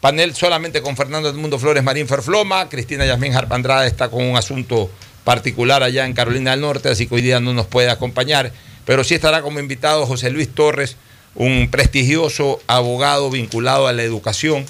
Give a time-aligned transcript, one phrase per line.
[0.00, 2.68] panel solamente con Fernando Edmundo Flores Marín Ferfloma.
[2.68, 4.90] Cristina Yasmín Harpandrada está con un asunto
[5.24, 8.52] particular allá en Carolina del Norte, así que hoy día no nos puede acompañar.
[8.84, 10.96] Pero sí estará como invitado José Luis Torres,
[11.34, 14.64] un prestigioso abogado vinculado a la educación.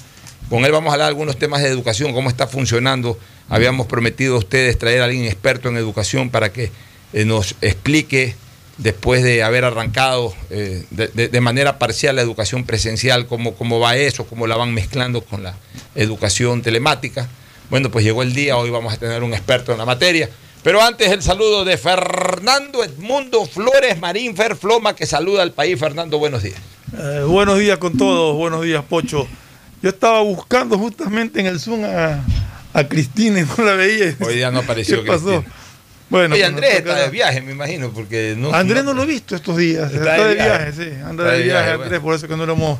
[0.49, 3.19] Con él vamos a hablar de algunos temas de educación, cómo está funcionando.
[3.49, 6.71] Habíamos prometido a ustedes traer a alguien experto en educación para que
[7.13, 8.35] eh, nos explique
[8.77, 14.25] después de haber arrancado eh, de, manera parcial la educación presencial, cómo, cómo va eso,
[14.25, 15.55] cómo la van mezclando con la
[15.95, 17.27] educación telemática.
[17.69, 20.29] Bueno, pues llegó el día, hoy vamos a tener un experto en la materia.
[20.63, 25.79] Pero antes el saludo de Fernando Edmundo Flores Marín Ferfloma, que saluda al país.
[25.79, 26.59] Fernando, buenos días.
[26.97, 29.27] Eh, buenos días con todos, buenos días Pocho.
[29.81, 32.23] Yo estaba buscando justamente en el Zoom a,
[32.73, 34.15] a Cristina y no la veía.
[34.19, 35.43] Hoy día no apareció ¿Qué pasó?
[36.09, 38.53] Bueno, Oye, Andrés está de viaje, me imagino, porque no...
[38.53, 39.91] Andrés no lo he visto estos días.
[39.93, 40.89] Está, de viaje, sí.
[41.03, 42.03] Anda Está de viaje, viaje, Andrés, bueno.
[42.03, 42.79] por eso que no lo hemos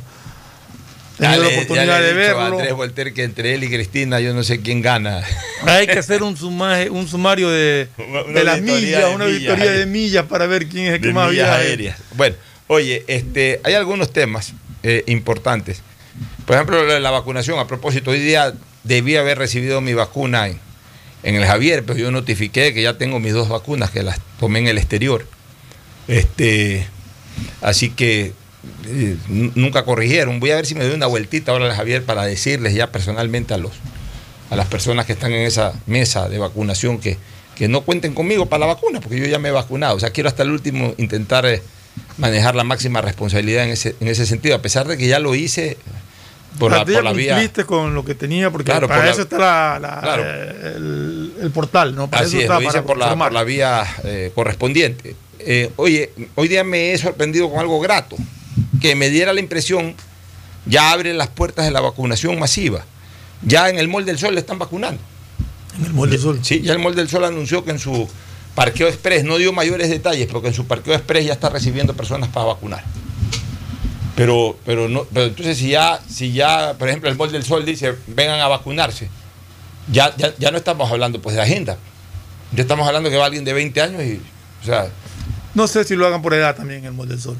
[1.18, 2.40] tenido la oportunidad de a verlo.
[2.58, 5.22] Andrés Volter que entre él y Cristina yo no sé quién gana.
[5.66, 7.88] Hay que hacer un, sumaje- un sumario de,
[8.44, 9.44] las millas, de una ahí.
[9.44, 11.56] de millas para ver quién es el que más viaja.
[11.56, 11.98] aéreas.
[12.14, 12.36] Bueno,
[12.68, 15.82] oye, este, hay algunos temas eh, importantes.
[16.46, 17.58] Por ejemplo, la vacunación.
[17.58, 20.58] A propósito, hoy día debí haber recibido mi vacuna en,
[21.22, 24.60] en el Javier, pero yo notifiqué que ya tengo mis dos vacunas, que las tomé
[24.60, 25.26] en el exterior.
[26.06, 26.86] Este,
[27.60, 28.32] así que
[28.86, 30.40] eh, nunca corrigieron.
[30.40, 33.54] Voy a ver si me doy una vueltita ahora al Javier para decirles ya personalmente
[33.54, 33.72] a los
[34.50, 37.18] a las personas que están en esa mesa de vacunación que,
[37.54, 39.96] que no cuenten conmigo para la vacuna, porque yo ya me he vacunado.
[39.96, 41.62] O sea, quiero hasta el último intentar eh,
[42.16, 45.34] manejar la máxima responsabilidad en ese, en ese sentido, a pesar de que ya lo
[45.34, 45.76] hice
[46.58, 47.32] por la, Ah, tú ya por la vía.
[47.34, 50.24] cumpliste con lo que tenía, porque Claro, para por la- eso está la- la- Claro.
[50.24, 52.08] el, el portal, ¿no?
[52.08, 55.14] Para Así eso es, está, lo hice para por la, por la vía eh, correspondiente.
[55.40, 58.16] Eh, oye, hoy día me he sorprendido con algo grato,
[58.80, 59.94] que me diera la impresión,
[60.66, 62.84] ya abren las puertas de la vacunación masiva.
[63.42, 65.00] Ya en el Mall del Sol le están vacunando.
[65.78, 66.40] En el Mall del Sol.
[66.42, 68.08] Sí, ya el Mall del Sol anunció que en su
[68.56, 71.94] parqueo express, no dio mayores detalles, pero que en su parqueo express ya está recibiendo
[71.94, 72.82] personas para vacunar.
[74.18, 77.64] Pero, pero no, pero entonces si ya, si ya, por ejemplo, el Mall del Sol
[77.64, 79.08] dice vengan a vacunarse,
[79.92, 81.78] ya, ya, ya no estamos hablando pues de agenda.
[82.50, 84.20] Ya estamos hablando que va alguien de 20 años y,
[84.62, 84.88] o sea,
[85.54, 87.36] No sé si lo hagan por edad también el Mall del Sol.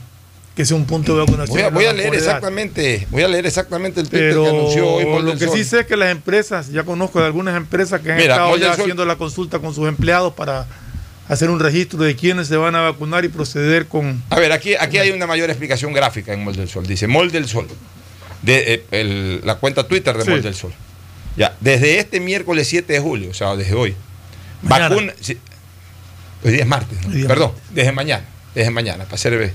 [0.54, 1.74] Que sea un punto de vacunación.
[1.74, 5.24] voy a, voy leer exactamente, voy a leer exactamente el Pero que anunció hoy Mall
[5.24, 5.56] lo del que Sol.
[5.56, 8.56] sí sé es que las empresas, ya conozco de algunas empresas que han Mira, estado
[8.56, 10.68] ya haciendo la consulta con sus empleados para
[11.28, 14.22] hacer un registro de quiénes se van a vacunar y proceder con...
[14.30, 16.86] A ver, aquí, aquí hay una mayor explicación gráfica en Mol del Sol.
[16.86, 17.68] Dice Mol del Sol.
[18.42, 20.30] De, eh, el- la cuenta Twitter de Sí.
[20.30, 20.72] Mol del Sol.
[21.36, 23.94] Ya, desde este miércoles 7 de julio, o sea, desde hoy.
[24.62, 24.88] Mañana.
[24.88, 25.12] Vacuna.
[25.20, 25.38] sí.
[26.44, 28.24] hoy día es martes, Perdón, desde mañana.
[28.54, 29.52] Desde mañana, para ser.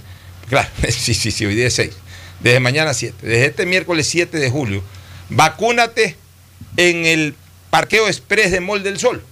[0.49, 1.91] Claro, sí, sí, sí, hoy día es 6.
[2.41, 3.15] Desde mañana 7.
[3.21, 4.83] Desde este miércoles 7 de julio,
[5.29, 6.15] vacúnate
[6.77, 7.35] en el
[7.69, 9.23] parqueo express de Mol del Sol.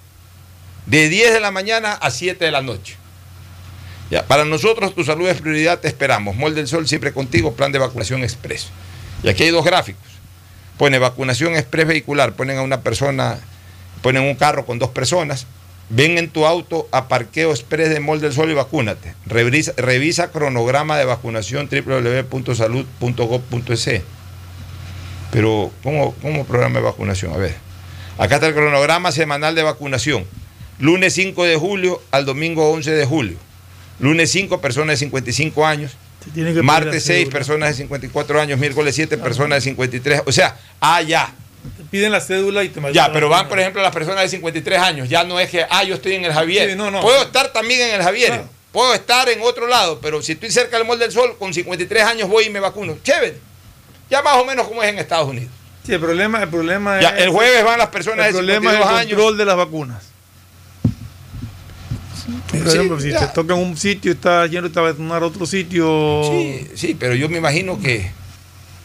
[0.86, 2.98] De 10 de la mañana a 7 de la noche.
[4.12, 6.36] Ya, para nosotros tu salud es prioridad, te esperamos.
[6.36, 8.68] Mol del Sol siempre contigo, plan de vacunación express.
[9.24, 10.04] Y aquí hay dos gráficos.
[10.78, 13.40] Pone vacunación express vehicular, ponen a una persona,
[14.02, 15.48] ponen un carro con dos personas,
[15.90, 19.16] ven en tu auto a parqueo express de Mol del Sol y vacúnate.
[19.26, 24.02] Revisa, revisa cronograma de vacunación www.salud.gov.es.
[25.32, 27.32] Pero, ¿cómo, ¿cómo programa de vacunación?
[27.34, 27.56] A ver.
[28.18, 30.26] Acá está el cronograma semanal de vacunación.
[30.82, 33.38] Lunes 5 de julio al domingo 11 de julio.
[34.00, 35.92] Lunes 5, personas de 55 años.
[36.34, 37.32] que Martes 6, cédula.
[37.38, 38.60] personas de 54 años.
[38.60, 40.24] Miércoles 7, personas de 53.
[40.26, 41.34] O sea, ah, ya.
[41.78, 44.80] Te piden la cédula y te Ya, pero van, por ejemplo, las personas de 53
[44.80, 45.08] años.
[45.08, 46.72] Ya no es que, ah, yo estoy en el Javier.
[46.72, 47.02] Sí, no, no.
[47.02, 48.30] Puedo estar también en el Javier.
[48.30, 48.50] Claro.
[48.72, 52.04] Puedo estar en otro lado, pero si estoy cerca del Mall del Sol, con 53
[52.04, 52.98] años voy y me vacuno.
[53.04, 53.38] Chévere.
[54.10, 55.52] Ya más o menos como es en Estados Unidos.
[55.86, 57.24] Sí, el problema, el problema Ya, es...
[57.24, 59.14] el jueves van las personas el de problema es 52 el años.
[59.14, 60.11] control de las vacunas.
[62.52, 63.20] Por Sí, ejemplo, si ya.
[63.28, 66.24] te toca en un sitio y estás yendo a a otro sitio...
[66.30, 68.10] Sí, sí, pero yo me imagino que,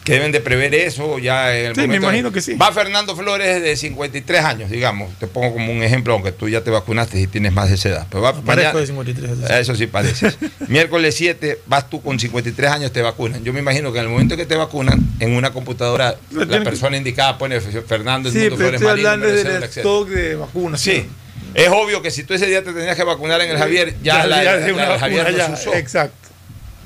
[0.03, 2.05] que deben de prever eso ya en el Sí, me momento.
[2.07, 2.53] imagino que sí.
[2.55, 5.13] Va Fernando Flores de 53 años, digamos.
[5.19, 7.89] Te pongo como un ejemplo, aunque tú ya te vacunaste y tienes más de esa
[7.89, 8.07] edad.
[8.09, 9.31] Pero va mañana- de 53.
[9.31, 9.53] eso sí.
[9.53, 10.31] Eso sí parece.
[10.69, 13.43] Miércoles 7, vas tú con 53 años, te vacunan.
[13.43, 16.61] Yo me imagino que en el momento que te vacunan, en una computadora, la que-
[16.61, 20.79] persona indicada pone Fernando Sí, Edmundo pero Flores estoy Marín, hablando del stock de vacunas.
[20.79, 21.05] Sí.
[21.53, 24.25] Es obvio que si tú ese día te tenías que vacunar en el Javier, ya,
[24.27, 25.73] la, la- del Javier no ya, se usó.
[25.73, 26.27] Exacto.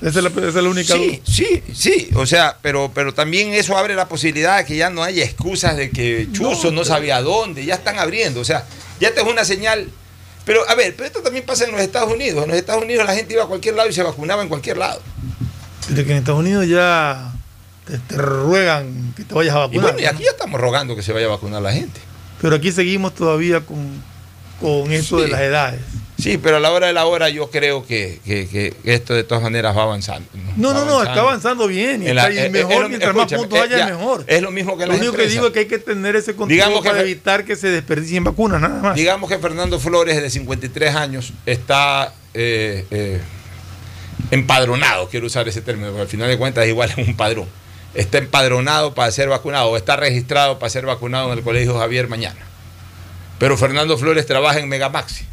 [0.01, 0.93] Esa es la, esa es la única.
[0.95, 4.89] Sí, sí, sí, o sea, pero, pero también eso abre la posibilidad de que ya
[4.89, 8.65] no haya excusas de que Chuzo no, sabía dónde, ya están abriendo, o sea,
[8.99, 9.89] ya esta es una señal.
[10.43, 12.43] Pero a ver, pero esto también pasa en los Estados Unidos.
[12.43, 14.77] En los Estados Unidos la gente iba a cualquier lado y se vacunaba en cualquier
[14.77, 14.99] lado.
[15.87, 17.31] Desde que en Estados Unidos ya
[17.85, 19.83] te, te ruegan que te vayas a Y vacunar.
[19.83, 21.99] bueno, y aquí ya estamos rogando que se vaya a vacunar la gente.
[22.41, 24.01] Pero aquí seguimos todavía con,
[24.61, 25.25] con eso Sí.
[25.25, 25.81] de las edades.
[26.17, 29.23] Sí, pero a la hora de la hora yo creo que, que- que esto de
[29.23, 30.29] todas maneras va avanzando.
[30.55, 32.03] No, no, no, está avanzando bien.
[32.03, 33.77] Y, En la- está- y eh, eh, mejor, es lo- mientras más puntos eh, haya,
[33.79, 34.23] ya, mejor.
[34.27, 36.49] Es lo mismo que Lo único que digo es que hay que tener ese control
[36.49, 38.95] Digamos para evitar que se desperdicien vacunas, nada más.
[38.95, 43.19] Digamos que Fernando Flores, de 53 años, está eh, eh,
[44.29, 47.47] empadronado, quiero usar ese término, porque al final de cuentas igual es un padrón.
[47.93, 52.07] Está empadronado para ser vacunado o está registrado para ser vacunado en el Colegio Javier
[52.07, 52.39] mañana.
[53.41, 55.25] Pero Fernando Flores trabaja en Megamaxi.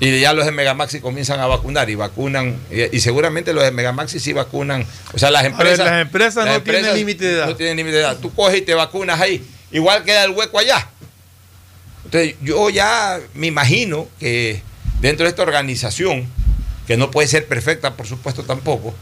[0.00, 3.70] Y ya los de Megamaxi comienzan a vacunar y vacunan, y, y seguramente los de
[3.70, 4.84] Megamaxi sí vacunan.
[5.12, 5.86] O sea, las ver, empresas.
[5.86, 7.46] las empresas no tienen límite de edad.
[7.46, 8.16] No tienen límite de edad.
[8.16, 9.48] Tú coges y te vacunas ahí.
[9.70, 10.88] Igual queda el hueco allá.
[12.04, 14.60] Entonces, yo ya me imagino que
[15.00, 16.26] dentro de esta organización,
[16.88, 18.92] que no puede ser perfecta, por supuesto, tampoco,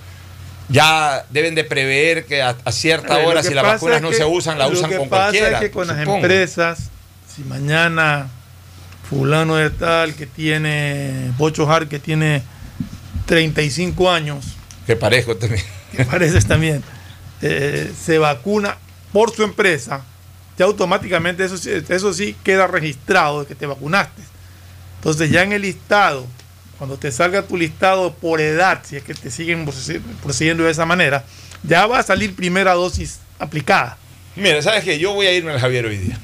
[0.68, 3.62] ya deben de prever que a, a cierta A ver, lo hora, que si las
[3.64, 5.56] pasa vacunas no que- se usan, la lo usan que con pasa cualquiera.
[5.58, 6.90] Es que con las empresas,
[7.36, 8.28] si mañana
[9.08, 12.42] fulano de tal que tiene, Bocho Har que tiene
[13.26, 14.44] 35 años,
[14.86, 15.62] Que parezco también.
[15.92, 16.82] que pareces también,
[17.42, 18.76] eh, se vacuna
[19.12, 20.02] por su empresa,
[20.58, 24.22] ya automáticamente eso, sí- eso sí queda registrado de que te vacunaste.
[24.96, 26.26] Entonces ya en el listado,
[26.78, 30.70] cuando te salga tu listado por edad, si es que te siguen procedi- procediendo de
[30.70, 31.24] esa manera,
[31.62, 33.98] ya va a salir primera dosis aplicada.
[34.34, 34.98] Mira, ¿sabes qué?
[34.98, 36.18] Yo voy a irme al Javier hoy día.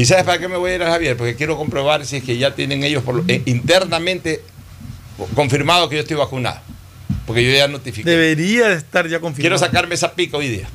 [0.00, 1.16] ¿Y sabes para qué me voy a ir al Javier?
[1.16, 4.40] Porque quiero comprobar si es que ya tienen ellos por lo- eh, internamente
[5.34, 6.58] confirmado que yo estoy vacunado.
[7.26, 8.08] Porque yo ya notifiqué.
[8.08, 9.42] Debería de estar ya confirmado.
[9.42, 10.68] Quiero sacarme esa pica hoy día.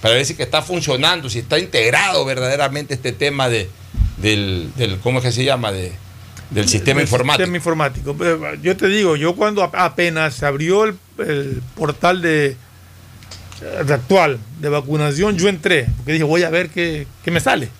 [0.00, 3.68] Para ver si que está funcionando, si está integrado verdaderamente este tema de,
[4.18, 5.72] del, del- ¿cómo es que se llama?
[5.72, 5.90] De,
[6.50, 7.42] del sistema Del informático.
[7.42, 8.16] Sistema informático.
[8.16, 12.56] Pero, Yo te digo, yo cuando ap- apenas se abrió el, el portal de,
[13.84, 17.70] de actual de vacunación, yo entré, porque dije, voy a ver qué, qué me sale.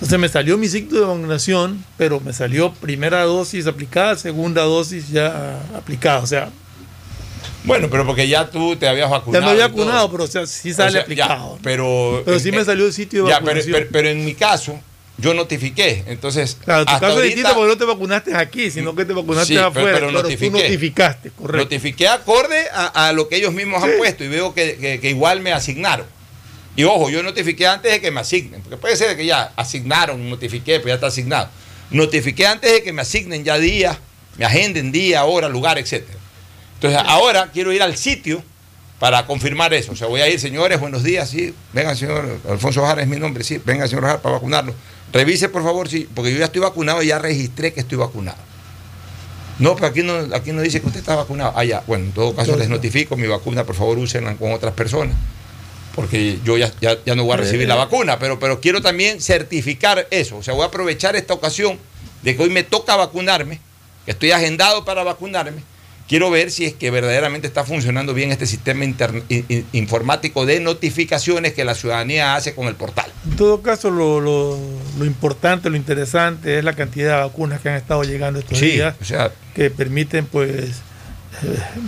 [0.00, 5.10] Entonces me salió mi ciclo de vacunación, pero me salió primera dosis aplicada, segunda dosis
[5.10, 6.20] ya aplicada.
[6.20, 6.48] O sea,
[7.64, 9.44] Bueno, pero porque ya tú te habías ya vacunado.
[9.44, 11.58] me había vacunado, pero o sea, sí O sale ya, aplicado.
[11.62, 13.72] pero, Pero sí me salió el sitio de ya, pero, vacunación.
[13.74, 14.80] pero- pero en mi caso,
[15.18, 16.02] yo notifiqué.
[16.06, 19.12] Entonces, Claro, tu hasta caso es distinto porque no te vacunaste aquí, sino que te
[19.12, 19.92] vacunaste Sí, pero- afuera.
[19.92, 20.50] pero Claro, notifiqué.
[20.50, 21.64] tú notificaste, correcto.
[21.64, 25.10] notifiqué acorde a, a lo que ellos mismos han puesto y veo que, que- que
[25.10, 26.06] igual me asignaron.
[26.76, 30.30] Y ojo, yo notifiqué antes de que me asignen, porque puede ser que ya asignaron,
[30.30, 31.48] notifiqué, pues ya está asignado.
[31.90, 33.98] Notifiqué antes de que me asignen ya día,
[34.38, 36.04] me agenden día, hora, lugar, etc.
[36.74, 38.42] Entonces ahora quiero ir al sitio
[39.00, 39.92] para confirmar eso.
[39.92, 43.18] O sea, voy a ir, señores, buenos días, sí, venga, señor Alfonso Jara es mi
[43.18, 44.74] nombre, sí, venga, señor Jara, para vacunarlo.
[45.12, 48.38] Revise, por favor, sí, porque yo ya estoy vacunado y ya registré que estoy vacunado.
[49.58, 51.52] No, pero aquí no, aquí no dice que usted está vacunado.
[51.54, 51.82] Ah, ya.
[51.86, 55.14] Bueno, en todo caso les notifico mi vacuna, por favor, úsenla con otras personas.
[55.94, 59.20] Porque yo ya, ya, ya no voy a recibir la vacuna, pero, pero quiero también
[59.20, 60.36] certificar eso.
[60.38, 61.78] O sea, voy a aprovechar esta ocasión
[62.22, 63.60] de que hoy me toca vacunarme,
[64.04, 65.62] que estoy agendado para vacunarme.
[66.08, 70.44] Quiero ver si es que verdaderamente está funcionando bien este sistema intern- in- in- informático
[70.44, 73.12] de notificaciones que la ciudadanía hace con el portal.
[73.30, 74.58] En todo caso, lo, lo-
[74.98, 78.70] lo importante, lo interesante es la cantidad de vacunas que han estado llegando estos Sí,
[78.72, 80.72] días, o sea, que permiten, pues, eh,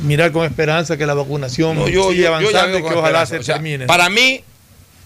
[0.05, 3.27] mirar con esperanza que la vacunación No, yo, sigue yo- avanzando y que ojalá esperanza.
[3.35, 3.87] se O sea, termine.
[3.87, 4.43] Para mí,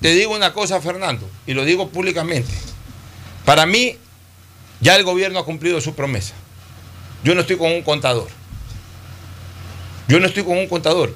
[0.00, 2.52] te digo una cosa, Fernando, y lo digo públicamente.
[3.44, 3.96] Para mí,
[4.80, 6.34] ya el gobierno ha cumplido su promesa.
[7.24, 8.28] Yo no estoy con un contador.
[10.08, 11.14] Yo no estoy con un contador.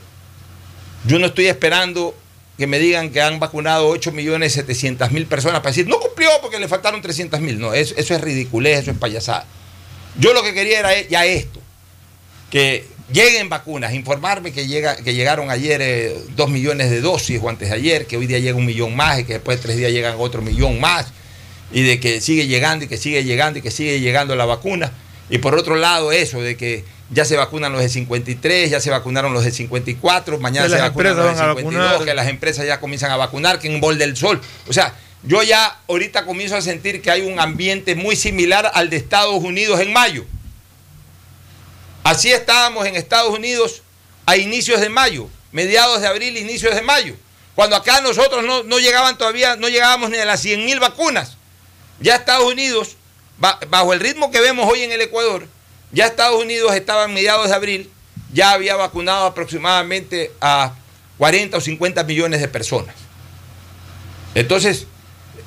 [1.07, 2.15] Yo no estoy esperando
[2.59, 6.29] que me digan que han vacunado 8 millones 700 mil personas para decir, no cumplió
[6.43, 7.59] porque le faltaron 300 mil.
[7.59, 9.47] No, eso, eso es ridiculez, eso es payasada.
[10.19, 11.61] Yo lo que quería era ya esto,
[12.51, 17.49] que lleguen vacunas, informarme que, llega, que llegaron ayer eh, 2 millones de dosis o
[17.49, 19.77] antes de ayer, que hoy día llega un millón más y que después de tres
[19.77, 21.07] días llegan otro millón más,
[21.73, 24.93] y de que sigue llegando y que sigue llegando y que sigue llegando la vacuna.
[25.29, 28.91] Y por otro lado eso, de que ya se vacunan los de 53, ya se
[28.91, 32.05] vacunaron los de 54, mañana se vacunan los de empresas van a 52, vacunar.
[32.05, 34.41] que las empresas ya comienzan a vacunar, que en Bol del Sol.
[34.69, 38.91] O sea, yo ya ahorita comienzo a sentir que hay un ambiente muy similar al
[38.91, 40.25] de Estados Unidos en mayo.
[42.11, 43.83] Así estábamos en Estados Unidos
[44.27, 47.15] a inicios de mayo, mediados de abril, inicios de mayo.
[47.55, 51.37] Cuando acá nosotros no, llegaban todavía, no llegábamos ni a las 100 mil vacunas.
[52.01, 52.97] Ya Estados Unidos,
[53.39, 55.47] ba- bajo el ritmo que vemos hoy en el Ecuador,
[55.93, 57.89] ya Estados Unidos estaba en mediados de abril,
[58.33, 60.75] ya había vacunado aproximadamente a
[61.17, 62.97] 40 o 50 millones de personas.
[64.35, 64.89] Entonces,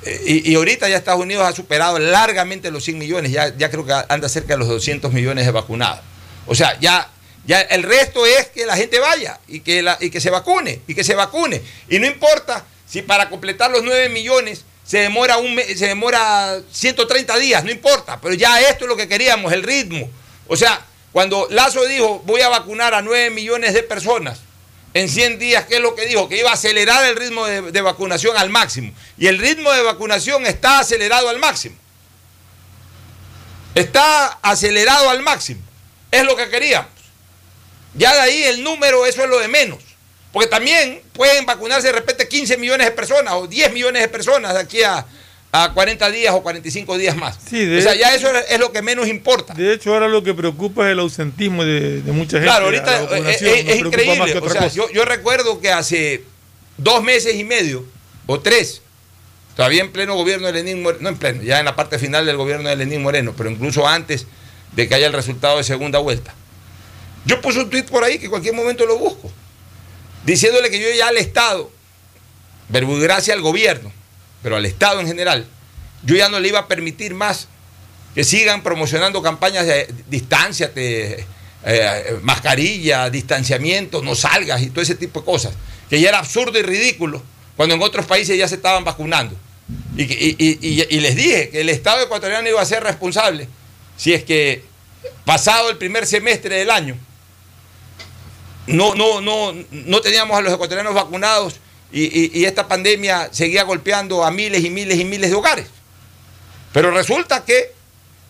[0.06, 3.70] eh, y, y ahorita ya Estados Unidos ha superado largamente los 100 millones, ya, ya
[3.70, 6.00] creo que anda cerca de los 200 millones de vacunados.
[6.46, 7.10] O sea, ya,
[7.46, 10.80] ya el resto es que la gente vaya y que, la, y que se vacune,
[10.86, 11.62] y que se vacune.
[11.88, 17.36] Y no importa si para completar los 9 millones se demora, un, se demora 130
[17.38, 20.08] días, no importa, pero ya esto es lo que queríamos, el ritmo.
[20.46, 24.40] O sea, cuando Lazo dijo, voy a vacunar a 9 millones de personas,
[24.92, 26.28] en 100 días, ¿qué es lo que dijo?
[26.28, 28.92] Que iba a acelerar el ritmo de vacunación al máximo.
[29.18, 31.76] Y el ritmo de vacunación está acelerado al máximo.
[33.74, 35.60] Está acelerado al máximo.
[36.14, 36.88] Es lo que queríamos.
[37.94, 39.78] Ya de ahí el número, eso es lo de menos.
[40.32, 44.52] Porque también pueden vacunarse de repente 15 millones de personas o 10 millones de personas
[44.54, 45.06] de aquí a,
[45.52, 47.38] a 40 días o 45 días más.
[47.48, 49.54] Sí, de o sea, hecho- ya eso es lo que menos importa.
[49.54, 52.46] De hecho, ahora lo que preocupa es el ausentismo de, de mucha gente.
[52.46, 54.38] Claro, ahorita es, vacunación, es- increíble.
[54.42, 56.24] O sea, yo, yo recuerdo que hace
[56.78, 57.84] dos meses y medio
[58.26, 58.82] o tres,
[59.54, 62.26] todavía en pleno gobierno de Lenín Moreno, no en pleno, ya en la parte final
[62.26, 64.26] del gobierno de Lenín Moreno, pero incluso antes
[64.76, 66.34] de que haya el resultado de segunda vuelta.
[67.24, 69.30] Yo puse un tuit por ahí que en cualquier momento lo busco,
[70.24, 71.70] diciéndole que yo ya al Estado,
[72.68, 73.92] verbo y gracia al gobierno,
[74.42, 75.46] pero al Estado en general,
[76.02, 77.48] yo ya no le iba a permitir más
[78.14, 81.26] que sigan promocionando campañas de distanciate,
[81.64, 85.54] eh, mascarilla, distanciamiento, no salgas y todo ese tipo de cosas,
[85.88, 87.22] que ya era absurdo y ridículo
[87.56, 89.34] cuando en otros países ya se estaban vacunando.
[89.96, 93.48] Y les dije que el Estado ecuatoriano iba a ser responsable
[93.96, 94.64] si es que
[95.24, 96.96] pasado el primer semestre del año
[98.66, 101.56] no, no, no, no teníamos a los ecuatorianos vacunados
[101.92, 105.66] y, y- y esta pandemia seguía golpeando a miles y miles y miles de hogares.
[106.72, 107.72] Pero resulta que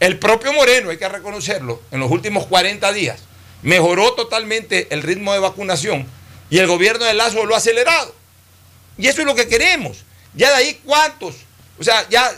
[0.00, 3.20] el propio Moreno, hay que reconocerlo, en los últimos 40 días
[3.62, 6.06] mejoró totalmente el ritmo de vacunación
[6.50, 8.14] y el gobierno de Lazo lo ha acelerado.
[8.98, 9.98] Y eso es lo que queremos.
[10.34, 11.36] Ya de ahí cuántos,
[11.78, 12.30] o sea, ya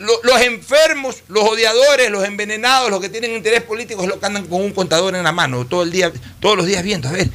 [0.00, 4.62] los enfermos, los odiadores, los envenenados, los que tienen interés político, los que andan con
[4.62, 7.28] un contador en la mano todo el día, todos los días viendo, a ver,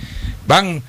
[0.48, 0.82] van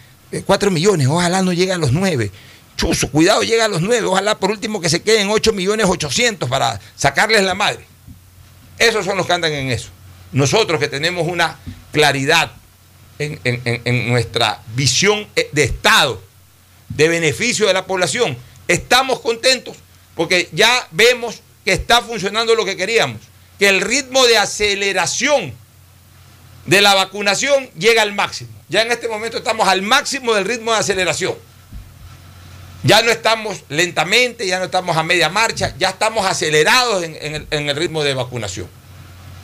[0.47, 2.31] 4 millones, ojalá no llegue a los 9.
[2.77, 6.49] Chuzo, cuidado, llega a los 9, ojalá por último que se queden 8 millones 800
[6.49, 7.85] para sacarles la madre.
[8.79, 9.89] Esos son los que andan en eso.
[10.33, 11.59] Nosotros que tenemos una
[11.93, 12.53] claridad
[13.19, 16.23] en nuestra visión eh, de Estado,
[16.89, 18.37] de beneficio de la población,
[18.69, 19.77] estamos contentos
[20.15, 23.21] porque ya vemos que está funcionando lo que queríamos,
[23.59, 25.53] que el ritmo de aceleración
[26.65, 28.51] de la vacunación llega al máximo.
[28.69, 31.35] Ya en este momento estamos al máximo del ritmo de aceleración.
[32.85, 37.49] Ya no estamos lentamente, ya no estamos a media marcha, ya estamos acelerados en, el,
[37.51, 38.69] en el ritmo de vacunación.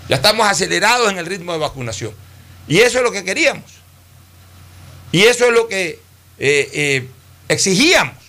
[0.09, 2.14] Ya estamos acelerados en el ritmo de vacunación.
[2.69, 3.64] Y eso es lo que queríamos.
[5.11, 5.99] Y eso es lo que
[6.38, 7.09] eh, eh,
[7.49, 8.22] exigíamos.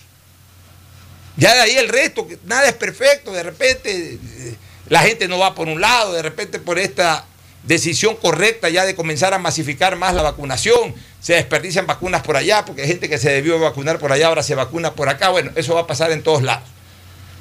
[1.36, 4.56] Ya de ahí el resto, que nada es perfecto, de repente eh,
[4.88, 7.26] la gente no va por un lado, de repente por esta
[7.64, 12.64] decisión correcta ya de comenzar a masificar más la vacunación, se desperdician vacunas por allá,
[12.64, 15.50] porque hay gente que se debió vacunar por allá, ahora se vacuna por acá, bueno,
[15.56, 16.68] eso va a pasar en todos lados.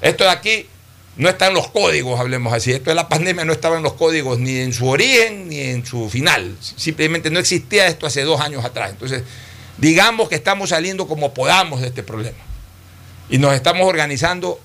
[0.01, 0.67] Esto de aquí
[1.17, 3.93] no está en los códigos, hablemos así, esto de la pandemia no estaba en los
[3.93, 8.41] códigos ni en su origen ni en su final, simplemente no existía esto hace dos
[8.41, 9.21] años atrás, entonces
[9.77, 12.52] digamos que estamos saliendo como podamos de este problema
[13.33, 14.59] y nos estamos organizando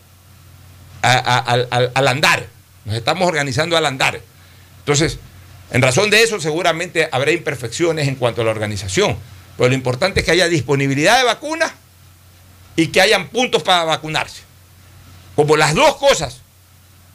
[1.01, 2.47] al andar,
[2.85, 4.21] nos estamos organizando al andar.
[4.81, 5.19] Entonces,
[5.71, 9.17] en razón de eso, seguramente habrá imperfecciones en cuanto a la organización,
[9.57, 11.73] pero lo importante es que haya disponibilidad de vacunas
[12.77, 14.43] y que hayan puntos para vacunarse.
[15.35, 16.43] Como las dos cosas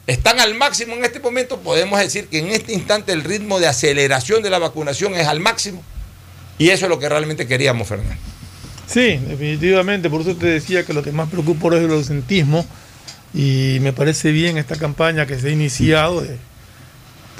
[0.08, 3.68] están al máximo en este momento, podemos decir que en este instante el ritmo de
[3.68, 5.84] aceleración de la vacunación es al máximo
[6.58, 8.33] y eso es lo que realmente queríamos, Fernando.
[8.86, 10.10] Sí, definitivamente.
[10.10, 12.66] Por eso te decía que lo que más preocupa ahora es el ausentismo.
[13.32, 16.24] Y me parece bien esta campaña que se ha iniciado,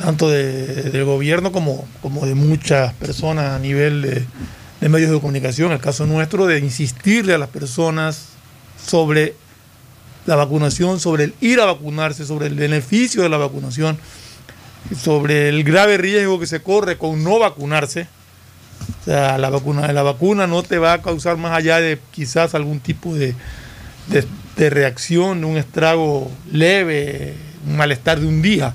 [0.01, 4.27] tanto de- del gobierno como, como de muchas personas a nivel
[4.81, 8.31] de medios de comunicación, el caso nuestro, de insistirle a las personas
[8.85, 9.35] sobre
[10.27, 13.97] la vacunación, sobre el ir a vacunarse, sobre el beneficio de la vacunación,
[15.01, 18.09] sobre el grave riesgo que se corre con no vacunarse.
[19.01, 22.55] O sea, la vacuna, la vacuna no te va a causar más allá de quizás
[22.55, 23.35] algún tipo de,
[24.09, 24.27] de-
[24.57, 27.35] de reacción, un estrago leve,
[27.67, 28.75] un malestar de un día.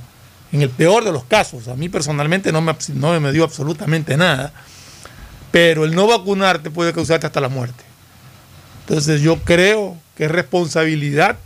[0.52, 4.18] En el peor de los casos, a mí personalmente no me, no me dio absolutamente
[4.18, 4.52] nada.
[5.52, 7.84] Pero el no vacunarte puede causarte hasta la muerte.
[8.88, 11.38] Entonces yo creo que es responsabilidad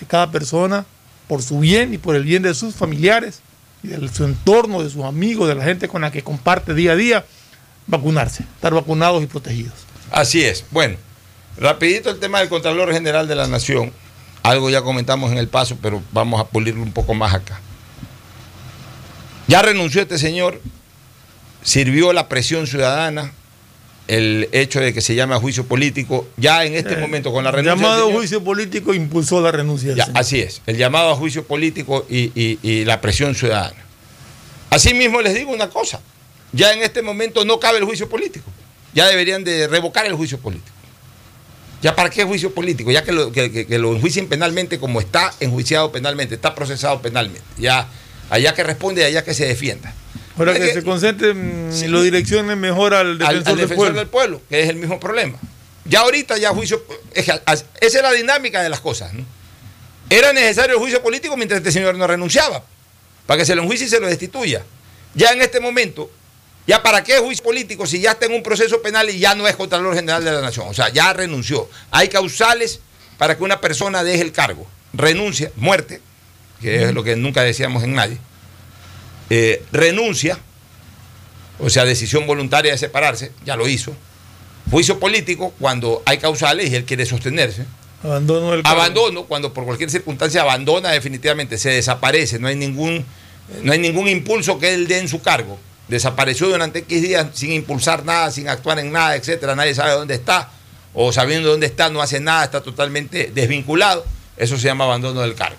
[0.00, 0.84] de cada persona
[1.28, 3.40] por su bien y por el bien de sus familiares
[3.82, 6.92] y de su entorno, de sus amigos, de la gente con la que comparte día
[6.92, 7.24] a día,
[7.86, 9.74] vacunarse, estar vacunados y protegidos.
[10.10, 10.64] Así es.
[10.70, 10.96] Bueno,
[11.56, 13.92] rapidito el tema del Contralor General de la Nación.
[14.42, 17.60] Algo ya comentamos en el paso, pero vamos a pulirlo un poco más acá.
[19.46, 20.60] Ya renunció este señor,
[21.62, 23.32] sirvió la presión ciudadana,
[24.08, 27.44] el hecho de que se llame a juicio político, ya en este Eh, momento con
[27.44, 27.74] la renuncia.
[27.74, 29.94] llamado señor- juicio político impulsó la renuncia.
[29.94, 33.76] Ya, así es, el llamado a juicio político y, y- y la presión ciudadana.
[34.70, 36.00] Asimismo les digo una cosa,
[36.54, 38.50] ya en este momento no cabe el juicio político,
[38.94, 40.74] ya deberían de revocar el juicio político.
[41.82, 42.90] ¿Ya para qué juicio político?
[42.90, 47.02] Ya que lo, que, que- que lo enjuicien penalmente como está enjuiciado penalmente, está procesado
[47.02, 47.42] penalmente.
[47.58, 47.86] Ya,
[48.30, 49.92] allá que responde, allá que se defienda.
[50.38, 51.88] Ahora Es que, que- se concentren Sí.
[51.88, 53.98] lo direccionen mejor al al, defensor, al del, defensor pueblo.
[53.98, 55.38] del pueblo, que es el mismo problema.
[55.84, 59.12] Ya ahorita ya juicio, es que as- esa es la dinámica de las cosas.
[59.12, 59.22] ¿no?
[60.08, 62.64] Era necesario el juicio político mientras este señor no renunciaba,
[63.26, 64.64] para que se lo enjuicie y se lo destituya.
[65.14, 66.10] Ya en este momento,
[66.66, 69.46] ya para qué juicio político si ya está en un proceso penal y ya no
[69.46, 71.68] es Contralor General de la Nación, o sea, ya renunció.
[71.90, 72.80] Hay causales
[73.18, 76.00] para que una persona deje el cargo, renuncia, muerte,
[76.60, 78.18] que es lo que nunca decíamos en nadie,
[79.30, 80.38] eh, renuncia,
[81.58, 83.94] o sea, decisión voluntaria de separarse, ya lo hizo.
[84.70, 87.66] Juicio político cuando hay causales y él quiere sostenerse.
[88.02, 88.80] Abandono del cargo.
[88.80, 93.04] Abandono cuando por cualquier circunstancia abandona definitivamente, se desaparece, no hay ningún,
[93.62, 95.58] no hay ningún impulso que él dé en su cargo.
[95.88, 100.14] Desapareció durante X días sin impulsar nada, sin actuar en nada, etcétera, nadie sabe dónde
[100.14, 100.50] está,
[100.94, 104.04] o sabiendo dónde está, no hace nada, está totalmente desvinculado.
[104.36, 105.56] Eso se llama abandono del cargo.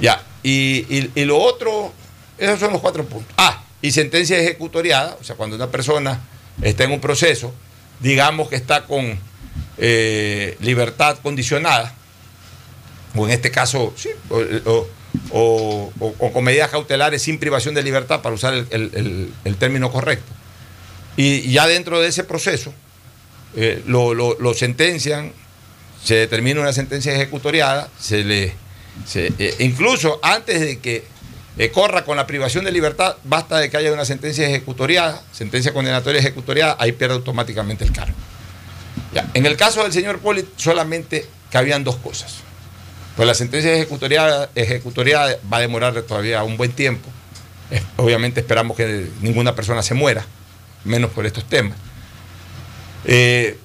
[0.00, 1.92] Ya, y, y- lo otro,
[2.38, 3.32] esos son los cuatro puntos.
[3.36, 6.20] Ah, y sentencia ejecutoriada, o sea, cuando una persona
[6.62, 7.52] está en un proceso,
[8.00, 9.18] digamos que está con
[9.78, 11.92] eh, libertad condicionada,
[13.16, 14.86] o en este caso, sí, o-
[15.30, 15.92] o-
[16.32, 20.32] con medidas cautelares sin privación de libertad, para usar el, término correcto.
[21.16, 22.72] Y ya dentro de ese proceso,
[23.56, 25.32] eh, lo, sentencian,
[26.02, 28.52] se determina una sentencia ejecutoriada, se le,
[29.14, 31.04] eh, incluso antes de que
[31.56, 35.72] eh, corra con la privación de libertad, basta de que haya una sentencia ejecutoriada, sentencia
[35.72, 38.16] condenatoria ejecutoriada, ahí pierde automáticamente el cargo.
[39.34, 42.43] En el caso del señor Poli, solamente cabían dos cosas.
[43.16, 47.08] Pues la sentencia ejecutoriada, ejecutoriada va a demorar todavía un buen tiempo.
[47.96, 50.24] Obviamente esperamos que ninguna persona se muera,
[50.84, 51.76] menos por estos temas.
[53.04, 53.58] Eh,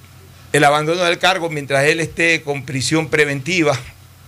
[0.52, 3.78] el abandono del cargo mientras él esté con prisión preventiva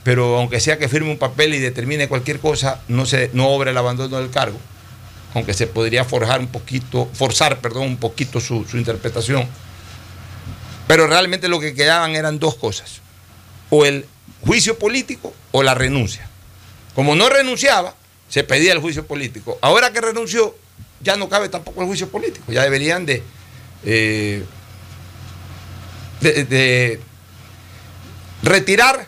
[0.05, 3.71] pero aunque sea que firme un papel y determine cualquier cosa, no, se, no obra
[3.71, 4.59] el abandono del cargo,
[5.35, 9.47] aunque se podría forjar un poquito, forzar perdón, un poquito su, su interpretación.
[10.89, 13.01] Pero realmente lo que quedaban eran dos cosas,
[13.71, 14.07] o el
[14.45, 16.29] juicio político o la renuncia.
[16.95, 17.95] Como no renunciaba,
[18.29, 19.59] se pedía el juicio político.
[19.61, 20.57] Ahora que renunció,
[21.01, 23.23] ya no cabe tampoco el juicio político, ya deberían de,
[23.85, 24.45] eh,
[26.21, 27.01] de,
[28.43, 29.07] retirar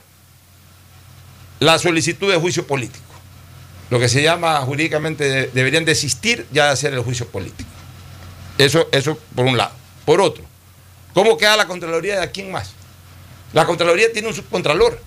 [1.61, 3.05] la solicitud de juicio político.
[3.91, 7.71] Lo que se llama jurídicamente, de- deberían desistir ya de hacer el juicio político.
[8.59, 9.73] Eso, eso por un lado.
[10.05, 10.45] Por otro,
[11.13, 12.73] ¿cómo queda la Contraloría de aquí en más?
[13.53, 15.01] La Contraloría tiene un subcontralor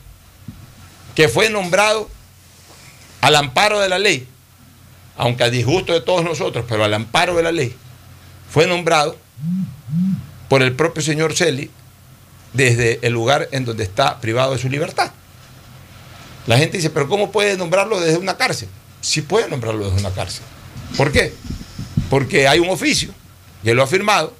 [1.18, 2.08] que fue nombrado
[3.22, 4.28] al amparo de la ley,
[5.18, 7.76] aunque a disgusto de todos nosotros, pero al amparo de la ley,
[8.52, 9.18] fue nombrado
[10.48, 11.72] por el propio señor Celi
[12.54, 15.12] desde el lugar en donde está privado de su libertad.
[16.46, 18.70] La gente dice, pero ¿cómo puede nombrarlo desde una cárcel?
[19.02, 20.44] Sí puede nombrarlo desde una cárcel.
[20.98, 21.34] ¿Por qué?
[22.12, 23.10] Porque hay un oficio,
[23.64, 24.36] y él lo ha firmado,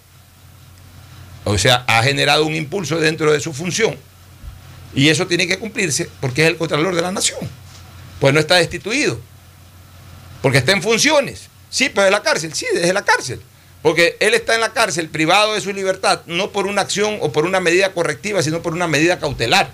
[1.44, 3.98] o sea, ha generado un impulso dentro de su función,
[4.94, 7.40] y eso tiene que cumplirse porque es el Contralor de la Nación.
[8.20, 9.20] Pues no está destituido,
[10.42, 11.50] porque está en funciones.
[11.70, 13.42] Sí, pero de la cárcel, sí, desde la cárcel.
[13.82, 17.32] Porque él está en la cárcel privado de su libertad, no por una acción o
[17.32, 19.72] por una medida correctiva, sino por una medida cautelar.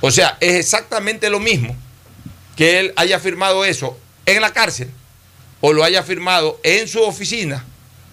[0.00, 1.76] O sea, es exactamente lo mismo
[2.56, 4.90] que él haya firmado eso en la cárcel,
[5.60, 7.64] o lo haya firmado en su oficina,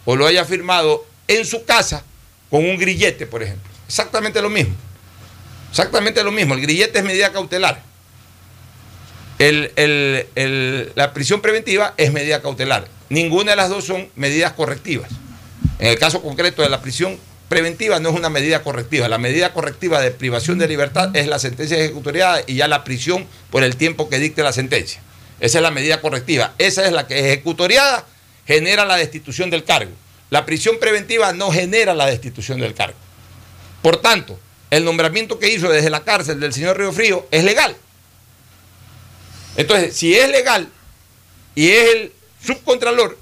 [0.06, 2.04] o lo haya firmado en su casa
[2.49, 3.71] con un grillete, por ejemplo.
[3.88, 4.76] Exactamente lo mismo.
[5.73, 6.53] Exactamente lo mismo.
[6.53, 7.81] El grillete es medida cautelar.
[9.39, 12.88] El- el- el- la prisión preventiva es medida cautelar.
[13.09, 15.09] Ninguna de las dos son medidas correctivas.
[15.79, 17.17] En el caso concreto de la prisión
[17.49, 19.09] preventiva no es una medida correctiva.
[19.09, 23.25] La medida correctiva de privación de libertad es la sentencia ejecutoriada y ya la prisión
[23.49, 25.01] por el tiempo que dicte la sentencia.
[25.39, 26.53] Esa es la medida correctiva.
[26.59, 28.05] Esa es la que ejecutoriada
[28.45, 29.91] genera la destitución del cargo.
[30.29, 32.97] La prisión preventiva no genera la destitución del cargo.
[33.81, 34.39] Por tanto,
[34.77, 37.75] el nombramiento que hizo desde la cárcel del señor Río Frío es legal.
[39.55, 40.67] Entonces, si es legal
[41.53, 43.17] y es el subcontralor,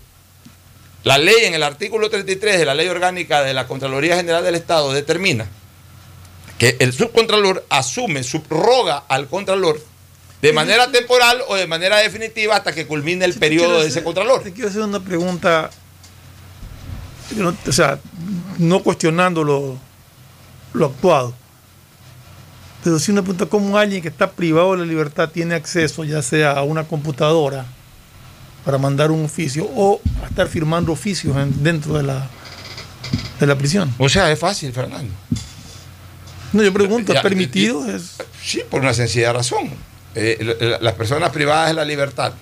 [1.04, 4.56] la ley en el artículo 33 de la ley orgánica de la Contraloría General del
[4.56, 5.48] Estado determina
[6.58, 9.82] que el subcontralor asume, subroga al contralor
[10.42, 14.04] de manera temporal o de manera definitiva hasta que culmine el Sí, periodo de ese
[14.04, 14.42] contralor.
[14.44, 15.70] Te quiero hacer una pregunta,
[17.68, 18.00] o sea,
[18.58, 19.78] no cuestionando lo,
[20.74, 21.41] lo actuado,
[22.84, 26.22] pero sí una pregunta, ¿cómo alguien que está privado de la libertad tiene acceso ya
[26.22, 27.66] sea a una computadora
[28.66, 32.28] para mandar un oficio o a estar firmando oficios en- dentro de la,
[33.40, 33.94] de la prisión?
[33.98, 35.14] O sea, es fácil, Fernando.
[36.54, 37.86] No, yo pregunto, Ya, ¿es permitido?
[37.90, 39.70] Es, Sí, por una sencilla razón.
[40.16, 42.34] Eh, la- la- las personas privadas de la libertad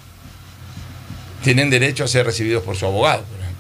[1.44, 3.60] tienen derecho a ser recibidos por su abogado, por ejemplo.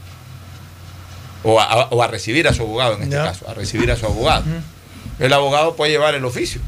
[1.44, 3.24] O a, o a recibir a su abogado en este Ya.
[3.26, 4.44] caso, a recibir a su abogado.
[5.20, 6.62] El abogado puede llevar el oficio.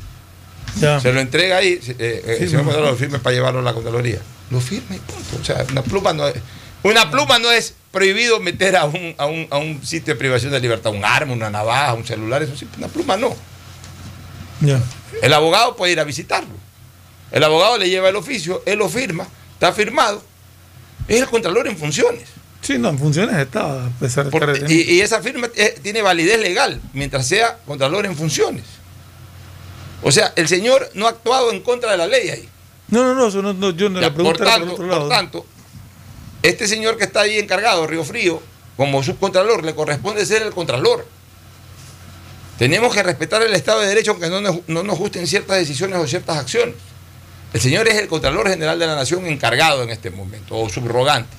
[0.79, 0.99] ya.
[0.99, 2.71] Se lo entrega ahí, eh, eh, Sí, señor bueno.
[2.71, 4.19] Contralor lo firme para llevarlo a la Contraloría.
[4.49, 5.37] Lo firma y punto.
[5.41, 6.35] O sea, una pluma no es,
[6.83, 10.51] una pluma no es prohibido meter a un, a, un, a un sitio de privación
[10.51, 13.35] de libertad, un arma, una navaja, un celular, eso sí, una pluma no.
[14.61, 14.81] ya.
[15.21, 16.49] El abogado puede ir a visitarlo.
[17.31, 20.21] El abogado le lleva el oficio, él lo firma, está firmado.
[21.07, 22.29] Es el contralor en funciones.
[22.61, 25.79] Sí, no, en funciones está, a pesar de Por- estar y, y esa firma eh,
[25.81, 28.63] tiene validez legal mientras sea contralor en funciones.
[30.03, 32.49] O sea, el señor no ha actuado en contra de la ley ahí.
[32.89, 35.09] No, no, no, eso no, no, yo no la por, pregunta por tanto, otro por
[35.09, 35.45] tanto,
[36.43, 38.41] este señor que está ahí encargado, Río Frío,
[38.77, 41.05] como subcontralor, le corresponde ser el contralor.
[42.57, 45.97] Tenemos que respetar el Estado de Derecho aunque no nos, no nos gusten ciertas decisiones
[45.99, 46.75] o ciertas acciones.
[47.53, 51.35] El señor es el Contralor General de la Nación encargado en este momento, o subrogante.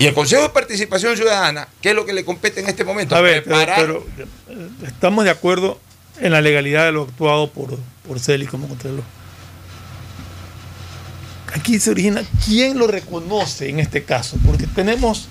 [0.00, 3.14] Y el Consejo de Participación Ciudadana, ¿qué es lo que le compete en este momento?
[3.14, 3.76] A ver, pero, Preparar-
[4.48, 5.78] pero, estamos de acuerdo
[6.20, 9.02] en la legalidad de lo actuado por, por Celi como Contralor.
[11.54, 14.38] Aquí se origina, ¿quién lo reconoce en este caso?
[14.46, 15.28] Porque tenemos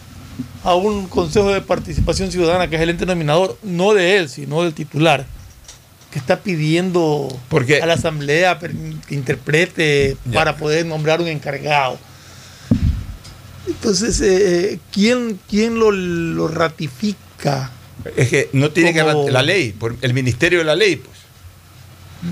[0.63, 4.61] a un Consejo de Participación Ciudadana que es el ente nominador, no de él, sino
[4.61, 5.25] del titular,
[6.11, 10.31] que está pidiendo Porque- a la Asamblea que interprete Ya.
[10.33, 11.97] para poder nombrar un encargado.
[13.67, 17.71] Entonces, eh, ¿quién, quién lo, lo ratifica?
[18.15, 20.95] es que no tiene que como- rat- la ley, por el Ministerio de la Ley,
[20.95, 21.17] pues.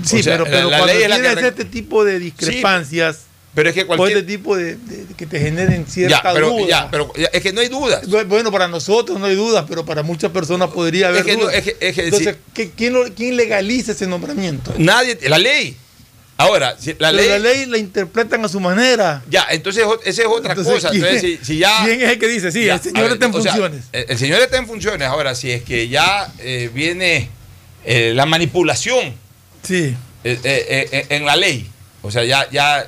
[0.04, 3.20] Sí, O sea, pero, pero la cuando tienes que este tipo de discrepancias
[3.54, 4.18] Pero es que cualquier...
[4.18, 4.76] este tipo de,
[5.16, 6.66] que te generen cierta Ya, pero, duda.
[6.68, 8.06] ya, pero ya, es que no hay dudas.
[8.06, 11.36] Bu- Bueno, para nosotros no hay dudas, pero para muchas personas podría haber Es que
[11.36, 11.54] no- dudas.
[11.54, 14.74] es que- es que Entonces, si- ¿qué- quién, lo- quién legaliza ese nombramiento?
[14.78, 15.76] Nadie, la ley.
[16.40, 19.24] Ahora, si la ley, la ley la interpretan a su manera.
[19.28, 20.90] Ya, entonces esa es otra Entonces, cosa.
[20.90, 21.80] ¿quién- Entonces, si, si ya.
[21.84, 22.52] ¿Quién es el que dice?
[22.52, 23.84] Sí, ya, el señor ver, está en sea, funciones.
[23.92, 25.08] el, el señor está en funciones.
[25.08, 27.28] Ahora, si es que ya eh, viene
[27.84, 29.14] eh, la manipulación
[29.64, 29.96] Sí.
[30.22, 31.68] eh, eh, eh, en la ley,
[32.02, 32.86] o sea, ya, ya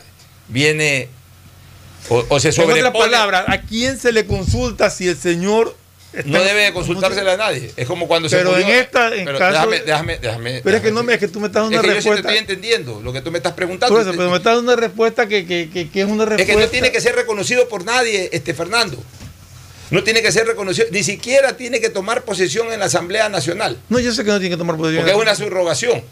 [0.48, 1.08] viene
[2.08, 2.92] o, o se En otras sobrepone.
[2.92, 5.76] palabras, ¿a quién se le consulta si el señor
[6.24, 7.72] No debe de consultársela a nadie.
[7.76, 8.74] Es como cuando Pero se murió.
[8.74, 10.60] en esta- en pero caso déjame, de- déjame, déjame.
[10.64, 12.02] Pero es que no me, es que tú me estás dando Es una que yo
[12.02, 12.38] sí te respuesta.
[12.40, 14.00] estoy entendiendo lo que tú me estás preguntando.
[14.00, 16.54] Eso, pero me estás dando una respuesta que, que, que, que es una Es respuesta.
[16.54, 19.00] que no tiene que ser reconocido por nadie, este Fernando.
[19.90, 23.76] No tiene que ser reconocido, ni siquiera tiene que tomar posesión en la Asamblea Nacional,
[23.88, 25.02] No, yo sé que no tiene que tomar posesión.
[25.04, 26.02] porque es una subrogación.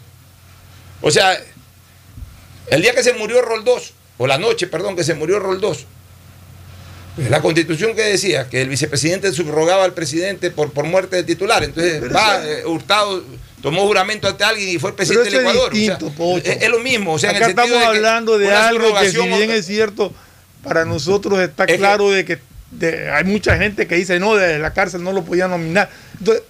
[1.01, 1.37] O sea,
[2.67, 5.85] el día que se murió Roldós, o la noche, perdón, que se murió Roldós,
[7.29, 11.63] la constitución que decía que el vicepresidente subrogaba al presidente por, por muerte de titular.
[11.63, 13.23] Entonces Pero va, eh, Hurtado
[13.61, 15.71] tomó juramento ante alguien y fue el presidente del es Ecuador.
[15.73, 17.13] O sea, es, es lo mismo.
[17.13, 20.13] O sea, en el Acá estamos de hablando de algo que si bien es cierto,
[20.63, 22.39] para nosotros está Es que- claro de que
[22.71, 25.89] de- hay mucha gente que dice, no, de la cárcel no lo podía nominar.
[26.19, 26.43] Entonces,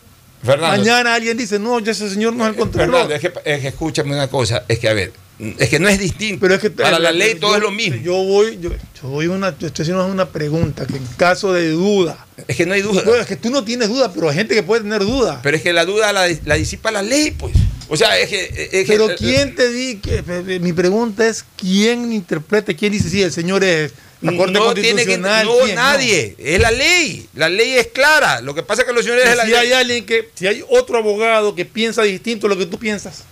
[0.43, 3.08] Fernando, mañana alguien dice, no, ya ese señor no es el contralor.
[3.08, 5.88] Fernando, es que, es que escúchame una cosa, es que a ver, es que no
[5.89, 6.41] es distinto.
[6.41, 7.95] Pero es que Para la ley yo- todo es lo mismo.
[8.02, 8.69] Yo voy, yo,
[9.02, 12.65] yo voy una, yo estoy haciendo una pregunta que en caso de duda, es que
[12.65, 13.02] no hay duda.
[13.06, 15.39] bueno, es que tú no tienes duda, pero hay gente que puede tener duda.
[15.41, 17.54] Pero es que la duda la, la disipa la ley, pues.
[17.88, 18.43] O sea, es que.
[18.45, 23.10] es que- Pero quién te di, que, eh, mi pregunta es quién interpreta, quién dice
[23.10, 25.17] sí, el señor es la Corte no tiene que.
[25.17, 25.30] No,
[25.63, 25.75] ¿quién?
[25.75, 26.36] nadie.
[26.38, 27.28] Es la ley.
[27.36, 28.41] La ley es clara.
[28.41, 29.60] Lo que pasa es que los señores de la si ley.
[29.60, 33.23] hay alguien que, si hay otro abogado que piensa distinto a lo que tú piensas,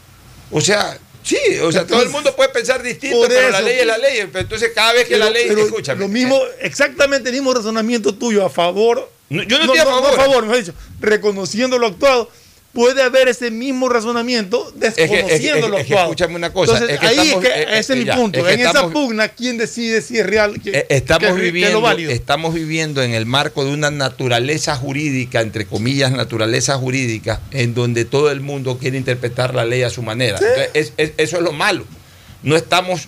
[0.50, 3.80] O sea, sí, o sea, todo el mundo puede pensar distinto, por pero la ley
[3.80, 4.20] es la ley.
[4.34, 5.48] Entonces, cada vez que pero- la ley.
[5.50, 6.00] escúchame.
[6.00, 10.14] lo mismo, exactamente el mismo razonamiento tuyo a favor, No, yo no estoy a favor.
[10.14, 12.30] a favor, mejor dicho, reconociendo lo actuado,
[12.78, 16.74] puede haber ese mismo razonamiento que- es que- desconociendo lo es que escúchame una cosa,
[16.74, 18.48] Entonces, ahí estamos- eh, eh, ese es mi ya, punto.
[18.48, 20.62] en esa pugna, ¿quién decide si es real?
[20.62, 22.12] que- Eh, Estamos lo viviendo, válido?
[22.12, 28.06] estamos viviendo en el marco de una naturaleza jurídica, entre comillas, naturaleza jurídica, en donde
[28.06, 30.38] todo el mundo quiere interpretar la ley a su manera.
[30.38, 31.84] Entonces, es- es- eso es lo malo.
[32.44, 33.08] No estamos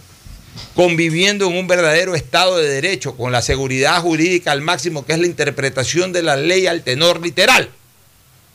[0.76, 5.20] conviviendo en un verdadero Estado de Derecho, con la seguridad jurídica al máximo, que es
[5.20, 7.70] la interpretación de la ley al tenor literal,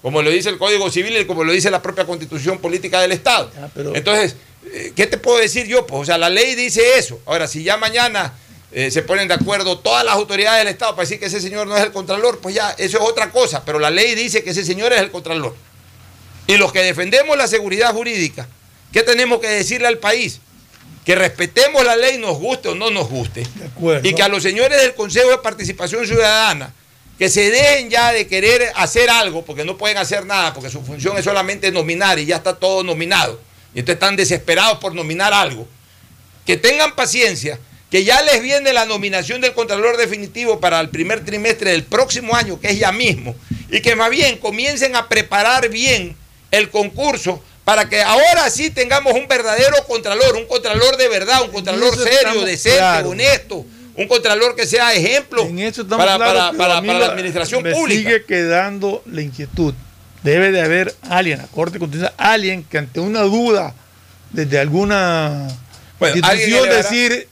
[0.04, 3.12] como lo dice el Código Civil y como lo dice la propia Constitución Política del
[3.12, 3.50] Estado.
[3.56, 4.36] Ya, pero- Entonces,
[4.70, 5.86] eh, ¿qué te puedo decir yo?
[5.86, 7.18] Pues, o sea, la ley dice eso.
[7.24, 8.34] Ahora, si ya mañana
[8.70, 11.66] eh, se ponen de acuerdo todas las autoridades del Estado para decir que ese señor
[11.66, 13.64] no es el Contralor, pues ya, eso es otra cosa.
[13.64, 15.56] Pero la ley dice que ese señor es el Contralor.
[16.48, 18.46] Y los que defendemos la seguridad jurídica,
[18.92, 20.38] ¿qué tenemos que decirle al país?
[21.06, 23.46] Que respetemos la ley, nos guste o no nos guste.
[23.54, 24.06] De acuerdo.
[24.06, 26.74] Y que a los señores del Consejo de Participación Ciudadana,
[27.18, 30.82] que se dejen ya de querer hacer algo, porque no pueden hacer nada, porque su
[30.82, 33.40] función es solamente nominar y ya está todo nominado.
[33.74, 35.66] Y entonces están desesperados por nominar algo.
[36.44, 37.58] Que tengan paciencia,
[37.90, 42.34] que ya les viene la nominación del Contralor definitivo para el primer trimestre del próximo
[42.34, 43.36] año, que es ya mismo,
[43.70, 46.16] y que más bien comiencen a preparar bien
[46.50, 51.50] el concurso para que ahora sí tengamos un verdadero Contralor, un Contralor de verdad, un
[51.50, 53.64] Contralor serio, decente, honesto,
[53.96, 57.72] un Contralor que sea ejemplo En eso estamos para, para- para- para la administración me
[57.72, 57.98] pública.
[58.10, 59.74] sigue quedando la inquietud.
[60.22, 63.74] Debe de haber alguien, la Corte Constitucional, alguien que ante una duda
[64.30, 65.46] desde alguna
[65.98, 67.28] Bueno, institución decir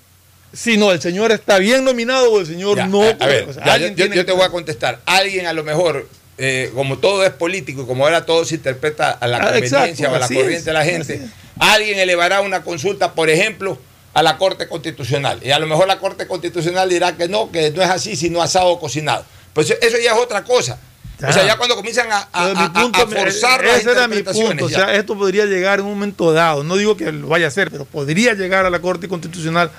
[0.52, 3.02] si no, el señor está bien nominado o el señor Ya, no.
[3.02, 5.00] a, a ver, O sea, ya, alguien yo, te voy a contestar.
[5.06, 9.10] Alguien a lo mejor, eh, como todo es político y como ahora todo se interpreta
[9.12, 11.20] a la Ah, conveniencia exacto, o a la corriente es, de la gente,
[11.58, 13.78] alguien elevará una consulta, por ejemplo,
[14.14, 15.40] a la Corte Constitucional.
[15.42, 18.42] Y a lo mejor la Corte Constitucional dirá que no, que no es así, sino
[18.42, 19.24] asado o cocinado.
[19.54, 20.78] Pues eso ya es otra cosa.
[21.26, 21.56] O sea, Ya.
[21.56, 24.64] cuando comienzan a, a- mi punto, a forzar las ese era mi punto.
[24.64, 26.64] O sea, esto podría llegar en un momento dado.
[26.64, 29.70] No digo que lo vaya a hacer, pero podría llegar a la Corte Constitucional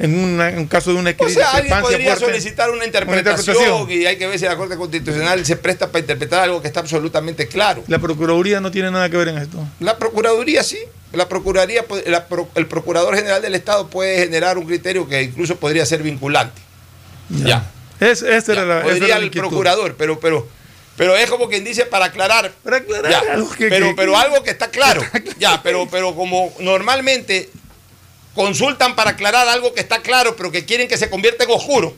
[0.00, 2.26] en, una- en un caso de una O sea, alguien podría fuerte.
[2.40, 3.90] solicitar una interpretación, interpretación.
[3.92, 6.80] y hay que ver si la Corte Constitucional se presta para interpretar algo que está
[6.80, 7.84] absolutamente claro.
[7.86, 9.58] La Procuraduría no tiene nada que ver en esto.
[9.80, 10.78] La Procuraduría sí.
[11.12, 15.86] La Procuraduría, la el Procurador General del Estado puede generar un criterio que incluso podría
[15.86, 16.60] ser vinculante.
[17.30, 17.70] Ya.
[18.00, 19.30] Es, esa era Ya, la, esa podría era la el.
[19.30, 20.46] Procurador, pero, pero,
[20.96, 22.52] pero es como quien dice para aclarar.
[22.62, 25.02] Para aclarar Ya, algo que- pero, que- pero algo que está claro.
[25.38, 27.50] Ya, pero, pero como normalmente
[28.34, 31.94] consultan para aclarar algo que está claro, pero que quieren que se convierta en oscuro,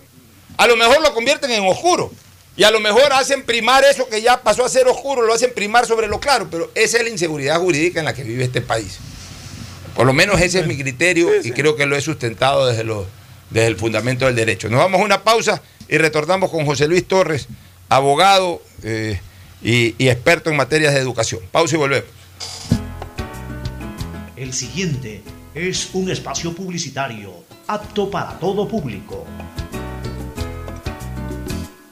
[0.57, 2.13] a lo mejor lo convierten en oscuro.
[2.61, 5.51] Y a lo mejor hacen primar eso que ya pasó a ser oscuro, lo hacen
[5.55, 8.61] primar sobre lo claro, pero esa es la inseguridad jurídica en la que vive este
[8.61, 8.99] país.
[9.97, 13.07] Por lo menos ese es mi criterio y creo que lo he sustentado desde, los,
[13.49, 14.69] desde el fundamento del derecho.
[14.69, 17.49] Nos vamos a una pausa y retornamos con José Luis Torres,
[17.89, 19.19] abogado eh,
[19.63, 21.41] y, y experto en materias de educación.
[21.51, 22.11] Pausa y volvemos.
[24.37, 25.23] El siguiente
[25.55, 27.33] es un espacio publicitario
[27.67, 29.25] apto para todo público.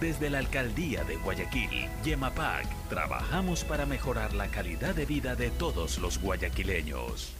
[0.00, 5.98] Desde la Alcaldía de Guayaquil, Yemapac, trabajamos para mejorar la calidad de vida de todos
[5.98, 7.32] los guayaquileños.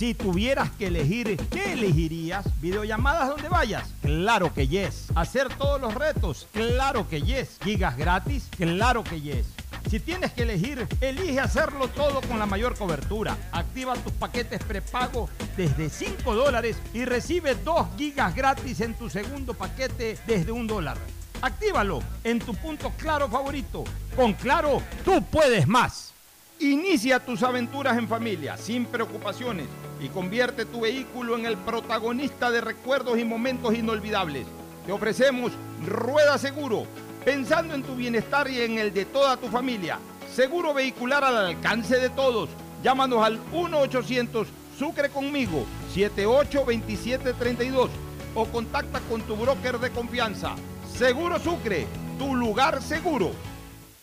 [0.00, 2.46] Si tuvieras que elegir, ¿qué elegirías?
[2.60, 3.94] ¿Videollamadas donde vayas?
[4.00, 5.08] Claro que yes.
[5.14, 6.48] ¿Hacer todos los retos?
[6.52, 7.58] Claro que yes.
[7.62, 8.48] ¿Gigas gratis?
[8.56, 9.46] Claro que yes.
[9.90, 13.36] Si tienes que elegir, elige hacerlo todo con la mayor cobertura.
[13.52, 19.54] Activa tus paquetes prepago desde 5 dólares y recibe 2 gigas gratis en tu segundo
[19.54, 20.96] paquete desde un dólar.
[21.42, 23.84] Actívalo en tu punto claro favorito.
[24.14, 26.12] Con Claro, tú puedes más.
[26.58, 29.66] Inicia tus aventuras en familia, sin preocupaciones,
[30.00, 34.46] y convierte tu vehículo en el protagonista de recuerdos y momentos inolvidables.
[34.84, 35.52] Te ofrecemos
[35.86, 36.86] Rueda Seguro,
[37.24, 39.98] pensando en tu bienestar y en el de toda tu familia.
[40.34, 42.50] Seguro vehicular al alcance de todos.
[42.82, 44.46] Llámanos al 1-800
[44.78, 47.90] Sucre conmigo, 782732
[48.34, 50.54] o contacta con tu broker de confianza.
[51.00, 51.86] Seguro Sucre,
[52.18, 53.30] tu lugar seguro.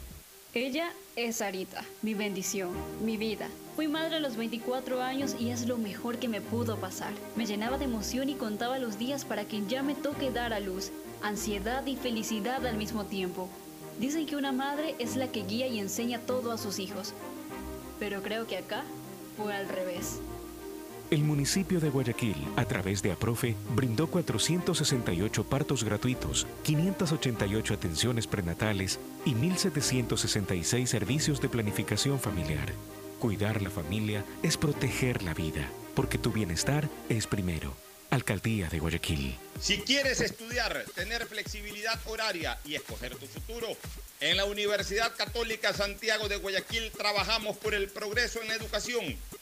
[0.55, 3.49] Ella es Sarita, mi bendición, mi vida.
[3.75, 7.15] Fui madre a los 24 años y es lo mejor que me pudo pasar.
[7.37, 10.61] Me llenaba de emoción y contaba los días para que ya me toque dar a
[10.61, 13.49] luz, ansiedad y felicidad al mismo tiempo.
[13.99, 17.15] Dicen que una madre es la que guía y enseña todo a sus hijos,
[17.99, 18.85] pero creo que acá
[19.39, 20.21] fue al revés.
[21.13, 28.99] El municipio de Guayaquil, a través de APROFE, brindó 468 partos gratuitos, 588 atenciones prenatales
[29.27, 32.73] y 1.766 servicios de planificación familiar.
[33.21, 37.75] Cuidar la familia es proteger la vida, porque tu bienestar es primero.
[38.09, 39.37] Alcaldía de Guayaquil.
[39.61, 43.69] Si quieres estudiar, tener flexibilidad horaria y escoger tu futuro,
[44.23, 49.17] en la Universidad Católica Santiago de Guayaquil trabajamos por el progreso en la educación,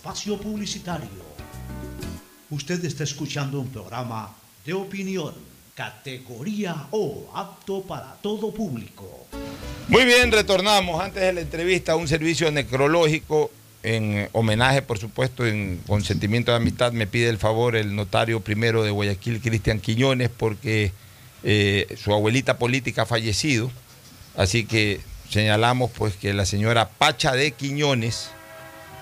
[0.00, 1.10] espacio publicitario.
[2.48, 4.34] Usted está escuchando un programa
[4.64, 5.34] de opinión,
[5.74, 9.26] categoría O, apto para todo público.
[9.88, 13.50] Muy bien, retornamos antes de la entrevista a un servicio necrológico
[13.82, 18.82] en homenaje, por supuesto, en consentimiento de amistad, me pide el favor el notario primero
[18.82, 20.92] de Guayaquil, Cristian Quiñones, porque
[21.42, 23.70] eh, su abuelita política ha fallecido.
[24.34, 28.30] Así que señalamos pues que la señora Pacha de Quiñones,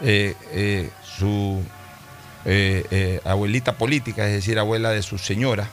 [0.03, 1.63] eh, eh, su
[3.25, 5.69] abuelita política, es decir, abuela de su señora,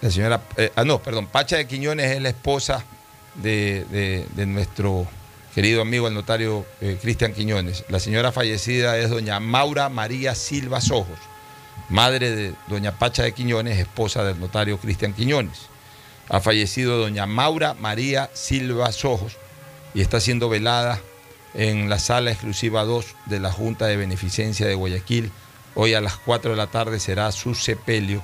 [0.00, 0.42] la señora,
[0.76, 2.84] ah no, perdón, Pacha de Quiñones es la esposa
[3.34, 5.08] de, de nuestro
[5.54, 7.84] querido amigo el notario eh, Cristian Quiñones.
[7.88, 11.18] La señora fallecida es doña Maura María Silva Sojos,
[11.88, 15.68] madre de doña Pacha de Quiñones, esposa del notario Cristian Quiñones.
[16.28, 19.36] Ha fallecido doña Maura María Silva Sojos
[19.94, 21.00] y está siendo velada
[21.54, 25.30] en la sala exclusiva 2 de la Junta de Beneficencia de Guayaquil.
[25.74, 28.22] Hoy a las 4 de la tarde será su sepelio.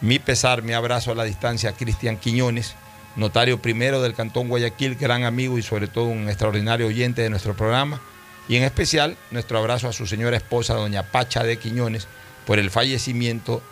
[0.00, 2.74] Mi pesar, mi abrazo a la distancia a Cristian Quiñones
[3.16, 7.54] notario primero del Cantón Guayaquil, gran amigo y sobre todo un extraordinario oyente de nuestro
[7.54, 8.00] programa.
[8.48, 12.08] Y en especial nuestro abrazo a su señora esposa, doña Pacha de Quiñones,
[12.46, 13.62] por el fallecimiento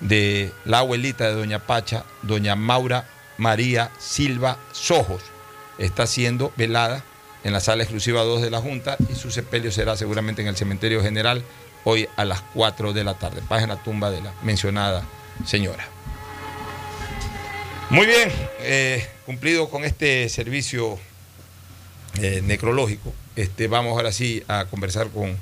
[0.00, 3.08] de la abuelita de doña Pacha, doña Maura
[3.38, 5.22] María Silva Sojos.
[5.78, 7.02] Está siendo velada
[7.46, 10.56] en la sala exclusiva 2 de la Junta y su sepelio será seguramente en el
[10.56, 11.44] cementerio general
[11.84, 13.40] hoy a las 4 de la tarde.
[13.48, 15.04] Paz en la tumba de la mencionada
[15.44, 15.86] señora.
[17.88, 18.32] Muy bien,
[18.62, 20.98] eh, cumplido con este servicio
[22.20, 25.36] eh, necrológico, este, vamos ahora sí a conversar con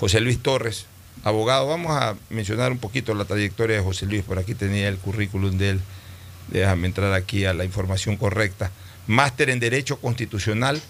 [0.00, 0.86] José Luis Torres,
[1.22, 1.68] abogado.
[1.68, 5.56] Vamos a mencionar un poquito la trayectoria de José Luis, por aquí tenía el currículum
[5.56, 5.80] de él.
[6.48, 8.72] Déjame entrar aquí a la información correcta.
[9.06, 10.82] Máster en Derecho Constitucional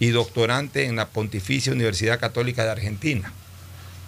[0.00, 3.32] y doctorante en la Pontificia Universidad Católica de Argentina.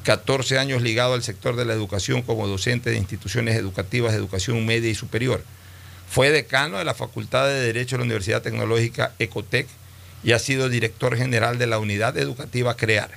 [0.04, 4.64] 14 años ligado al sector de la educación como docente de instituciones educativas de educación
[4.64, 5.44] media y superior
[6.10, 9.68] fue decano de la Facultad de Derecho de la Universidad Tecnológica Ecotec
[10.24, 13.12] y ha sido director general de la Unidad Educativa CREAR.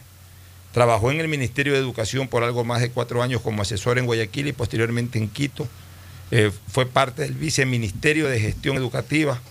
[0.73, 4.05] Trabajó en el Ministerio de Educación por algo más de cuatro años como asesor en
[4.05, 5.67] Guayaquil y posteriormente en Quito.
[6.29, 9.41] Eh, fue parte del Viceministerio de Gestión Educativa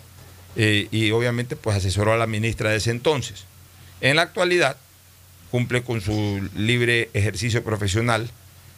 [0.57, 3.45] eh, y obviamente pues asesoró a la ministra de ese entonces.
[4.01, 4.77] En la actualidad
[5.51, 8.31] cumple con su libre ejercicio profesional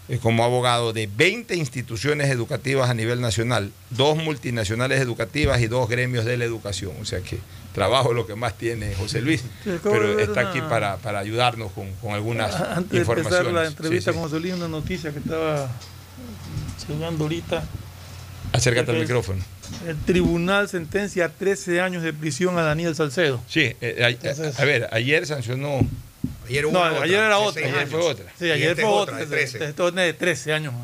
[0.09, 5.89] eh, como abogado de 20 instituciones educativas a nivel nacional, dos multinacionales educativas y dos
[5.89, 6.93] gremios de la educación.
[7.01, 7.39] O sea que
[7.73, 9.43] trabajo lo que más tiene José Luis,
[9.83, 13.31] pero está aquí para, ayudarnos con, algunas Antes informaciones.
[13.31, 15.71] de empezar la entrevista con José Luis, una noticia que estaba
[16.87, 17.65] llegando ahorita.
[18.55, 19.43] Acércate al micrófono.
[19.87, 23.43] El tribunal sentencia 13 años de prisión a Daniel Salcedo.
[23.49, 24.17] Sí, eh,
[24.57, 25.81] a ver, ayer sancionó
[26.47, 27.67] Ayer, no, ayer era otra.
[27.67, 28.27] Ayer fue otra.
[28.39, 29.17] Sí, ayer fue otra.
[29.17, 29.65] De 13.
[29.65, 30.75] Esto es de 13 años.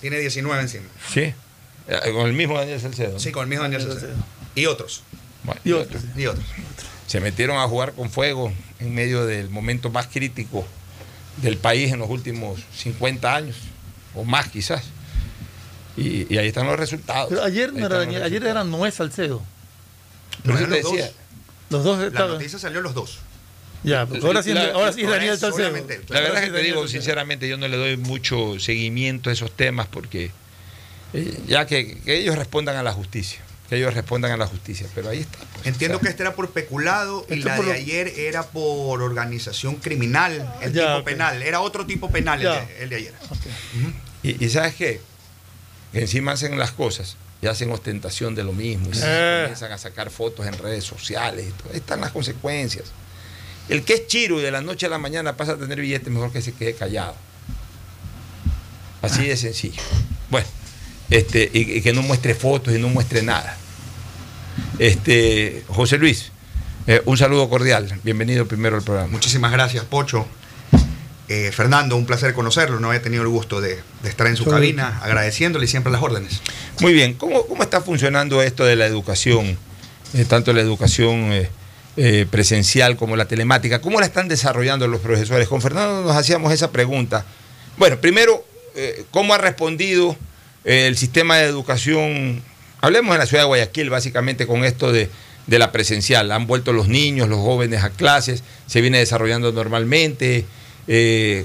[0.00, 0.86] tiene 19 encima.
[1.12, 1.34] Sí.
[1.88, 3.18] Eh, con el mismo Daniel Salcedo.
[3.18, 4.14] Sí, con el mismo Daniel Salcedo.
[4.54, 5.02] Y otros.
[5.64, 6.02] y, otros.
[6.16, 6.46] y otros.
[7.06, 10.64] Se metieron a jugar con fuego en medio del momento más crítico
[11.38, 13.56] del país en los últimos 50 años,
[14.14, 14.84] o más quizás.
[15.96, 17.28] Y, ahí están los resultados.
[17.28, 19.42] Pero ayer, no era Daniel, ayer era Noé Salcedo.
[20.44, 21.10] Pero los, decía,
[21.68, 22.12] los dos.
[22.12, 23.18] La noticia salió los dos.
[23.82, 25.72] Ya, ahora sí, ahora sí Daniel Salcedo.
[26.08, 29.50] La verdad es que te digo, sinceramente, yo no le doy mucho seguimiento a esos
[29.56, 30.30] temas porque
[31.12, 33.40] eh, ya que, ellos respondan a la justicia.
[33.68, 35.38] Que ellos respondan a la justicia, pero ahí está.
[35.38, 40.52] Pues, Entiendo que este era por peculado y la de ayer era por organización criminal,
[40.60, 41.42] el tipo penal.
[41.42, 42.42] Era otro tipo penal
[42.80, 43.14] el de, ayer.
[44.22, 45.00] y, sabes qué?
[45.92, 49.40] Que encima hacen las cosas y hacen ostentación de lo mismo y eh.
[49.42, 51.46] comienzan a sacar fotos en redes sociales.
[51.70, 52.86] Ahí están las consecuencias.
[53.68, 56.12] El que es chiro y de la noche a la mañana pasa a tener billetes,
[56.12, 57.14] mejor que se quede callado.
[59.02, 59.80] Así de sencillo.
[60.28, 60.46] Bueno,
[61.08, 63.56] este, y, que no muestre fotos y no muestre nada.
[64.78, 66.32] Este, José Luis,
[66.86, 67.98] eh, un saludo cordial.
[68.02, 69.08] Bienvenido primero al programa.
[69.08, 70.26] Muchísimas gracias, Pocho.
[71.30, 72.80] Eh, Fernando, un placer conocerlo.
[72.80, 76.42] No había tenido el gusto de, estar en su cabina, agradeciéndole siempre las órdenes.
[76.80, 79.56] Muy bien, ¿cómo, cómo está funcionando esto de la educación?
[80.12, 81.30] Eh, tanto la educación
[81.96, 85.48] eh, presencial como la telemática, ¿cómo la están desarrollando los profesores?
[85.48, 87.26] Con Fernando nos hacíamos esa pregunta.
[87.76, 90.16] Bueno, primero, eh, ¿cómo ha respondido
[90.64, 92.42] eh, el sistema de educación?
[92.80, 95.10] Hablemos en la ciudad de Guayaquil, básicamente, con esto de,
[95.46, 96.30] la presencial.
[96.30, 100.46] Han vuelto los niños, los jóvenes a clases, se viene desarrollando normalmente.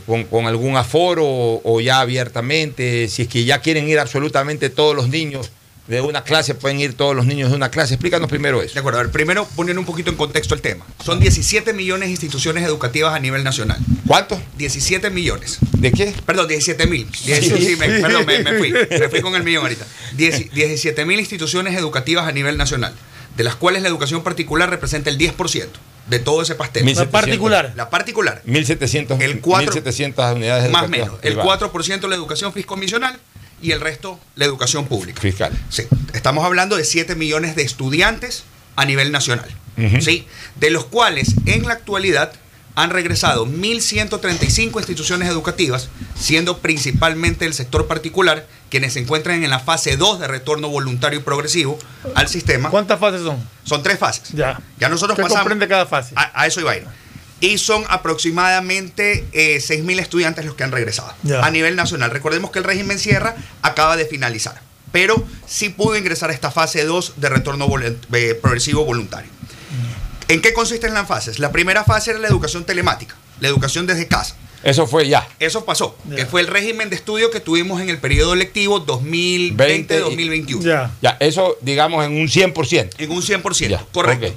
[0.05, 5.09] Con, algún aforo o, ya abiertamente, si es que ya quieren ir absolutamente todos los
[5.09, 5.51] niños
[5.87, 7.93] de una clase, pueden ir todos los niños de una clase.
[7.93, 8.73] Explícanos primero eso.
[8.73, 10.85] De acuerdo, a ver, primero poniendo un poquito en contexto el tema.
[11.03, 13.77] Son 17 millones de instituciones educativas a nivel nacional.
[14.07, 14.41] ¿Cuánto?
[14.57, 15.59] 17 millones.
[15.77, 16.13] ¿De qué?
[16.25, 17.07] Perdón, 17 mil.
[18.01, 18.71] perdón, me, me fui.
[18.71, 19.85] Me fui con el millón ahorita.
[20.15, 22.93] 17 mil instituciones educativas a nivel nacional,
[23.37, 25.67] de las cuales la educación particular representa el 10%
[26.07, 26.83] de todo ese pastel.
[26.85, 27.05] 1700.
[27.13, 27.73] La particular.
[27.75, 28.41] La particular.
[28.45, 31.09] 1700, El cuatro- 1700 unidades Más o menos.
[31.21, 31.59] El privadas.
[31.59, 33.17] 4% la educación fiscomisional
[33.61, 35.21] y el resto la educación pública.
[35.21, 35.51] Fiscal.
[35.69, 35.83] Sí.
[36.13, 38.43] Estamos hablando de 7 millones de estudiantes
[38.75, 39.49] a nivel nacional.
[39.99, 40.25] ¿sí?
[40.55, 42.31] De los cuales en la actualidad
[42.75, 49.59] han regresado 1.135 instituciones educativas, siendo principalmente el sector particular quienes se encuentran en la
[49.59, 51.77] fase 2 de retorno voluntario y progresivo
[52.15, 52.69] al sistema.
[52.69, 53.37] ¿Cuántas fases son?
[53.63, 54.29] Son tres fases.
[54.33, 54.59] Ya.
[54.79, 55.41] Ya nosotros ¿Qué pasamos.
[55.43, 56.13] comprende cada fase?
[56.17, 56.85] A, a eso iba a ir.
[57.41, 61.41] Y son aproximadamente eh, 6.000 estudiantes los que han regresado Ya.
[61.45, 62.11] a nivel nacional.
[62.11, 64.61] Recordemos que el régimen Sierra acaba de finalizar,
[64.91, 67.67] pero sí pudo ingresar a esta fase 2 de retorno
[68.13, 69.29] eh, progresivo voluntario.
[70.27, 71.37] ¿En qué consisten las fases?
[71.39, 74.35] La primera fase era la educación telemática, la educación desde casa.
[74.65, 75.25] Eso fue ya.
[75.39, 76.15] Eso pasó, Ya.
[76.17, 80.61] que fue el régimen de estudio que tuvimos en el periodo lectivo 2020-2021.
[80.63, 80.91] Ya.
[81.01, 82.89] Ya, eso digamos en un 100%.
[82.97, 84.33] En un 100%, Ya, correcto.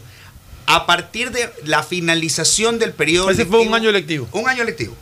[0.66, 4.28] A partir de la finalización del periodo Ese fue un año lectivo.
[4.32, 4.94] Un año lectivo.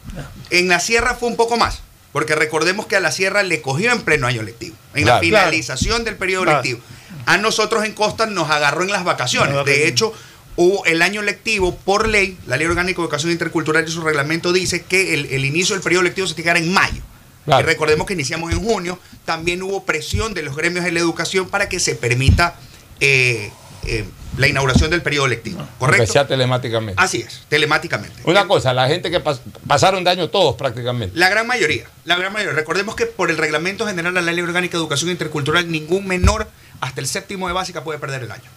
[0.50, 1.80] En la sierra fue un poco más,
[2.12, 5.16] porque recordemos que a la sierra le cogió en pleno año lectivo, en Claro.
[5.16, 6.58] la finalización del periodo Claro.
[6.62, 6.80] lectivo.
[7.26, 9.64] A nosotros en Costa nos agarró en las vacaciones.
[9.64, 10.12] De hecho,
[10.56, 14.52] hubo el año lectivo por ley, la Ley Orgánica de Educación Intercultural y su reglamento
[14.52, 17.02] dice que el, el inicio del periodo lectivo se tiene que dar en mayo.
[17.44, 17.62] Claro.
[17.62, 21.48] Y recordemos que iniciamos en junio, también hubo presión de los gremios de la educación
[21.48, 22.56] para que se permita
[22.98, 23.50] eh,
[23.84, 24.04] eh,
[24.36, 25.58] la inauguración del periodo lectivo.
[25.58, 26.12] Que ¿Correcto?
[26.12, 27.00] sea telemáticamente.
[27.00, 28.20] Así es, telemáticamente.
[28.24, 31.16] Una cosa, la gente que pas- pasaron de año todos prácticamente.
[31.16, 32.54] La gran mayoría, la gran mayoría.
[32.54, 36.48] Recordemos que por el Reglamento General de la Ley Orgánica de Educación Intercultural, ningún menor
[36.80, 38.50] hasta el séptimo de básica puede perder el año.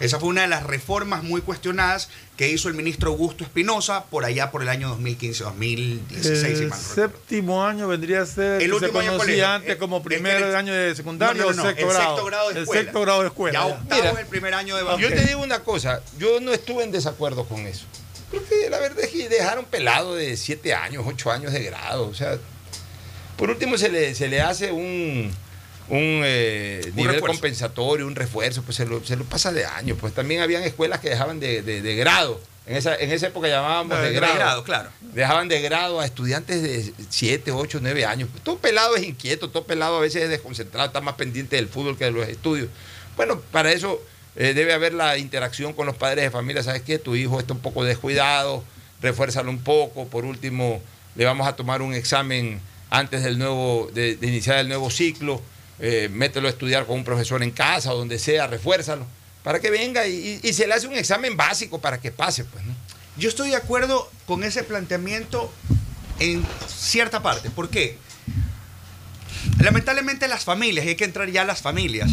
[0.00, 4.24] Esa fue una de las reformas muy cuestionadas que hizo el ministro Augusto Espinosa por
[4.24, 6.38] allá por el año 2015, 2016.
[6.58, 6.94] si El mal no recuerdo.
[6.94, 9.48] séptimo año vendría a ser El que se último año de conocía colegio.
[9.48, 12.06] antes como primer el- año de secundaria No, no, no, o sexto el grado.
[12.10, 12.82] sexto grado de el escuela.
[12.82, 13.58] sexto grado de escuela.
[13.58, 16.52] Ya octavo Mira, es el primer año de Yo te digo una cosa, yo no
[16.52, 17.84] estuve en desacuerdo con eso.
[18.30, 22.06] Creo que la verdad es que dejaron pelado de 7 años, 8 años de grado.
[22.06, 22.38] O sea,
[23.36, 25.32] por último se le, se le hace un,
[25.90, 27.26] un, eh, Un nivel refuerzo.
[27.38, 29.96] compensatorio, un refuerzo, pues se lo, se lo pasa de año.
[29.96, 32.40] Pues también habían escuelas que dejaban de, de- de grado.
[32.66, 34.34] En esa, en esa época llamábamos Ah, de de grado.
[34.34, 34.90] grado, claro.
[35.00, 38.28] Dejaban de grado a estudiantes de 7, 8, 9 años.
[38.42, 41.96] Todo pelado es inquieto, todo pelado a veces es desconcentrado, está más pendiente del fútbol
[41.96, 42.68] que de los estudios.
[43.16, 43.98] Bueno, para eso
[44.36, 46.62] eh, debe haber la interacción con los padres de familia.
[46.62, 46.98] ¿Sabes qué?
[46.98, 48.62] Tu hijo está un poco descuidado,
[49.00, 50.06] refuérzalo un poco.
[50.06, 50.82] Por último,
[51.14, 52.60] le vamos a tomar un examen
[52.90, 55.40] antes del nuevo, de, de iniciar el nuevo ciclo.
[55.80, 59.06] Eh, mételo a estudiar con un profesor en casa o donde sea, refuérzalo.
[59.42, 62.64] Para que venga y, se le hace un examen básico para que pase, pues.
[63.16, 65.52] Yo estoy de acuerdo con ese planteamiento
[66.18, 67.50] en cierta parte.
[67.50, 67.96] ¿Por qué?
[69.60, 72.10] Lamentablemente las familias, hay que entrar ya a las familias,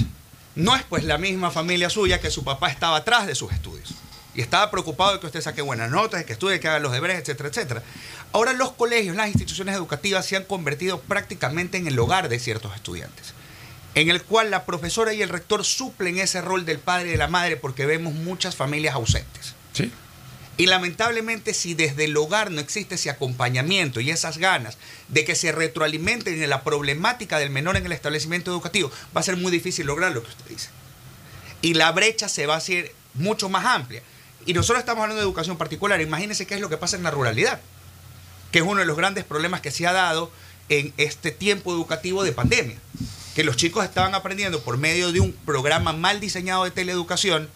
[0.56, 3.94] no es pues la misma familia suya que su papá estaba atrás de sus estudios.
[4.34, 6.92] Y estaba preocupado de que usted saque buenas notas, de que estudie, que haga los
[6.92, 7.84] deberes, etcétera, etcétera.
[8.32, 12.76] Ahora los colegios, las instituciones educativas se han convertido prácticamente en el hogar de ciertos
[12.76, 13.35] estudiantes
[13.96, 17.18] en el cual la profesora y el rector suplen ese rol del padre y de
[17.18, 19.56] la madre porque vemos muchas familias ausentes.
[19.74, 19.92] Sí.
[20.58, 24.78] Y lamentablemente si desde el hogar no existe ese acompañamiento y esas ganas
[25.08, 29.24] de que se retroalimenten en la problemática del menor en el establecimiento educativo, va a
[29.24, 30.70] ser muy difícil lograr lo que usted dice.
[31.62, 34.02] Y la brecha se va a hacer mucho más amplia.
[34.46, 36.00] Y nosotros estamos hablando de educación particular.
[36.00, 37.60] Imagínense qué es lo que pasa en la ruralidad,
[38.52, 40.32] que es uno de los grandes problemas que se ha dado
[40.70, 42.78] en este tiempo educativo de pandemia.
[43.36, 47.50] Que los chicos estaban aprendiendo por medio de un programa mal diseñado de teleeducación,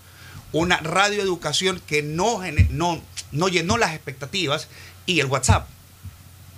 [0.52, 3.02] una radioeducación que no, no,
[3.32, 4.68] no llenó las expectativas
[5.06, 5.68] y el WhatsApp.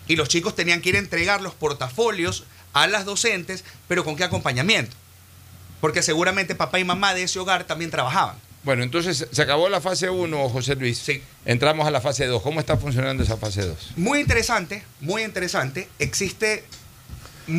[0.07, 4.15] Y los chicos tenían que ir a entregar los portafolios a las docentes, pero ¿con
[4.15, 4.95] qué acompañamiento?
[5.80, 8.36] Porque seguramente papá y mamá de ese hogar también trabajaban.
[8.63, 10.99] Bueno, entonces se acabó la fase 1, José Luis.
[10.99, 11.22] Sí.
[11.45, 12.41] Entramos a la fase 2.
[12.43, 13.93] ¿Cómo está funcionando esa fase 2?
[13.95, 15.89] Muy interesante, muy interesante.
[15.97, 16.63] Existe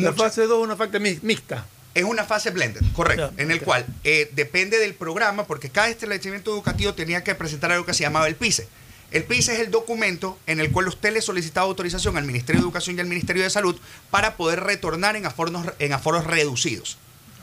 [0.01, 1.65] La mucha- fase 2 es una fase mi- mixta.
[1.93, 6.51] Es una fase blended, correcto, en el cual eh, depende del programa, porque cada establecimiento
[6.51, 8.67] educativo tenía que presentar algo que se llamaba el PICE.
[9.11, 12.65] El PICE es el documento en el cual usted le solicitaba autorización al Ministerio de
[12.65, 13.75] Educación y al Ministerio de Salud
[14.09, 16.97] para poder retornar en aforos, en aforos reducidos.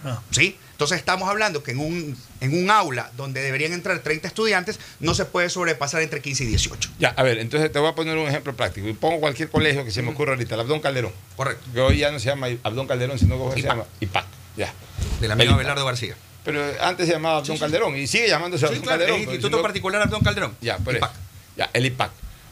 [0.05, 0.20] Ah.
[0.30, 0.57] ¿Sí?
[0.72, 5.12] Entonces estamos hablando que en un, en un aula donde deberían entrar 30 estudiantes, no
[5.14, 6.90] se puede sobrepasar entre 15 y 18.
[6.98, 8.88] Ya, a ver, entonces te voy a poner un ejemplo práctico.
[8.88, 11.12] Y pongo cualquier colegio que se me ocurra ahorita, el Abdón Calderón.
[11.36, 11.66] Correcto.
[11.74, 14.24] Que hoy ya no se llama Abdón Calderón, sino que hoy se llama IPAC.
[14.57, 14.72] Ya.
[15.20, 16.16] del amigo El Abelardo García.
[16.44, 19.16] Pero antes se llamaba Abdón Calderón y sigue llamándose Sí, Abdón claro, Calderón.
[19.20, 20.57] el Instituto Particular Abdón Calderón.
[20.62, 21.11] Ya, por IPAC.
[21.11, 21.20] eso.
[21.59, 22.11] Ya, el IPAC.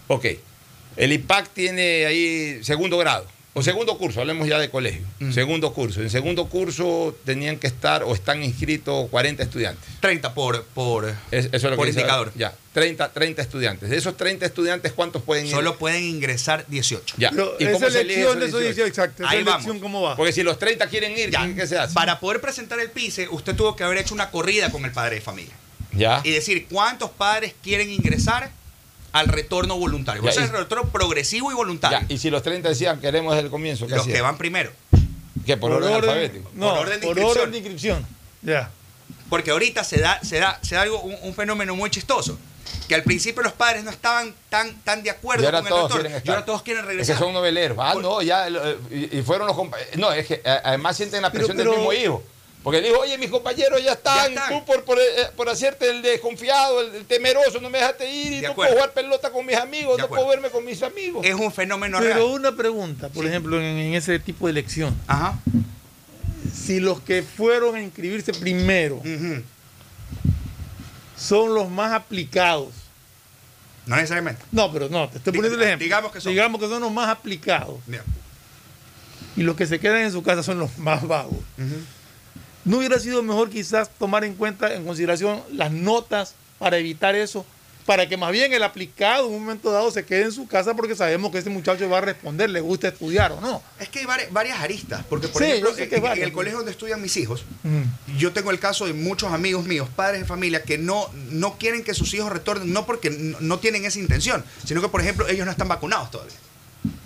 [0.08, 0.26] Ok.
[0.96, 3.26] El IPAC tiene ahí segundo grado.
[3.54, 5.04] O segundo curso, hablemos ya de colegio.
[5.32, 6.00] Segundo curso.
[6.00, 9.82] En segundo curso tenían que estar o están inscritos 40 estudiantes.
[10.00, 12.30] 30 por, por, Es- eso es lo por que dice- indicador.
[12.36, 13.90] Ya, 30, 30 estudiantes.
[13.90, 15.50] De esos 30 estudiantes, ¿cuántos pueden ir?
[15.52, 17.16] Solo pueden ingresar 18.
[17.18, 17.30] Ya.
[17.30, 19.22] Pero ¿Y esa cómo se elige elección de esos esos 18, exacto.
[19.24, 19.82] Esa Ahí elección, vamos.
[19.82, 20.14] ¿cómo va?
[20.16, 21.52] Porque si los 30 quieren ir, Ya.
[21.52, 21.94] ¿qué se hace?
[21.94, 25.16] Para poder presentar el PICE, usted tuvo que haber hecho una corrida con el padre
[25.16, 25.54] de familia.
[25.92, 26.20] Ya.
[26.22, 28.52] Y decir cuántos padres quieren ingresar
[29.12, 30.22] al retorno voluntario.
[30.22, 32.00] Ya, o sea, y- el retorno progresivo y voluntario.
[32.00, 34.16] Ya, Y si los 30 decían queremos desde el comienzo, ¿qué Los hacían?
[34.16, 34.70] que van primero.
[35.46, 35.56] ¿Qué?
[35.56, 36.50] Por, orden, alfabético.
[36.54, 37.38] No, Por orden de por inscripción.
[37.42, 38.06] orden de inscripción.
[38.42, 38.70] Ya.
[39.30, 42.38] Porque ahorita se da, se da, se da algo, un, un fenómeno muy chistoso.
[42.86, 46.02] Que al principio los padres no estaban tan, tan de acuerdo con el todos retorno.
[46.02, 47.16] quieren Y ahora todos quieren Es regresar.
[47.16, 47.78] que son noveleros.
[47.80, 48.46] Ah, no, ya.
[48.48, 49.96] eh, Y, y fueron los compañeros.
[49.96, 52.22] No, es que además sienten la Pero- presión pero- del mismo hijo.
[52.62, 54.34] Porque dijo, oye, mis compañeros ya están.
[54.34, 54.58] Ya están.
[54.58, 55.02] Tú por, por, eh,
[55.36, 58.32] por hacerte el desconfiado, el, el temeroso, no me dejaste ir.
[58.32, 58.72] Y De no acuerdo.
[58.74, 60.24] puedo jugar pelota con mis amigos, De no acuerdo.
[60.26, 61.24] puedo verme con mis amigos.
[61.24, 62.26] Es un fenómeno Pero real.
[62.26, 64.94] una pregunta, por ejemplo, en, en ese tipo de elección.
[65.06, 65.38] Ajá.
[66.52, 69.00] Si los que fueron a inscribirse primero
[71.16, 72.68] son los más aplicados.
[73.86, 74.42] No necesariamente.
[74.52, 75.84] No, pero no, te estoy poniendo el ejemplo.
[75.84, 76.32] digamos que son.
[76.32, 77.76] Digamos que son los más aplicados.
[79.36, 81.38] Y los que se quedan en su casa son los más vagos.
[81.56, 81.76] Ujú.
[82.64, 87.46] ¿No hubiera sido mejor quizás tomar en cuenta, en consideración, las notas para evitar eso?
[87.86, 90.74] Para que más bien el aplicado en un momento dado se quede en su casa
[90.74, 93.62] porque sabemos que ese muchacho va a responder, le gusta estudiar o no.
[93.80, 95.06] Es que hay vari- varias aristas.
[95.08, 98.18] Porque, por Sí, ejemplo, en, el colegio donde estudian mis hijos, Mm.
[98.18, 101.82] yo tengo el caso de muchos amigos míos, padres de familia, que no, no quieren
[101.82, 105.26] que sus hijos retornen, no porque no, no tienen esa intención, sino que, por ejemplo,
[105.26, 106.36] ellos no están vacunados todavía.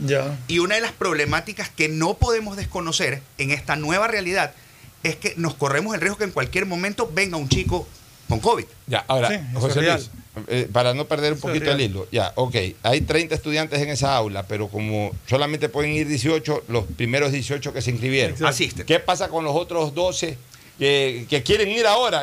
[0.01, 0.37] Ya.
[0.49, 4.53] Y una de las problemáticas que no podemos desconocer en esta nueva realidad
[5.03, 7.87] es que nos corremos el riesgo que en cualquier momento venga un chico
[8.29, 8.65] con COVID.
[8.87, 9.83] Ya, ahora, Sí, José.
[9.83, 10.11] Luis,
[10.49, 13.91] eh, para no perder un Eso poquito el hilo, ya, ok, hay 30 estudiantes en
[13.91, 18.31] esa aula, pero como solamente pueden ir 18, los primeros 18 que se inscribieron.
[18.31, 18.49] Exacto.
[18.49, 18.87] Asisten.
[18.87, 20.39] ¿Qué pasa con los otros 12
[20.79, 22.23] que, que quieren ir ahora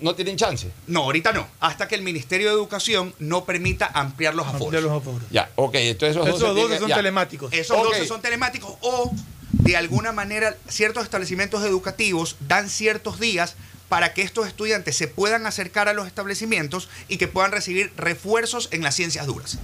[0.00, 0.68] no tienen chance?
[0.88, 1.46] No, ahorita no.
[1.60, 4.82] Hasta que el Ministerio de Educación no permita ampliar los Ampliar aforos.
[4.82, 5.22] los aforos.
[5.30, 6.96] Ya, ok, entonces esos, Esos 12 12 tienen- son ya.
[6.96, 7.52] telemáticos.
[7.52, 7.84] Esos Ok.
[7.84, 9.12] 12 son telemáticos o
[9.58, 13.54] de alguna manera ciertos establecimientos educativos dan ciertos días
[13.88, 18.68] para que estos estudiantes se puedan acercar a los establecimientos y que puedan recibir refuerzos
[18.72, 19.58] en las ciencias duras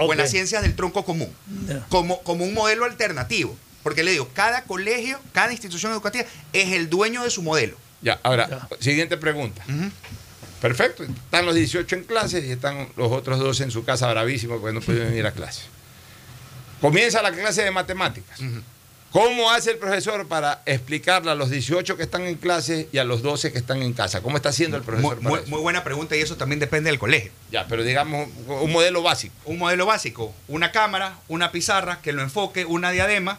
[0.00, 1.32] o en las ciencias del tronco común,
[1.88, 3.56] como, como un modelo alternativo.
[3.84, 7.76] Porque le digo, cada colegio, cada institución educativa es el dueño de su modelo.
[8.02, 8.68] Ya, ahora, Ya.
[8.80, 9.64] siguiente pregunta.
[10.60, 14.60] Perfecto, están los 18 en clase y están los otros 12 en su casa bravísimos
[14.60, 15.62] porque no pueden ir a clase.
[16.80, 18.40] Comienza la clase de matemáticas.
[19.10, 23.04] ¿Cómo hace el profesor para explicarle a los 18 que están en clase y a
[23.04, 24.20] los 12 que están en casa?
[24.20, 25.16] ¿Cómo está haciendo el Muy, profesor?
[25.18, 25.48] para muy- eso?
[25.50, 27.30] muy buena pregunta y eso también depende del colegio.
[27.50, 29.34] Ya, pero digamos un modelo básico.
[29.46, 33.38] un modelo básico, una cámara, una pizarra que lo enfoque, una diadema,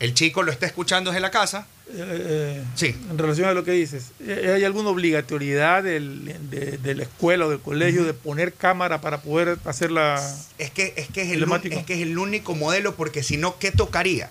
[0.00, 1.66] el chico lo está escuchando desde la casa.
[1.86, 2.96] Eh, eh, Sí.
[3.10, 7.44] En relación a lo que dices, eh, ¿hay alguna obligatoriedad del- de, de la escuela
[7.44, 10.14] o del colegio de poner cámara para poder hacer la...
[10.56, 11.42] Es que es, que es, el,
[11.72, 14.30] es que es el único modelo porque si no, ¿qué tocaría?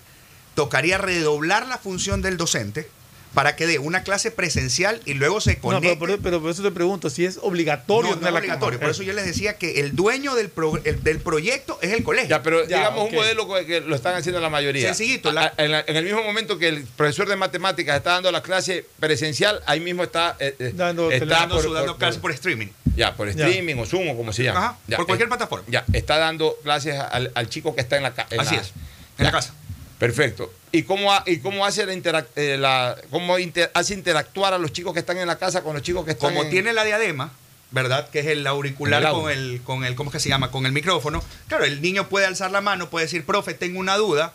[0.54, 2.88] Tocaría redoblar la función del docente
[3.34, 5.88] para que dé una clase presencial y luego se No, conecte.
[5.96, 8.78] pero, pero- pero por eso te pregunto, si es obligatorio No, no es obligatorio.
[8.78, 12.04] Por eso yo les decía que el dueño del, pro- el- del proyecto es el
[12.04, 12.30] colegio.
[12.30, 14.86] Ya, pero Ya, digamos un modelo que- lo están haciendo la mayoría.
[14.86, 17.96] Sencillito, A- la- a- en, la- en el mismo momento que el profesor de matemáticas
[17.96, 21.96] está dando la clase presencial, ahí mismo está, eh, eh, Dando está dando, su- dando
[21.96, 22.68] clases por streaming.
[22.94, 23.48] Ya, por Ya.
[23.48, 24.60] streaming o Zoom o como se llama.
[24.60, 25.64] Ajá, Ya, por cualquier eh, plataforma.
[25.68, 28.28] Ya, está dando clases al, al chico que está en la casa.
[28.38, 28.72] Así es,
[29.18, 29.52] en la casa.
[29.98, 30.52] Perfecto.
[30.72, 34.58] ¿Y cómo, ha- y cómo hace la, interac- eh, la- cómo inter- hace interactuar a
[34.58, 36.72] los chicos que están en la casa con los chicos que están Como en- tiene
[36.72, 37.32] la diadema,
[37.70, 38.08] ¿verdad?
[38.10, 40.50] Que es el auricular el con el, con el, ¿cómo es que se llama?
[40.50, 41.22] Con el micrófono.
[41.48, 44.34] Claro, el niño puede alzar la mano, puede decir, profe, tengo una duda,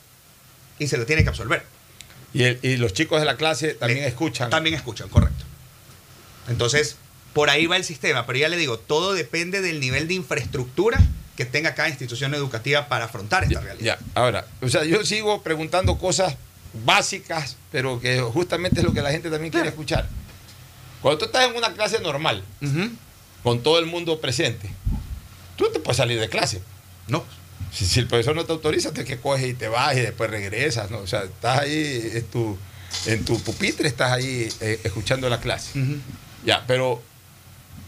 [0.80, 1.64] y se lo tiene que absolver.
[2.34, 4.50] y, el- y los chicos de la clase también escuchan.
[4.50, 5.44] También escuchan, correcto.
[6.48, 6.96] Entonces,
[7.34, 11.00] por ahí va el sistema, pero ya le digo, todo depende del nivel de infraestructura
[11.40, 13.98] que tenga cada institución educativa para afrontar esta realidad.
[13.98, 16.36] Ya, ahora, o sea, yo sigo preguntando cosas
[16.84, 20.10] básicas, pero que justamente es lo que la gente también quiere escuchar.
[21.02, 22.44] Cuando tú estás en una clase normal,
[23.42, 24.70] con todo el mundo presente,
[25.56, 26.62] tú no te puedes salir de clase.
[27.08, 27.24] No.
[27.72, 30.30] Si, si el profesor no te autoriza, te que coges y te vas y después
[30.30, 30.98] regresas, ¿no?
[30.98, 32.58] O sea, estás ahí en tu,
[33.06, 35.72] en tu pupitre, estás ahí eh, escuchando la clase.
[36.44, 37.02] Ya, pero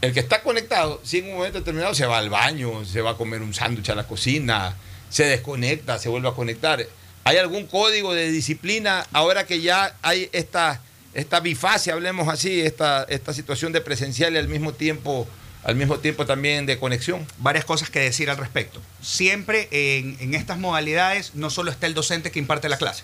[0.02, 3.12] el que está conectado, si en un momento determinado se va al baño, se va
[3.12, 4.76] a comer un sándwich a la cocina,
[5.10, 6.84] se desconecta, se vuelve a conectar.
[7.24, 10.82] ¿Hay algún código de disciplina ahora que ya hay esta,
[11.14, 15.28] esta bifacia, hablemos así, esta, esta situación de presencial y al mismo tiempo
[15.64, 17.28] al mismo tiempo también de conexión.
[17.38, 18.82] Varias cosas que decir al respecto.
[19.00, 23.04] Siempre en, en estas modalidades no solo está el docente que imparte la clase,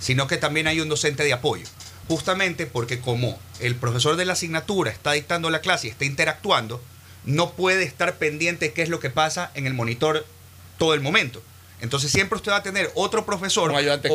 [0.00, 1.66] sino que también hay un docente de apoyo.
[2.10, 6.82] Justamente porque como el profesor de la asignatura está dictando la clase y está interactuando,
[7.24, 10.26] no puede estar pendiente de qué es lo que pasa en el monitor
[10.76, 11.40] todo el momento.
[11.80, 13.74] Entonces siempre usted va a tener otro profesor o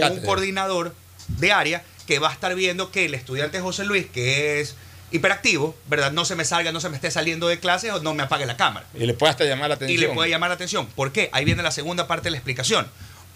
[0.10, 0.93] un coordinador
[1.30, 4.76] de área que va a estar viendo que el estudiante José Luis, que es
[5.12, 6.12] hiperactivo, ¿verdad?
[6.12, 8.46] No se me salga, no se me esté saliendo de clase o no me apague
[8.46, 8.86] la cámara.
[8.93, 10.02] Y le puede hasta llamar la Y atención.
[10.02, 10.86] le puede llamar la atención.
[10.88, 11.30] ¿Por qué?
[11.32, 12.88] Ahí viene la segunda parte de la explicación.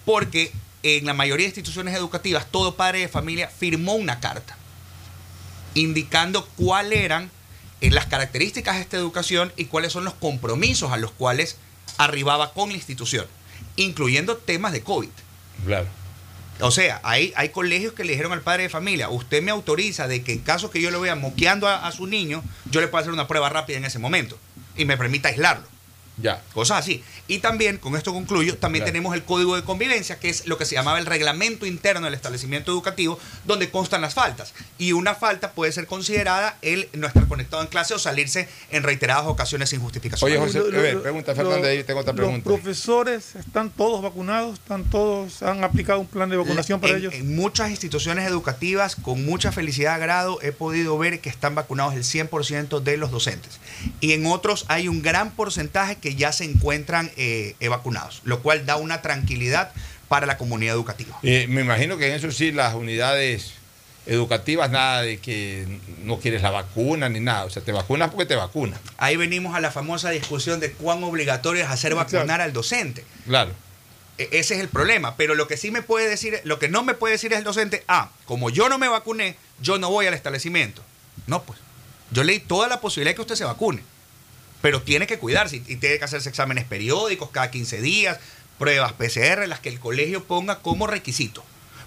[0.10, 0.52] Porque
[0.82, 4.58] en la mayoría de instituciones educativas, todo padre de familia firmó una carta
[5.76, 7.30] indicando cuáles eran
[7.80, 11.58] eh, las características de esta educación y cuáles son los compromisos a los cuales
[12.00, 13.28] arribaba con la institución,
[13.76, 15.10] incluyendo temas de COVID.
[15.68, 15.86] Claro.
[16.60, 20.08] O sea, hay, hay colegios que le dijeron al padre de familia, usted me autoriza
[20.08, 22.88] de que en caso que yo lo vea moqueando a, a su niño, yo le
[22.88, 24.40] puedo hacer una prueba rápida en ese momento
[24.76, 25.68] y me permita aislarlo.
[26.22, 26.42] Ya.
[26.54, 27.04] Cosas así.
[27.28, 28.92] Y también, con esto concluyo, también Claro.
[28.94, 32.14] tenemos el código de convivencia, que es lo que se llamaba el reglamento interno del
[32.14, 34.54] establecimiento educativo, donde constan las faltas.
[34.78, 38.84] Y una falta puede ser considerada el no estar conectado en clase o salirse en
[38.84, 40.30] reiteradas ocasiones sin justificación.
[40.32, 42.44] Oye, José, Lo- a lo- ver, lo- pregunta Fernando, ahí tengo otra Los pregunta.
[42.46, 47.14] profesores están todos vacunados, están todos, han aplicado un plan de vacunación para en, ellos.
[47.14, 51.94] en muchas instituciones educativas, con mucha felicidad y agrado, he podido ver que están vacunados
[51.94, 53.60] el 100% de los docentes.
[54.02, 58.66] Y en otros hay un gran porcentaje que ya se encuentran eh, vacunados, lo cual
[58.66, 59.72] da una tranquilidad
[60.08, 61.18] para la comunidad educativa.
[61.24, 63.54] Eh, me imagino que en eso sí las unidades
[64.06, 65.68] educativas, nada de que
[66.04, 67.46] no quieres la vacuna ni nada.
[67.46, 68.80] O sea, te vacunas porque te vacunas.
[68.98, 73.04] Ahí venimos a la famosa discusión de cuán obligatorio es hacer vacunar al docente.
[73.26, 73.52] Claro.
[74.18, 75.16] E- Ese es el problema.
[75.16, 77.44] Pero lo que sí me puede decir, lo que no me puede decir es el
[77.46, 80.82] docente, ah, como yo no me vacuné, yo no voy al establecimiento.
[81.28, 81.60] No, pues.
[82.12, 83.84] Yo leí toda la posibilidad de que usted se vacune.
[84.62, 88.20] Pero tiene que cuidarse y tiene que hacerse exámenes periódicos cada 15 días,
[88.58, 91.44] pruebas PCR, las que el colegio ponga como requisito.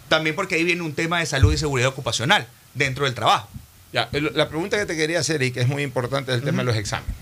[0.09, 3.49] También porque ahí viene un tema de salud y seguridad ocupacional dentro del trabajo.
[3.93, 6.59] Ya, la pregunta que te quería hacer y que es muy importante es el tema
[6.59, 7.14] de los exámenes.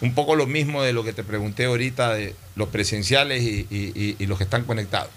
[0.00, 3.92] Un poco lo mismo de lo que te pregunté ahorita de los presenciales y, y-
[3.94, 5.10] y- y los que están conectados.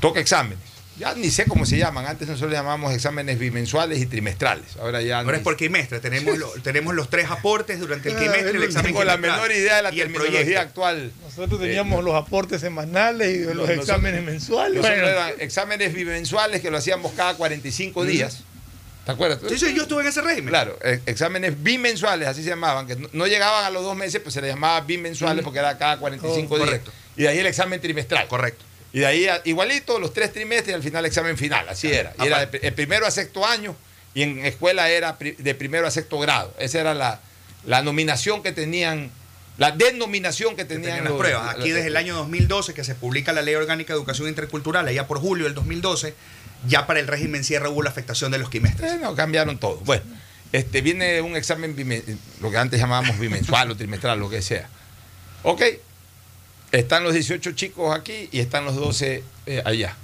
[0.00, 0.58] Toca exámenes.
[0.98, 2.04] Ya ni sé cómo se llaman.
[2.06, 4.76] Antes nosotros le llamábamos exámenes bimemensuales y trimestrales.
[4.78, 6.00] Ahora ya Ahora ni- es por quimestre.
[6.00, 9.76] Tenemos, lo- tenemos los tres aportes durante el quimestre, el examen tengo la menor idea
[9.76, 10.60] de la terminología proyecto.
[10.60, 11.12] actual.
[11.22, 14.76] Nosotros teníamos los aportes semanales y los Nosotros- exámenes mensuales.
[14.76, 18.44] Nosotros Bueno, eran exámenes bimensuales que lo hacíamos cada 45 días.
[19.06, 19.40] ¿Te acuerdas?
[19.48, 20.50] Sí, sí, yo estuve en ese régimen.
[20.50, 24.20] Claro, eh, exámenes bimensuales, así se llamaban, que no, no llegaban a los dos meses,
[24.22, 26.68] pues se les llamaba bimensuales porque era cada 45 Oh, días.
[26.68, 26.92] correcto.
[27.16, 28.28] Y de ahí el examen trimestral.
[28.28, 28.64] Correcto.
[28.92, 32.12] Y de ahí igualito los tres trimestres y al final el examen final, así era.
[32.22, 33.74] Y era de, primero a sexto año
[34.14, 36.54] y en escuela era de primero a sexto grado.
[36.58, 37.20] Esa era la,
[37.64, 39.10] la nominación que tenían,
[39.56, 41.54] la denominación que tenían, Tenían las los- pruebas.
[41.56, 45.06] Aquí desde el año 2012 que se publica la Ley Orgánica de Educación Intercultural, allá
[45.06, 46.14] por julio del 2012,
[46.68, 48.92] ya para el régimen cierre hubo la afectación de los quimestres.
[48.92, 49.76] Eh, no, cambiaron todo.
[49.86, 50.02] Bueno,
[50.52, 51.74] este, viene un examen,
[52.42, 54.68] lo que antes llamábamos bimensual o trimestral, lo que sea.
[55.44, 55.62] Ok,
[56.72, 59.96] están los 18 chicos aquí y están los 12 eh, allá.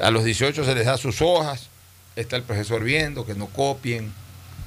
[0.00, 1.68] A los 18 se les da sus hojas,
[2.16, 4.12] está el profesor viendo, que no copien,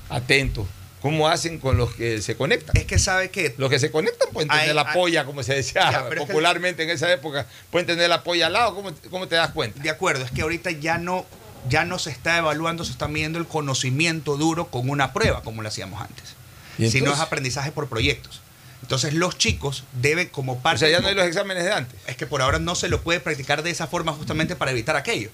[0.09, 0.67] atentos.
[1.01, 2.77] ¿Cómo hacen con los que se conectan?
[2.77, 5.41] Es que sabe que Los que se conectan pueden tener Hay- la hay- polla, como
[5.41, 8.53] se decía Ya, pero es que- popularmente en esa época, pueden tener la polla al
[8.53, 9.81] lado, ¿cómo, cómo te das cuenta?
[9.81, 11.25] De acuerdo, es que ahorita ya no,
[11.69, 15.63] ya no se está evaluando, se está midiendo el conocimiento duro con una prueba, como
[15.63, 16.35] lo hacíamos antes.
[16.77, 17.21] ¿Y Sino entonces?
[17.21, 18.40] es aprendizaje por proyectos.
[18.81, 20.79] Entonces los chicos deben como O parte...
[20.79, 21.99] sea, ya no hay los exámenes de antes.
[22.07, 24.95] Es que por ahora no se lo puede practicar de esa forma justamente para evitar
[24.95, 25.29] aquello.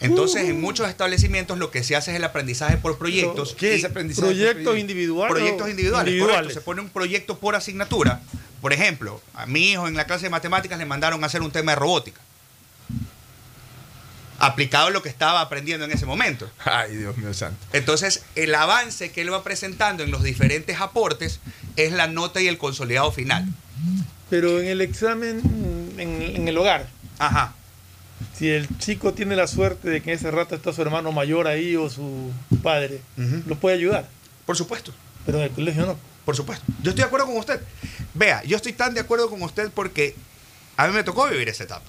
[0.00, 0.48] Entonces, Uh.
[0.48, 3.54] en muchos establecimientos lo que se hace es el aprendizaje por proyectos.
[3.54, 4.26] ¿Qué es aprendizaje?
[4.26, 5.34] proyectos individuales.
[5.34, 6.36] Proyectos o individuales, individuales.
[6.42, 6.60] correcto.
[6.60, 8.20] Se pone un proyecto por asignatura.
[8.60, 11.50] Por ejemplo, a mi hijo en la clase de matemáticas le mandaron a hacer un
[11.52, 12.20] tema de robótica.
[14.38, 16.50] Aplicado lo que estaba aprendiendo en ese momento.
[16.64, 17.56] Ay, Dios mío santo.
[17.72, 21.40] Entonces, el avance que él va presentando en los diferentes aportes
[21.76, 23.46] es la nota y el consolidado final.
[24.30, 25.40] Pero en el examen,
[25.98, 27.54] en, en el hogar, Ajá.
[28.36, 31.46] si el chico tiene la suerte de que en ese rato está su hermano mayor
[31.46, 32.32] ahí o su
[32.62, 33.42] padre, Ujú.
[33.46, 34.08] lo puede ayudar.
[34.46, 34.92] Por supuesto.
[35.26, 35.96] Pero en el colegio no.
[36.24, 36.64] Por supuesto.
[36.82, 37.60] Yo estoy de acuerdo con usted.
[38.14, 40.14] Vea, yo estoy tan de acuerdo con usted porque
[40.76, 41.84] a mí me tocó vivir esa etapa.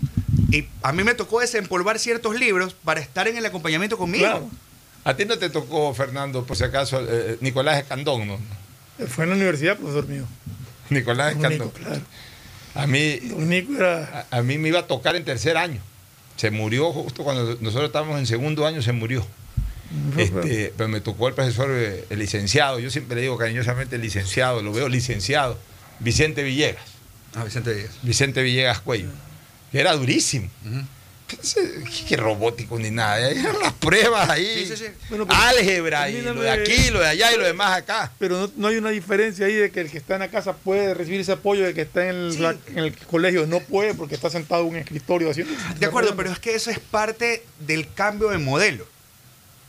[0.51, 4.25] Y a mí me tocó desempolvar ciertos libros para estar en el acompañamiento conmigo.
[4.25, 4.49] Claro.
[5.03, 8.39] A ti no te tocó, Fernando, por si acaso, eh, Nicolás Escandón, ¿no?
[9.07, 10.25] Fue en la universidad, profesor mío.
[10.89, 11.67] Nicolás Escandón.
[11.67, 12.01] Nico, claro.
[12.73, 14.27] A mí, Don Nico era.
[14.31, 15.79] a, a mí me iba a tocar en tercer año.
[16.37, 19.25] Se murió justo cuando nosotros estábamos en segundo año, se murió.
[20.17, 24.01] Este, pero me tocó el profesor, eh, el licenciado, yo siempre le digo cariñosamente el
[24.01, 25.57] licenciado, lo veo licenciado,
[25.99, 26.83] Vicente Villegas.
[27.35, 27.95] Ah, Vicente Villegas.
[28.01, 29.09] Vicente Villegas Cuello,
[29.79, 30.49] era durísimo.
[32.07, 33.29] Que robótico ni nada.
[33.31, 34.65] Eran las pruebas ahí.
[34.67, 34.91] Sí, sí, sí.
[35.09, 38.11] Bueno, pero Álgebra y lo de aquí, lo de allá y lo demás acá.
[38.19, 40.53] Pero no, no hay una diferencia ahí de que el que está en la casa
[40.55, 42.39] puede recibir ese apoyo de que está en el, Sí.
[42.39, 45.51] la- en el colegio no puede porque está sentado en un escritorio haciendo.
[45.79, 48.87] De acuerdo, pero es que eso es parte del cambio de modelo,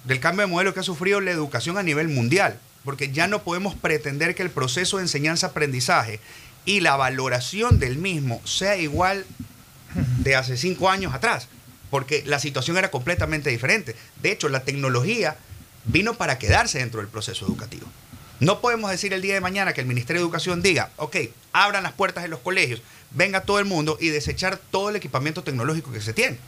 [0.04, 3.42] del cambio de modelo que ha sufrido la educación a nivel mundial, porque ya no
[3.42, 6.20] podemos pretender que el proceso de enseñanza-aprendizaje
[6.66, 9.24] y la valoración del mismo sea igual
[9.95, 11.49] de hace cinco años atrás,
[11.91, 13.97] porque la situación era completamente diferente.
[14.22, 15.37] De hecho, la tecnología
[15.84, 17.87] vino para quedarse dentro del proceso educativo.
[18.39, 21.16] No podemos decir el día de mañana que el Ministerio de Educación diga, ok,
[21.53, 22.82] abran las puertas de los colegios,
[23.12, 26.39] venga todo el mundo y desechar todo el equipamiento tecnológico que se tiene.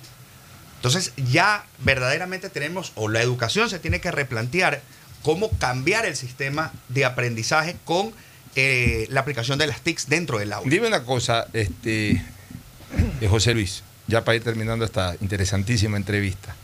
[0.76, 4.82] Entonces ya verdaderamente tenemos, o la educación se tiene que replantear
[5.22, 8.12] cómo cambiar el sistema de aprendizaje con
[8.54, 10.70] eh, la aplicación de las TICs dentro del aula.
[10.70, 12.22] Dime una cosa, este,
[13.20, 16.54] eh, José Luis, ya para ir terminando esta interesantísima entrevista.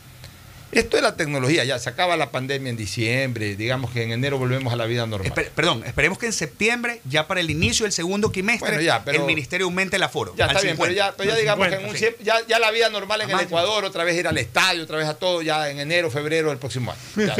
[0.71, 4.37] Esto de la tecnología, ya se acaba la pandemia en diciembre, digamos que en enero
[4.37, 5.31] volvemos a la vida normal.
[5.55, 9.21] Perdón, esperemos que en septiembre, ya para el inicio del segundo quimestre, Bueno, ya, pero-
[9.21, 10.33] el ministerio aumente el aforo.
[10.35, 10.95] Ya está bien, pero 50.
[11.11, 12.07] ya, pero ya digamos que en un Sí.
[12.23, 13.39] ya, ya la vida normal en el.
[13.39, 16.57] Ecuador, otra vez ir al estadio, otra vez a todo, ya en enero, febrero del
[16.57, 17.25] próximo año.
[17.25, 17.35] Ya,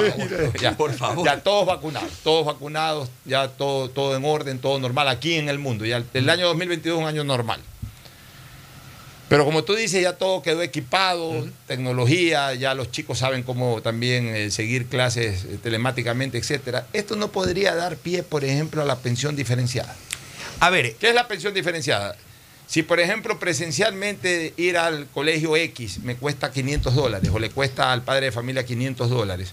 [0.62, 1.26] ya, Por favor.
[1.26, 5.60] Ya todos vacunados, todos vacunados, ya todo, todo en orden, todo normal aquí en el
[5.60, 5.84] mundo.
[5.84, 7.60] Ya el, el año 2022 es un año normal.
[9.36, 14.34] Pero como tú dices, ya todo quedó equipado, tecnología, ya los chicos saben cómo también
[14.34, 16.88] eh, seguir clases eh, telemáticamente, etcétera.
[16.94, 19.94] Esto no podría dar pie, por ejemplo, a la pensión diferenciada.
[20.62, 22.16] A ver, ¿Qué es la pensión diferenciada?
[22.66, 27.92] Si, por ejemplo, presencialmente ir al colegio X me cuesta 500 dólares o le cuesta
[27.92, 29.52] al padre de familia 500 dólares,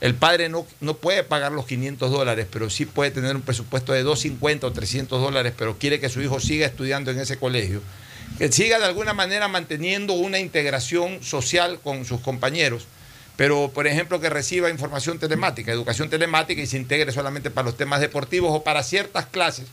[0.00, 3.92] el padre no, no puede pagar los 500 dólares, pero sí puede tener un presupuesto
[3.92, 7.82] de 250 o 300 dólares, pero quiere que su hijo siga estudiando en ese colegio,
[8.38, 12.86] que siga de alguna manera manteniendo una integración social con sus compañeros,
[13.36, 17.76] pero por ejemplo que reciba información telemática, educación telemática y se integre solamente para los
[17.76, 19.66] temas deportivos o para ciertas clases,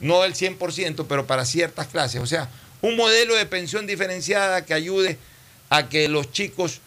[0.00, 2.20] no del 100%, pero para ciertas clases.
[2.20, 2.50] O sea,
[2.82, 5.16] un modelo de pensión diferenciada que ayude
[5.70, 6.80] a que los chicos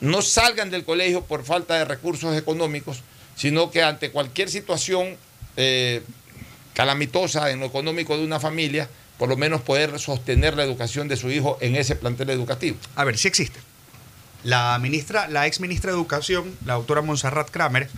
[0.00, 3.02] no salgan del colegio por falta de recursos económicos,
[3.36, 5.16] sino que ante cualquier situación
[5.56, 6.02] eh,
[6.74, 11.16] calamitosa en lo económico de una familia, por lo menos poder sostener la educación de
[11.16, 12.76] su hijo en ese plantel educativo.
[12.96, 13.60] A ver, sí existe.
[14.42, 17.88] La ministra, la ex ministra de Educación, la doctora Montserrat Kramer,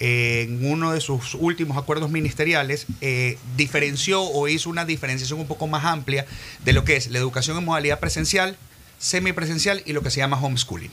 [0.00, 5.66] en uno de sus últimos acuerdos ministeriales, eh, diferenció o hizo una diferenciación un poco
[5.66, 6.24] más amplia
[6.64, 8.56] de lo que es la educación en modalidad presencial,
[8.98, 10.92] semipresencial y lo que se llama homeschooling.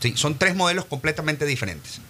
[0.00, 2.00] Sí, son tres modelos completamente diferentes.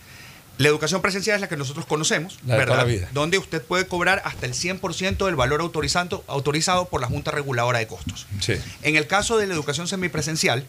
[0.59, 2.74] La educación presencial es la que nosotros conocemos, La ¿verdad?
[2.74, 3.09] toda la vida.
[3.12, 7.80] Donde usted puede cobrar hasta el 100% del valor autorizado, autorizado por la Junta Reguladora
[7.80, 8.26] de Costos.
[8.40, 8.55] Sí.
[8.82, 10.66] En el caso de la educación semipresencial,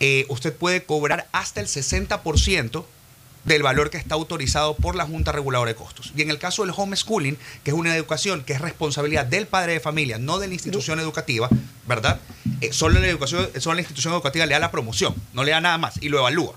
[0.00, 2.84] eh, usted puede cobrar hasta el 60%
[3.44, 6.12] del valor que está autorizado por la Junta Reguladora de Costos.
[6.16, 9.74] Y en el caso del homeschooling, que es una educación que es responsabilidad del padre
[9.74, 11.48] de familia, no de la institución educativa,
[11.86, 12.20] ¿verdad?
[12.60, 15.60] Eh, solo, la educación, solo la institución educativa le da la promoción, no le da
[15.60, 16.54] nada más y lo evalúa.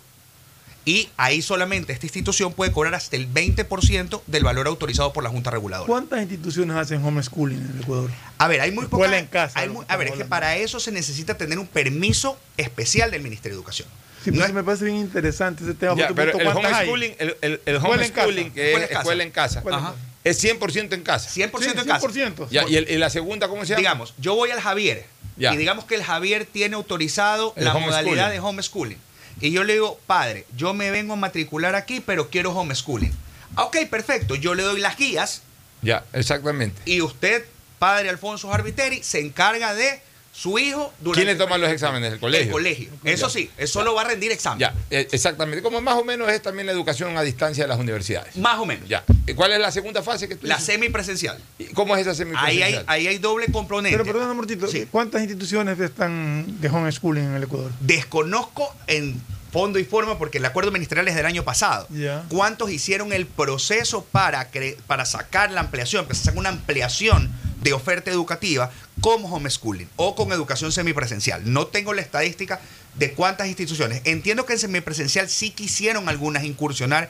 [0.87, 5.31] Y ahí solamente esta institución puede cobrar hasta el 20% del valor autorizado por la
[5.31, 5.87] Junta Reguladora.
[5.87, 8.11] ¿Cuántas instituciones hacen homeschooling en el Ecuador?
[8.37, 10.57] A ver, hay muy Escuela poca- en casa, hay muy- a ver, es que para
[10.57, 13.87] eso se necesita tener un permiso especial del Ministerio de Educación.
[14.23, 15.95] Sí, pero me parece bien interesante ese tema.
[15.95, 19.95] Ya, porque pero el homeschooling, el, el- el homeschooling, que es escuela en casa, Ajá.
[20.23, 21.29] es 100% en casa.
[21.29, 22.07] 100% Sí, en casa.
[22.07, 22.47] 100%.
[22.51, 23.79] Ya, y, el- y la segunda, ¿cómo se llama?
[23.79, 25.05] Digamos, yo voy al Javier
[25.37, 25.53] Ya.
[25.53, 28.97] y digamos que el Javier tiene autorizado El la modalidad de homeschooling.
[29.41, 33.11] Y yo le digo, padre, yo me vengo a matricular aquí, pero quiero homeschooling.
[33.57, 34.35] Ok, perfecto.
[34.35, 35.41] Yo le doy las guías
[35.81, 36.81] Ya, exactamente.
[36.85, 37.45] y usted,
[37.79, 40.01] padre Alfonso Arbiteri, se encarga de
[40.35, 42.11] su hijo durante ¿Quién le toma los exámenes?
[42.11, 42.47] ¿El colegio?
[42.47, 42.89] El colegio.
[43.05, 44.59] Eso sí, eso lo va a rendir examen.
[44.59, 45.61] Ya, eh, exactamente.
[45.63, 48.35] Como más o menos es también la educación a distancia de las universidades.
[48.35, 48.87] Más o menos.
[48.89, 49.03] Ya.
[49.27, 50.73] ¿Y ¿Cuál es la segunda fase que tú La dices?
[50.73, 51.39] semipresencial.
[51.57, 52.85] ¿Y ¿Cómo es esa Ahí semipresencial?
[52.87, 53.97] hay, ahí hay doble componente.
[53.97, 54.85] Pero perdón, Mortito, Sí.
[54.91, 57.71] ¿cuántas instituciones están de homeschooling en el Ecuador?
[57.79, 59.21] Desconozco en
[59.55, 61.87] fondo y forma porque el acuerdo ministerial es del año pasado.
[62.27, 67.31] ¿Cuántos hicieron el proceso para, cre- para sacar la ampliación, que se saca una ampliación
[67.61, 71.41] de oferta educativa como homeschooling o con educación semipresencial?
[71.53, 72.59] No tengo la estadística
[72.95, 74.01] de cuántas instituciones.
[74.03, 77.07] Entiendo que en semipresencial sí quisieron algunas incursionar,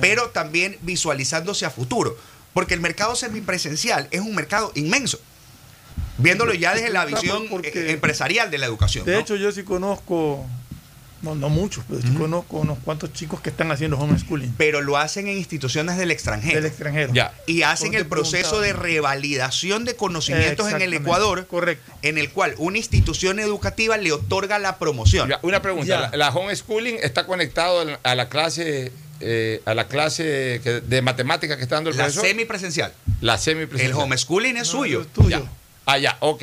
[0.00, 2.16] pero también visualizándose a futuro.
[2.54, 5.20] Porque el mercado semipresencial es un mercado inmenso.
[6.16, 9.04] Viéndolo ya desde la visión eh, empresarial de la educación.
[9.04, 9.18] De ¿no?
[9.18, 10.46] hecho, yo sí conozco
[11.22, 14.54] No, no muchos, pero yo conozco unos cuantos chicos que están haciendo homeschooling.
[14.58, 16.56] Pero lo hacen en instituciones del extranjero.
[16.56, 17.12] Del extranjero.
[17.14, 17.32] Ya.
[17.46, 20.92] Y hacen el proceso de revalidación de conocimientos en el.
[20.94, 21.92] Ecuador, Correcto.
[22.02, 25.28] en el cual una institución educativa le otorga la promoción.
[25.28, 26.00] Ya, una pregunta, Ya.
[26.10, 31.56] la, la homeschooling está conectado a la clase eh, a la clase que- de matemáticas
[31.56, 32.26] que está dando el La profesor.
[32.26, 32.92] semipresencial.
[33.20, 33.92] la semipresencial.
[33.96, 35.02] El homeschooling es suyo.
[35.02, 35.28] es tuyo.
[35.38, 35.42] Ya.
[35.86, 36.42] Ah, ya, ok.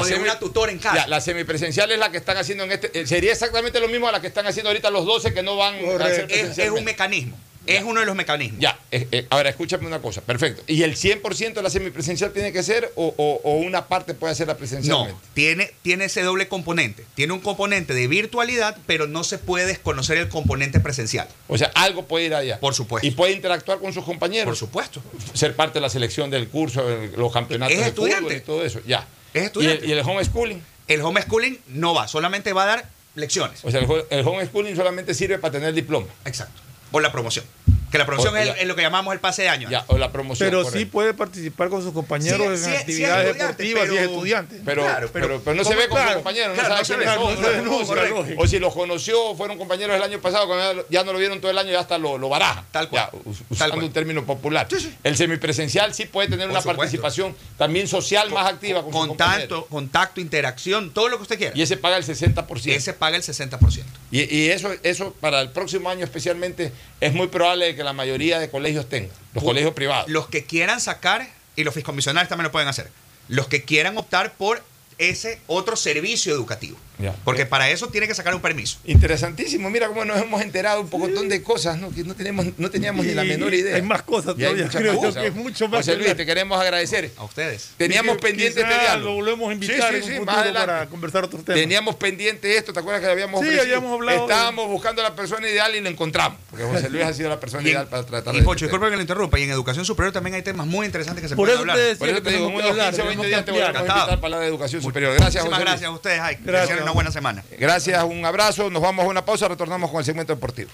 [0.00, 0.96] O de una tutora en casa.
[0.96, 3.00] Ya, la semipresencial es la que están haciendo en este.
[3.00, 5.56] eh, Sería exactamente lo mismo a la que están haciendo ahorita los 12 que no
[5.56, 6.26] van a hacer.
[6.30, 7.38] Es, es un mecanismo.
[7.76, 8.60] Es uno de los mecanismos.
[8.60, 10.62] Ya, eh, eh, ahora escúchame una cosa, perfecto.
[10.66, 14.32] ¿Y el 100% de la semipresencial tiene que ser o, o- o una parte puede
[14.32, 15.20] hacerla No, presencialmente?
[15.34, 17.04] tiene, tiene ese doble componente.
[17.14, 21.28] Tiene un componente de virtualidad, pero no se puede desconocer el componente presencial.
[21.48, 22.58] O sea, algo puede ir allá.
[22.60, 23.06] Por supuesto.
[23.06, 24.46] Y puede interactuar con sus compañeros.
[24.46, 25.02] Por supuesto.
[25.34, 28.36] Ser parte de la selección del curso, el- los campeonatos Es de fútbol estudiante.
[28.36, 28.80] y todo eso.
[28.86, 29.06] Ya.
[29.34, 29.84] Es ¿Y estudiante.
[29.84, 30.62] el, y el homeschooling?
[30.88, 33.62] El homeschooling no va, solamente va a dar lecciones.
[33.64, 36.06] O sea, el, el homeschooling solamente sirve para tener diploma.
[36.24, 36.62] Exacto.
[36.90, 37.44] O la promoción.
[37.90, 39.68] Que la promoción O- es, lo que llamamos el pase de año.
[39.70, 40.46] Ya, o la promoción.
[40.48, 40.78] Pero correcto.
[40.78, 43.88] sí puede participar con sus compañeros Sí, en sí, sí, actividades es deportivas y es
[44.00, 44.60] pero- estudiante.
[44.64, 46.98] Pero, Claro, pero, pero- pero no se ve con Claro, sus compañeros, claro, no sabe
[47.04, 47.64] quiénes son.
[47.64, 48.42] no lógico.
[48.42, 51.50] O si los conoció, fueron compañeros el año pasado, cuando ya no lo vieron todo
[51.50, 52.64] el año, ya hasta lo, lo baraja.
[52.70, 53.08] Tal cual.
[53.12, 53.84] Ya, us- Tal usando cual.
[53.86, 54.66] un término popular.
[54.70, 54.94] Sí, sí.
[55.04, 56.78] El semipresencial sí puede tener Por una supuesto.
[56.80, 59.48] participación también social más activa con sus compañeros.
[59.48, 61.56] Contacto, contacto, interacción, todo lo que usted quiera.
[61.56, 62.72] Y ese paga el 60%.
[62.76, 63.84] Ese paga el 60%.
[64.10, 68.38] Y, y eso, eso para el próximo año especialmente es muy probable que la mayoría
[68.38, 70.10] de colegios tengan, los colegios privados.
[70.10, 71.26] Los que quieran sacar,
[71.56, 72.90] y los fiscomisionarios también lo pueden hacer,
[73.28, 74.62] los que quieran optar por
[74.98, 76.76] ese otro servicio educativo.
[76.98, 77.14] Ya.
[77.24, 78.78] Porque para eso tiene que sacar un permiso.
[78.84, 81.90] Interesantísimo, mira cómo nos hemos enterado un montón de cosas ¿no?
[81.90, 83.76] que no, tenemos, no teníamos ni la Y menor idea.
[83.76, 85.22] hay más cosas Y todavía, muchas creo yo cosas.
[85.22, 87.10] que es mucho más José Luis, te queremos agradecer.
[87.16, 87.70] A ustedes.
[87.76, 89.08] Teníamos Y que pendiente este diálogo.
[89.10, 90.66] Lo volvemos a invitar Sí, sí, en sí, un más futuro adelante.
[90.66, 91.60] para conversar otros temas.
[91.60, 95.14] Teníamos pendiente esto, ¿te acuerdas que habíamos Sí, habíamos hablado de- Estábamos buscando a la
[95.14, 96.38] persona ideal y lo encontramos.
[96.50, 98.66] Porque José Luis ha sido la persona Y, ideal para tratar y de Pocho, este
[98.66, 101.36] disculpe que lo interrumpa, y en educación superior también hay temas muy interesantes que se
[101.36, 101.78] pueden hablar.
[101.98, 103.50] Por eso te digo, en tenemos que unos hablar, 15 o 20 tenemos días te
[103.52, 105.14] volvemos a invitar para hablar de educación superior.
[105.16, 105.58] Gracias, Luis.
[105.58, 106.20] gracias a ustedes.
[106.44, 106.87] Gracias.
[106.88, 107.44] Una buena semana.
[107.58, 108.70] Gracias, un abrazo.
[108.70, 110.70] Nos vamos a una pausa, retornamos con el segmento deportivo.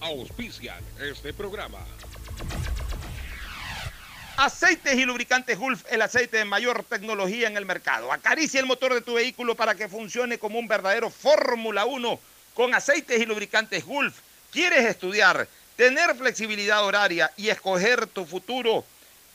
[0.00, 1.78] Auspician este programa.
[4.36, 8.12] Aceites y lubricantes Gulf, el aceite de mayor tecnología en el mercado.
[8.12, 12.18] Acaricia el motor de tu vehículo para que funcione como un verdadero Fórmula 1
[12.54, 14.16] con aceites y lubricantes Gulf.
[14.50, 15.46] ¿Quieres estudiar,
[15.76, 18.84] tener flexibilidad horaria y escoger tu futuro?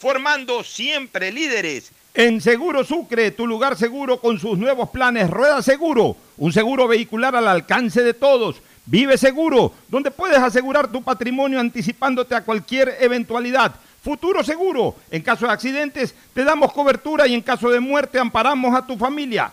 [0.00, 1.92] formando siempre líderes.
[2.14, 7.36] En Seguro Sucre, tu lugar seguro con sus nuevos planes Rueda Seguro, un seguro vehicular
[7.36, 8.56] al alcance de todos.
[8.86, 13.74] Vive Seguro, donde puedes asegurar tu patrimonio anticipándote a cualquier eventualidad.
[14.02, 18.74] Futuro Seguro, en caso de accidentes te damos cobertura y en caso de muerte amparamos
[18.74, 19.52] a tu familia.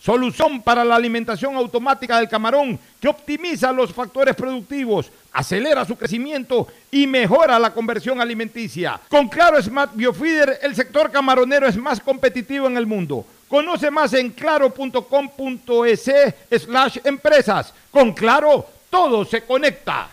[0.00, 6.66] solución para la alimentación automática del camarón que optimiza los factores productivos, acelera su crecimiento
[6.90, 9.00] y mejora la conversión alimenticia.
[9.08, 13.24] Con Claro Smart Biofeeder, el sector camaronero es más competitivo en el mundo.
[13.48, 16.10] Conoce más en claro.com.es
[16.50, 17.74] slash empresas.
[17.90, 20.08] Con Claro, todo se conecta.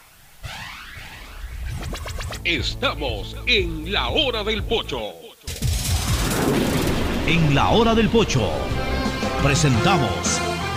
[2.43, 5.13] Estamos en la hora del pocho.
[7.27, 8.49] En la hora del pocho
[9.43, 10.09] presentamos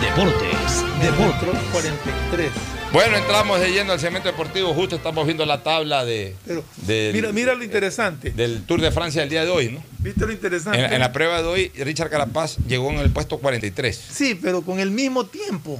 [0.01, 1.49] Deportes, Deportes.
[1.49, 2.51] Otro 43.
[2.91, 4.73] Bueno, entramos de lleno al segmento deportivo.
[4.73, 8.31] Justo estamos viendo la tabla de, Pero del, mira, mira lo interesante.
[8.31, 9.83] del Tour de Francia del día de hoy, ¿no?
[9.99, 10.83] ¿Viste lo interesante?
[10.83, 13.95] En, en la prueba de hoy, Richard Carapaz llegó en el puesto 43.
[14.11, 15.79] Sí, pero con el mismo tiempo.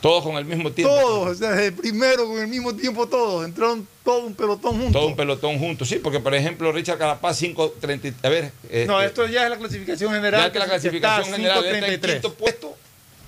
[0.00, 0.94] Todos con el mismo tiempo.
[0.94, 3.44] Todos, o sea, el primero con el mismo tiempo todos.
[3.44, 4.92] Entraron todo un pelotón juntos.
[4.92, 8.52] Todo un pelotón juntos, sí, porque por ejemplo Richard Carapaz 5.30, a ver,
[8.86, 10.42] No, este, esto ya es la clasificación general.
[10.42, 12.12] ya que la clasificación está general está en 5.33.
[12.12, 12.76] quinto puesto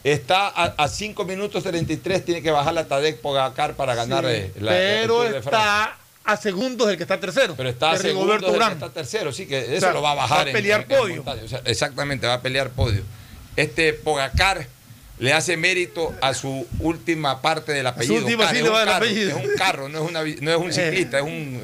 [0.04, 4.52] está a 5 minutos 33, tiene que bajar la Tadek Pogacar para ganar Sí, eh,
[4.60, 7.54] la, el pero de está a segundos del que está tercero.
[7.56, 10.02] Pero está que es segundo Rigoberto del que está tercero, sí, que eso sea, lo
[10.02, 10.46] va a bajar.
[10.46, 11.16] va a pelear podio.
[11.16, 11.42] montaña.
[11.44, 13.02] O sea, exactamente, va a pelear podio.
[13.56, 14.66] Este Pogacar
[15.22, 18.16] le hace mérito a su última parte del apellido.
[18.24, 19.38] última Car, es, un carro, apellido.
[19.38, 21.60] es un carro, no es, una, no es un ciclista, es un.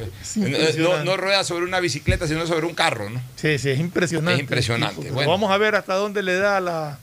[1.04, 3.20] no, rueda sobre una bicicleta, sino sobre un carro, ¿no?
[3.36, 4.34] Sí, sí, es impresionante.
[4.34, 5.30] Es impresionante, tipo, bueno.
[5.30, 6.98] Vamos a ver hasta dónde le da la,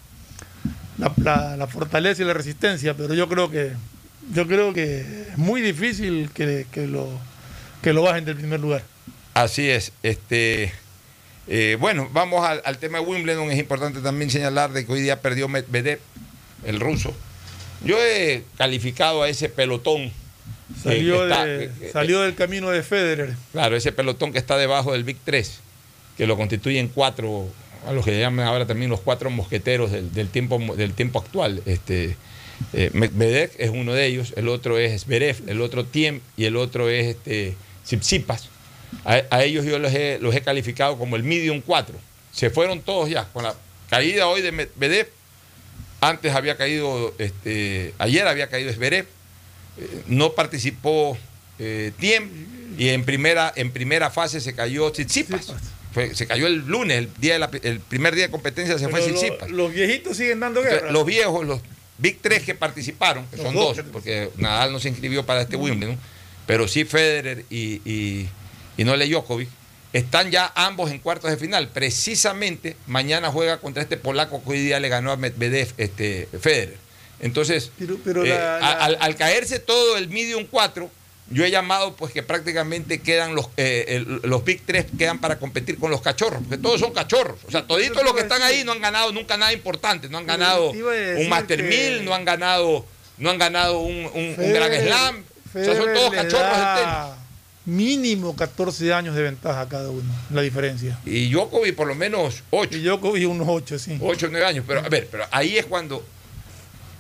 [0.98, 3.74] la, la- la fortaleza y la resistencia, pero yo creo que
[4.34, 5.02] yo creo que
[5.32, 7.10] es muy difícil que, que lo
[7.82, 8.82] que lo bajen del primer lugar.
[9.34, 9.92] Así es.
[10.04, 10.72] Este,
[11.48, 13.52] eh, bueno, vamos al, al tema de Wimbledon.
[13.52, 16.00] Es importante también señalar de que hoy día perdió Medvedev,
[16.66, 17.14] el ruso.
[17.84, 20.02] Yo he calificado a ese pelotón.
[20.04, 20.12] eh,
[20.84, 23.36] Salió, que está- de- que- que- salió del camino de Federer.
[23.52, 25.60] Claro, ese pelotón que está debajo del Big 3,
[26.18, 27.48] que lo constituyen cuatro,
[27.88, 31.62] a los que llaman ahora también los cuatro mosqueteros del, del tiempo, del tiempo actual.
[31.68, 32.18] Este,
[32.74, 36.56] eh, Medvedev es uno de ellos, el otro es Zverev, el otro Tiem y el
[36.56, 38.50] otro es este, Tsitsipas.
[39.04, 41.96] A, a ellos yo los he, los he calificado como el medium 4.
[42.32, 43.26] Se fueron todos ya.
[43.34, 43.54] Con la
[43.90, 45.10] caída hoy de Medvedev,
[46.02, 49.06] antes había caído, este, ayer había caído Zverev,
[49.78, 51.18] eh, no participó
[51.60, 52.30] eh, Tiem
[52.78, 55.54] y en primera, en primera fase se cayó Tsitsipas.
[55.94, 58.90] Fue- se cayó el lunes, el, día de la- el primer día de competencia se
[58.90, 59.50] fue lo- Tsitsipas.
[59.50, 60.92] los viejitos siguen dando guerra.
[60.92, 61.62] los viejos, los
[61.98, 63.78] Big 3 que participaron, que Los son dos.
[63.78, 65.98] dos, porque Nadal no se inscribió para este Wimbledon,
[66.46, 68.28] pero sí Federer y, y,
[68.76, 69.48] y Nole Djokovic,
[69.98, 71.70] están ya ambos en cuartos de final.
[71.70, 76.78] Precisamente mañana juega contra este polaco que hoy día le ganó a Medvedev, este, Federer.
[77.22, 80.90] Entonces, Pero- pero eh, la- a- la- al, al caerse todo el medium 4,
[81.32, 85.40] yo he llamado pues que prácticamente quedan los, eh, el- los Big 3 quedan para
[85.40, 87.40] competir con los cachorros, porque todos son cachorros.
[87.48, 90.28] O sea, toditos los que están ahí no han ganado nunca nada importante, no han
[90.28, 90.72] ganado
[91.24, 92.86] un Master que- 1000, no han ganado,
[93.18, 95.24] no han ganado un, un- Gran Slam.
[95.50, 97.18] O sea, son todos cachorros da.
[97.66, 101.00] Mínimo 14 años de ventaja cada uno, la diferencia.
[101.06, 102.78] Y Djokovic por lo menos 8.
[102.78, 103.98] Y Djokovic unos 8, sí.
[104.00, 104.66] 8 o 9 años.
[104.68, 106.06] Pero a ver, pero ahí es cuando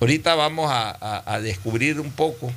[0.02, 2.52] ahorita vamos a, a- a descubrir un poco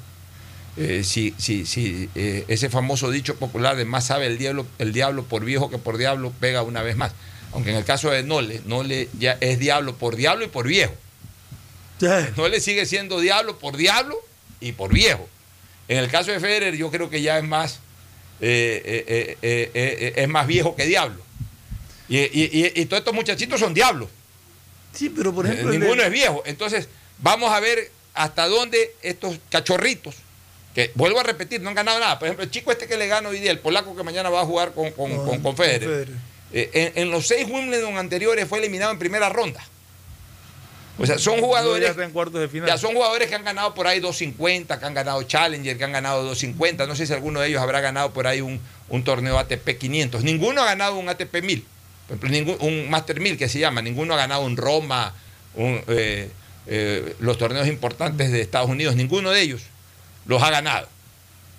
[0.78, 4.92] eh, si, si, si eh, ese famoso dicho popular de más sabe el diablo, el
[4.92, 7.12] diablo por viejo que por diablo pega una vez más.
[7.52, 10.94] Aunque en el caso de Nole, Nole ya es diablo por diablo y por viejo.
[12.36, 14.16] Nole sigue siendo diablo por diablo
[14.60, 15.28] y por viejo.
[15.88, 17.80] En el caso de Federer, yo creo que ya es más,
[18.40, 21.22] eh, eh, eh, eh, es más viejo que diablo.
[22.08, 24.08] Y, y- y- y todos estos muchachitos son diablos.
[24.92, 25.70] Sí, pero por ejemplo.
[25.70, 26.42] Ninguno es viejo.
[26.46, 30.14] Entonces, vamos a ver hasta dónde estos cachorritos,
[30.74, 32.18] que vuelvo a repetir, no han ganado nada.
[32.18, 34.40] Por ejemplo, el chico este que le gana hoy día, el polaco que mañana va
[34.40, 36.14] a jugar con, con, Con- con- con con Federer, Federer.
[36.52, 39.64] en, en los seis Wimbledon anteriores fue eliminado en primera ronda.
[40.98, 41.88] O sea, son jugadores.
[41.88, 41.94] Ya
[42.40, 42.78] de final.
[42.78, 46.22] Son jugadores que han ganado por ahí 250, que han ganado Challenger, que han ganado
[46.24, 46.86] 250.
[46.86, 50.24] No sé si alguno de ellos habrá ganado por ahí un, un torneo ATP 500.
[50.24, 51.64] Ninguno ha ganado un ATP 1000.
[52.08, 53.80] Por ejemplo, ningún, un Master 1000 que se llama.
[53.82, 55.14] Ninguno ha ganado un Roma,
[55.54, 56.30] un, eh,
[56.66, 58.96] eh, los torneos importantes de Estados Unidos.
[58.96, 59.62] Ninguno de ellos
[60.26, 60.88] los ha ganado.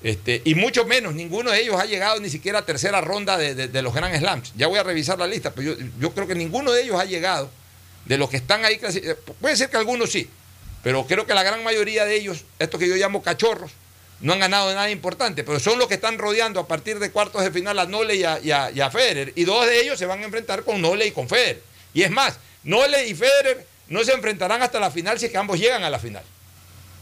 [0.02, 3.54] Este, y mucho menos, ninguno de ellos ha llegado ni siquiera a tercera ronda de,
[3.54, 4.54] de- de los Grand Slams.
[4.56, 7.06] Ya voy a revisar la lista, pero yo, yo creo que ninguno de ellos ha
[7.06, 7.52] llegado.
[8.10, 10.28] De los que están ahí, eh, puede ser que algunos sí,
[10.84, 13.72] pero creo que la gran mayoría de ellos, estos que yo llamo cachorros,
[14.22, 17.43] no han ganado nada importante, pero son los que están rodeando a partir de cuartos
[17.43, 19.32] de final a Nole y a, a- y Federer.
[19.36, 21.62] Y dos de ellos se van a enfrentar con Nole y con Federer.
[21.93, 25.38] Y es más, Nole y Federer no se enfrentarán hasta la final si es que
[25.38, 26.23] ambos llegan a la final.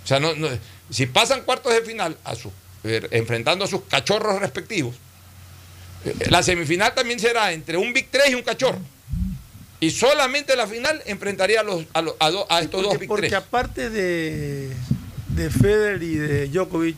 [0.03, 0.49] O sea, no, no-
[0.91, 2.51] si pasan cuartos de final a su,
[2.83, 4.93] eh, enfrentando a sus cachorros respectivos,
[6.05, 8.79] eh, la semifinal también será entre un Big 3 y un cachorro.
[9.79, 12.99] Y solamente la final enfrentaría a, los, a, los- a do- a estos dos porque,
[12.99, 13.33] Big porque 3.
[13.41, 14.71] aparte de,
[15.29, 16.97] de Federer y de Djokovic,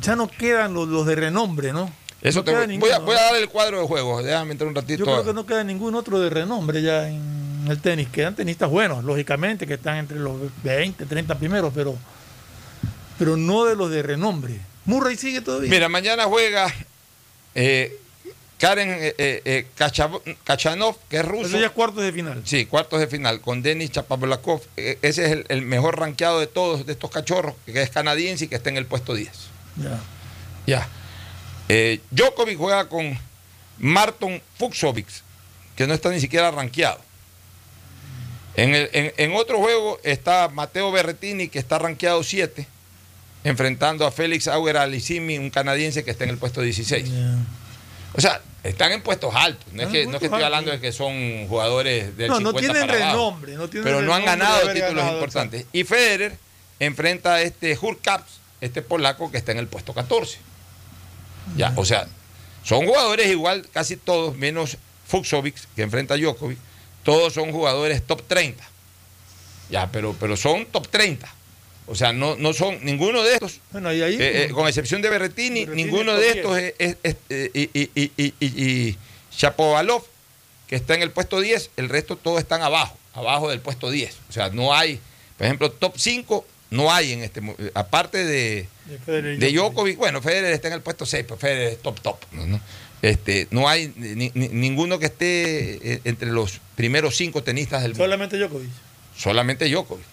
[0.00, 1.92] ya no quedan los, los de renombre, ¿no?
[2.20, 4.22] Eso No te voy, voy a, ninguno, voy a dar el cuadro de juego.
[4.22, 4.98] Déjame entrar un ratito.
[5.00, 8.08] Yo creo que no queda ningún otro de renombre ya en el tenis.
[8.10, 11.96] Quedan tenistas buenos, lógicamente, que están entre los 20, 30 primeros, pero,
[13.18, 14.60] pero no de los de renombre.
[14.84, 15.68] Murray sigue todavía.
[15.70, 16.72] Mira, mañana juega
[17.56, 17.96] eh,
[18.62, 19.66] Karen eh, eh, eh,
[20.44, 21.48] Kachanov, que es ruso.
[21.48, 22.42] Eso ya es cuartos de final.
[22.44, 24.62] Sí, cuartos de final, con Denis Chapovalakov.
[24.76, 28.44] Eh, ese es el, el mejor rankeado de todos de estos cachorros, que es canadiense
[28.44, 29.30] y que está en el puesto 10.
[29.78, 29.98] Ya.
[30.68, 30.88] Ya.
[31.68, 33.18] Eh, Djokovic juega con
[33.78, 35.08] Marton Fuxovic,
[35.74, 37.00] que no está ni siquiera rankeado.
[38.54, 42.64] En, el- en- en otro juego está Mateo Berretini, que está rankeado 7,
[43.42, 47.10] enfrentando a Félix Auger Alicimi, un canadiense que está en el puesto 16.
[48.14, 49.72] O sea, Están en puestos altos.
[49.72, 52.40] No es que, no es que puestos estoy hablando de que son jugadores del No,
[52.40, 53.18] no 50 tienen para abajo.
[53.18, 55.66] renombre, no tienen pero no han ganado títulos ganado, importantes.
[55.72, 56.38] Y Federer
[56.78, 60.38] enfrenta a este Hurkacz, este polaco que está en el puesto 14.
[61.56, 62.06] Ya, o sea,
[62.62, 64.78] son jugadores igual, casi todos, menos
[65.08, 66.58] Fuxovic, que enfrenta a Djokovic,
[67.02, 68.62] todos son jugadores top 30.
[69.70, 71.28] Ya, pero, pero son top 30.
[71.86, 74.14] O sea, no, no son ninguno de estos, Bueno, y ahí.
[74.14, 76.36] eh, eh, con excepción de Berretini, ninguno de 10.
[76.36, 78.96] estos es, es- es- eh, y, y,
[79.36, 80.04] Shapovalov,
[80.68, 84.14] que está en el puesto 10, el resto todos están abajo, abajo del puesto 10.
[84.28, 85.00] O sea, no hay,
[85.36, 87.42] por ejemplo, top 5 no hay en este
[87.74, 88.66] aparte de,
[89.38, 92.16] de Djokovic, bueno, Federer está en el puesto 6, pues Federer es top top.
[92.32, 92.60] ¿no?
[93.02, 97.90] Este, no hay ni- ni- ninguno que esté eh, entre los primeros cinco tenistas del
[97.92, 98.04] mundo.
[98.04, 98.70] Solamente Djokovic.
[99.16, 100.04] Solamente Djokovic.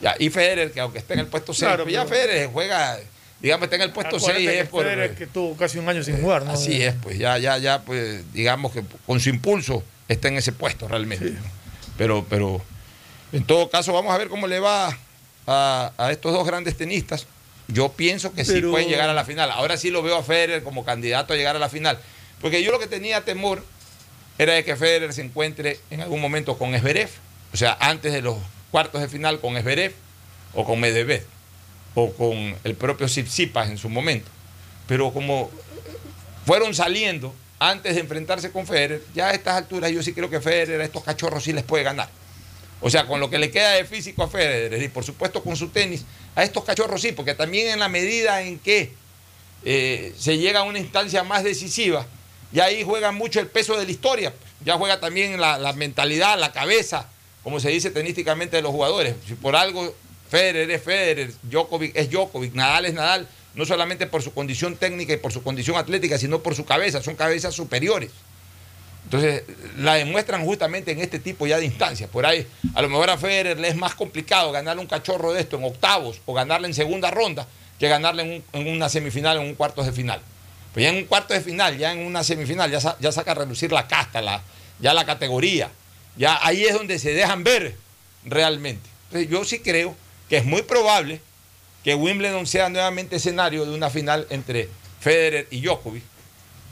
[0.00, 2.98] Ya, y Federer, que aunque esté en el puesto 6, Claro, ya pero- Federer juega,
[3.40, 4.84] digamos, está en el puesto Acuérdate 6 que es por...
[4.84, 6.52] Federer que tuvo casi un año sin jugar, ¿no?
[6.52, 10.52] Así es, pues ya, ya, ya, pues digamos que con su impulso está en ese
[10.52, 11.28] puesto realmente.
[11.28, 11.36] Sí.
[11.96, 12.60] Pero, pero
[13.32, 14.96] en todo caso, vamos a ver cómo le va
[15.46, 17.26] a, a estos dos grandes tenistas.
[17.68, 19.50] Yo pienso que sí pueden llegar a la final.
[19.50, 21.98] Ahora sí lo veo a Federer como candidato a llegar a la final.
[22.40, 23.64] Porque yo lo que tenía temor
[24.36, 27.08] era de que Federer se encuentre en algún momento con Esberev,
[27.54, 28.36] o sea, antes de los
[28.74, 29.94] cuartos de final con Esberev
[30.52, 31.24] o con Medvedev
[31.94, 34.28] o con el propio Tsitsipas en su momento.
[34.88, 35.48] Pero como
[36.44, 40.40] fueron saliendo antes de enfrentarse con Federer, ya a estas alturas yo sí creo que
[40.40, 42.08] Federer a estos cachorros sí les puede ganar.
[42.80, 45.54] O sea, con lo que le queda de físico a Federer y por supuesto con
[45.54, 48.92] su tenis, a estos cachorros sí, porque también en la medida en que
[49.64, 52.08] eh, se llega a una instancia más decisiva,
[52.52, 54.34] y ahí juega mucho el peso de la historia,
[54.64, 57.08] ya juega también la mentalidad, la cabeza,
[57.44, 59.14] como se dice tenísticamente de los jugadores.
[59.28, 59.94] Si por algo
[60.30, 65.12] Federer es Federer, Djokovic es Djokovic, Nadal es Nadal, no solamente por su condición técnica
[65.12, 68.10] y por su condición atlética, sino por su cabeza, son cabezas superiores.
[69.04, 69.42] Entonces,
[69.76, 72.08] la demuestran justamente en este tipo ya de instancias.
[72.08, 75.40] Por ahí, a lo mejor a Federer le es más complicado ganarle un cachorro de
[75.42, 77.46] esto en octavos o ganarle en segunda ronda
[77.78, 80.20] que ganarle en, un- en una semifinal en un cuartos de final.
[80.72, 83.70] Pues ya en un cuarto de final, ya en una semifinal, ya saca a relucir
[83.72, 84.42] la casta, la,
[84.80, 85.70] ya la categoría.
[86.16, 87.76] Ya ahí es donde se dejan ver
[88.24, 88.88] realmente.
[89.06, 89.96] Entonces, yo sí creo
[90.28, 91.20] que es muy probable
[91.82, 94.68] que Wimbledon sea nuevamente escenario de una final entre
[95.00, 96.02] Federer y Djokovic.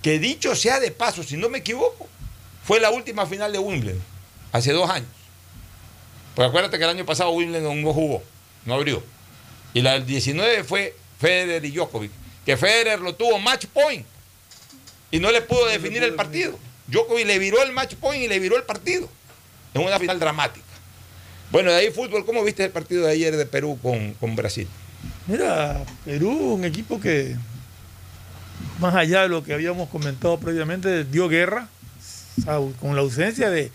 [0.00, 2.08] Que dicho sea de paso, si no me equivoco,
[2.64, 4.02] fue la última final de Wimbledon,
[4.52, 5.08] hace dos años.
[6.34, 8.22] Pues acuérdate que el año pasado Wimbledon no jugó,
[8.64, 9.02] no abrió.
[9.74, 12.10] Y la del 19 fue Federer y Djokovic,
[12.44, 14.06] que Federer lo tuvo match point
[15.10, 16.58] y no le pudo definir el partido.
[16.88, 19.08] Djokovic le viró el match point y le viró el partido.
[19.74, 20.66] En una final dramática.
[21.50, 24.66] Bueno, de ahí fútbol, ¿cómo viste el partido de ayer de Perú con, con Brasil?
[25.26, 27.36] Mira, Perú, un equipo que,
[28.80, 31.68] más allá de lo que habíamos comentado previamente, dio guerra
[32.80, 33.70] con la ausencia de,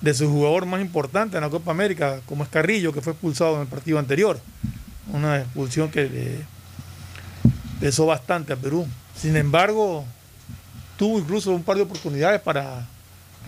[0.00, 3.56] de su jugador más importante en la Copa América, como es Carrillo, que fue expulsado
[3.56, 4.40] en el partido anterior.
[5.12, 6.36] Una expulsión que le
[7.80, 8.86] pesó bastante a Perú.
[9.16, 10.04] Sin embargo,
[10.96, 12.86] tuvo incluso un par de oportunidades para,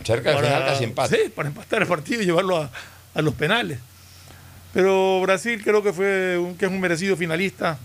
[0.04, 1.16] Cerca del final casi empate.
[1.24, 2.70] Sí, para empatar el partido y llevarlo a,
[3.14, 3.78] a los penales.
[4.72, 7.78] Pero Brasil creo que fue un, que es un merecido finalista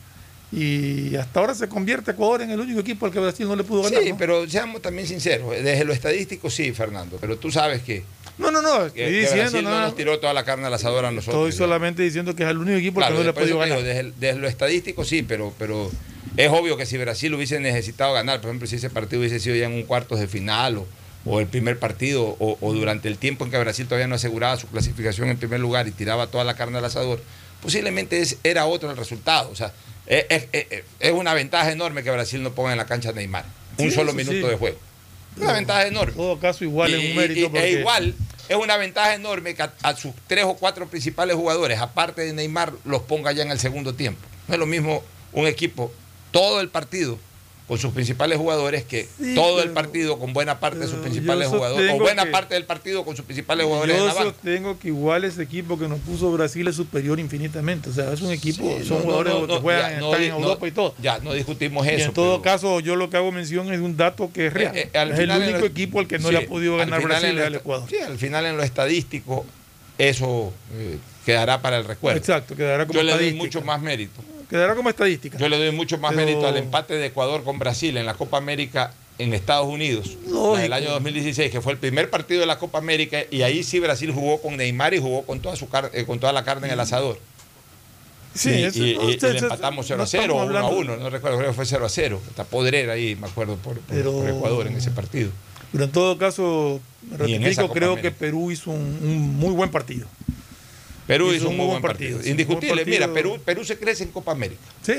[0.51, 3.63] y hasta ahora se convierte Ecuador en el único equipo al que Brasil no le
[3.63, 4.03] pudo ganar.
[4.03, 4.17] Sí, ¿no?
[4.17, 8.03] pero seamos también sinceros, desde lo estadístico sí, Fernando, pero tú sabes que,
[8.37, 10.73] no, no, no, que- estoy que diciendo Brasil no nos tiró toda la carne al
[10.73, 11.49] asador a nosotros.
[11.49, 13.81] Estoy solamente diciendo que es el único equipo al que no le digo, ganar.
[13.81, 15.91] desde lo estadístico sí, pero, pero
[16.37, 19.55] es obvio que si Brasil hubiese necesitado ganar, por ejemplo, si ese partido hubiese sido
[19.55, 20.87] ya en un cuartos de final o,
[21.25, 24.57] o el primer partido o, o durante el tiempo en que Brasil todavía no aseguraba
[24.57, 27.21] su clasificación en primer lugar y tiraba toda la carne al asador,
[27.61, 29.49] posiblemente es- era otro el resultado.
[29.49, 29.73] O sea,
[30.05, 33.45] es, es- es- una ventaja enorme que Brasil no ponga en la cancha a Neymar.
[33.77, 34.43] Un Sí, solo minuto sí.
[34.43, 34.77] de juego.
[35.37, 36.11] Una ventaja enorme.
[36.11, 37.39] En todo caso, igual es un mérito.
[37.39, 38.15] y- porque- E igual
[38.47, 42.33] es una ventaja enorme que a, a sus tres o cuatro principales jugadores, aparte de
[42.33, 44.21] Neymar, los ponga ya en el segundo tiempo.
[44.47, 45.03] No es lo mismo
[45.33, 45.91] un equipo
[46.31, 47.17] todo el partido
[47.67, 51.47] con sus principales jugadores que Sí, todo el partido con buena parte de sus principales
[51.47, 54.29] jugadores o buena que- parte del partido con sus principales jugadores en Yo la banca.
[54.29, 57.89] sostengo que igual ese equipo que nos puso Brasil es superior infinitamente.
[57.89, 60.21] O sea, es un equipo, Sí, son no, jugadores no, no, que juegan, ya, están
[60.23, 60.93] en Europa y todo.
[61.01, 62.05] Ya, no discutimos Y eso.
[62.09, 64.75] en todo pero- caso, yo lo que hago mención es un dato que es real.
[64.77, 66.43] Eh, eh, al es el final en único lo- equipo al que no sí, le
[66.43, 67.89] ha podido al ganar final Brasil en al Ecuador.
[67.89, 69.43] Sí, al final en lo estadístico
[69.97, 72.19] eso eh, quedará para el recuerdo.
[72.19, 74.21] Exacto, quedará como Yo le doy mucho más mérito.
[74.49, 75.37] Quedará como estadística.
[75.37, 78.13] Yo le doy mucho más Pero- mérito al empate de Ecuador con Brasil en la
[78.13, 82.45] Copa América en Estados Unidos, la del año 2016, que fue el primer partido de
[82.47, 85.67] la Copa América, y ahí sí Brasil jugó con Neymar y jugó con toda, su
[85.93, 87.17] eh, con toda la carne en el asador.
[88.33, 90.45] Sí, y, eso- y- no, y usted- le usted- empatamos 0 no a 0 estamos
[90.49, 92.21] 1 a hablando- 1, no recuerdo, creo que fue 0 a 0.
[92.27, 95.29] Está Podrera ahí, me acuerdo, por, por- Pero- por Ecuador en ese partido.
[95.71, 96.81] Pero en todo caso,
[97.25, 98.01] Y en Copa creo América.
[98.01, 100.07] que Perú hizo un, un muy buen partido.
[101.07, 102.83] Perú hizo un muy buen partido, Indiscutible.
[102.85, 103.07] Mira.
[103.13, 104.61] Perú, Perú se crece en Copa América.
[104.81, 104.93] Sí,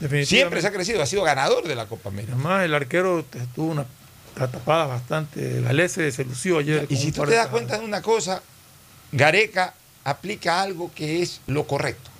[0.00, 0.26] definitivamente.
[0.26, 2.32] Siempre se ha crecido, ha sido ganador de la Copa América.
[2.34, 3.24] Además, el arquero
[3.54, 3.86] tuvo una
[4.34, 5.60] tapada bastante.
[5.62, 6.86] Galese se lució ayer.
[6.88, 8.42] Y si tú te das cuenta de una cosa,
[9.12, 12.10] Gareca aplica algo que es lo correcto.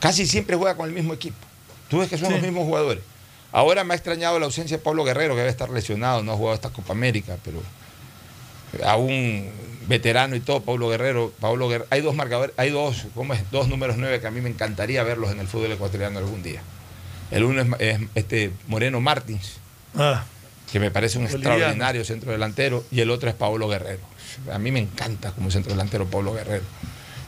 [0.00, 1.36] Casi siempre juega con el mismo equipo.
[1.88, 2.32] Tú ves que son Sí.
[2.34, 3.02] los mismos jugadores.
[3.52, 6.36] Ahora me ha extrañado la ausencia de Pablo Guerrero, que debe estar lesionado, no ha
[6.36, 7.62] jugado esta Copa América, pero
[8.84, 9.48] a un
[9.88, 13.50] veterano y todo, Pablo Guerrero, Pablo Guerrero, hay dos marcadores, hay dos, ¿cómo es?
[13.50, 16.62] Dos números nueve que a mí me encantaría verlos en el fútbol ecuatoriano algún día.
[17.30, 19.56] El uno es, es este Moreno Martins,
[19.96, 20.24] Ah,
[20.72, 21.54] que me parece un Boliviano.
[21.54, 24.00] extraordinario centro delantero, y el otro es Pablo Guerrero.
[24.52, 26.64] A mí me encanta como centro delantero Pablo Guerrero.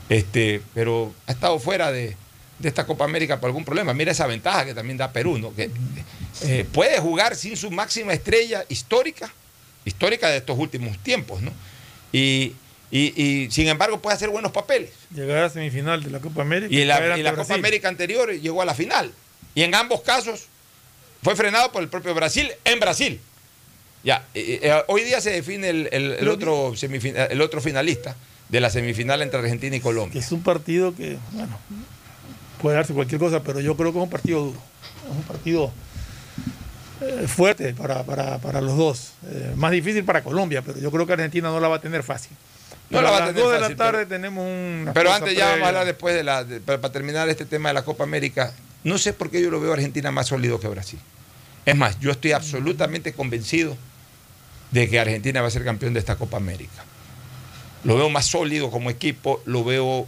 [0.08, 2.16] Este, pero ha estado fuera de,
[2.58, 3.92] de esta Copa América por algún problema.
[3.94, 5.54] Mira esa ventaja que también da Perú, ¿no?
[5.54, 5.70] Que
[6.42, 9.32] eh, puede jugar sin su máxima estrella histórica,
[9.84, 11.52] histórica de estos últimos tiempos, ¿no?
[12.16, 12.52] Y,
[12.90, 14.90] y- y, sin embargo puede hacer buenos papeles.
[15.14, 16.72] llegar a semifinal de la Copa América.
[16.74, 17.54] Y la, y la Copa.
[17.54, 19.12] América anterior llegó a la final.
[19.54, 20.46] Y en ambos casos
[21.22, 23.20] fue frenado por el propio Brasil en Brasil.
[24.04, 28.14] Ya, eh, eh, hoy día se define el, el- el otro semifina- el otro finalista
[28.48, 30.20] de la semifinal entre Argentina y Colombia.
[30.20, 31.58] es un partido que, bueno,
[32.62, 34.58] puede darse cualquier cosa, pero yo creo que es un partido duro.
[35.10, 35.70] Es un partido eh,
[37.28, 39.12] fuerte para, para- para los dos.
[39.28, 42.02] Eh, más difícil para Colombia, pero yo creo que Argentina no la va a tener
[42.02, 42.32] fácil.
[42.90, 44.90] No Pero la va a tener dos de fácil, la tarde pero- tenemos un.
[44.94, 46.44] Pero antes ya vamos a hablar después de la.
[46.44, 48.52] de- para, para terminar este tema de la Copa América.
[48.84, 51.00] No sé por qué yo lo veo a Argentina más sólido que Brasil.
[51.64, 53.76] Es más, yo estoy absolutamente convencido
[54.70, 56.84] de que Argentina va a ser campeón de esta Copa América.
[57.82, 60.06] Lo veo más sólido como equipo, lo veo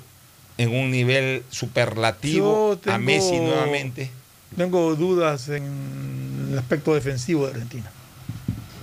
[0.57, 4.11] en un nivel superlativo a Messi nuevamente.
[4.57, 7.91] Tengo dudas en el aspecto defensivo de Argentina.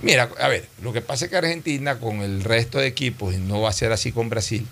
[0.02, 3.38] Mira, a ver, lo que pasa es que Argentina con el resto de equipos, y
[3.38, 4.66] no va a ser así con Brasil,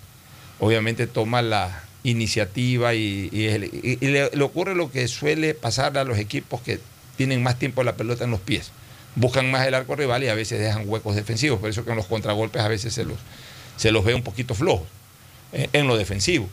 [0.59, 6.79] obviamente toma la iniciativa y, le ocurre lo que suele pasar a los equipos que
[7.17, 8.71] tienen más tiempo la pelota en los pies.
[9.15, 11.59] Buscan más el arco rival y a veces dejan huecos defensivos.
[11.59, 13.17] Por eso que en los contragolpes a veces se los,
[13.77, 14.87] se los ve un poquito flojos
[15.53, 16.49] eh, en lo defensivo.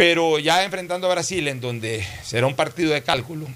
[0.00, 3.46] Pero ya enfrentando a Brasil, en donde será un partido de cálculo,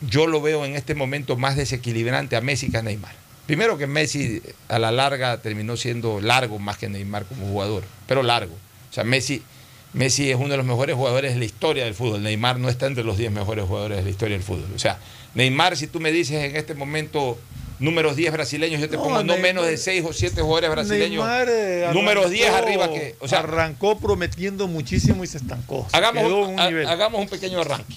[0.00, 3.14] yo lo veo en este momento más desequilibrante a Messi que a Neymar.
[3.46, 8.24] Primero que Messi a la larga terminó siendo largo más que Neymar como jugador, pero
[8.24, 8.54] largo.
[8.54, 9.44] O sea, Messi,
[9.92, 12.24] Messi es uno de los mejores jugadores de la historia del fútbol.
[12.24, 14.72] Neymar no está entre los 10 mejores jugadores de la historia del fútbol.
[14.74, 14.98] O sea,
[15.36, 17.38] Neymar, si tú me dices en este momento
[17.78, 21.24] números 10 brasileños, yo te No, pongo no menos de 6 o 7 jugadores brasileños.
[21.26, 23.16] Neymar, eh, números 10 arrancó- arriba que...
[23.20, 25.86] O sea, arrancó prometiendo muchísimo y se estancó.
[25.90, 27.96] Se Hagamos un, ha- hagamos un pequeño arranque.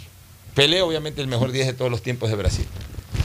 [0.56, 2.66] Pelé, obviamente, el mejor 10 de todos los tiempos de Brasil.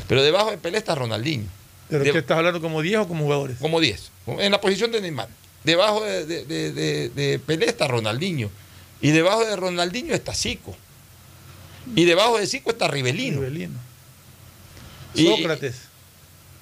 [0.09, 1.47] Pero debajo de Pelé está Ronaldinho.
[1.89, 3.57] ¿Pero de- qué estás hablando como 10 o como jugadores?
[3.59, 4.11] Como 10.
[4.27, 5.29] En la posición de Neymar.
[5.65, 8.51] Debajo de, de- de- Pelé está Ronaldinho.
[9.01, 10.77] Y debajo de Ronaldinho está Zico.
[11.97, 13.41] Y debajo de Zico está Rivelino.
[13.41, 13.79] Rivelino.
[15.17, 15.75] Sócrates.
[15.75, 15.92] Y,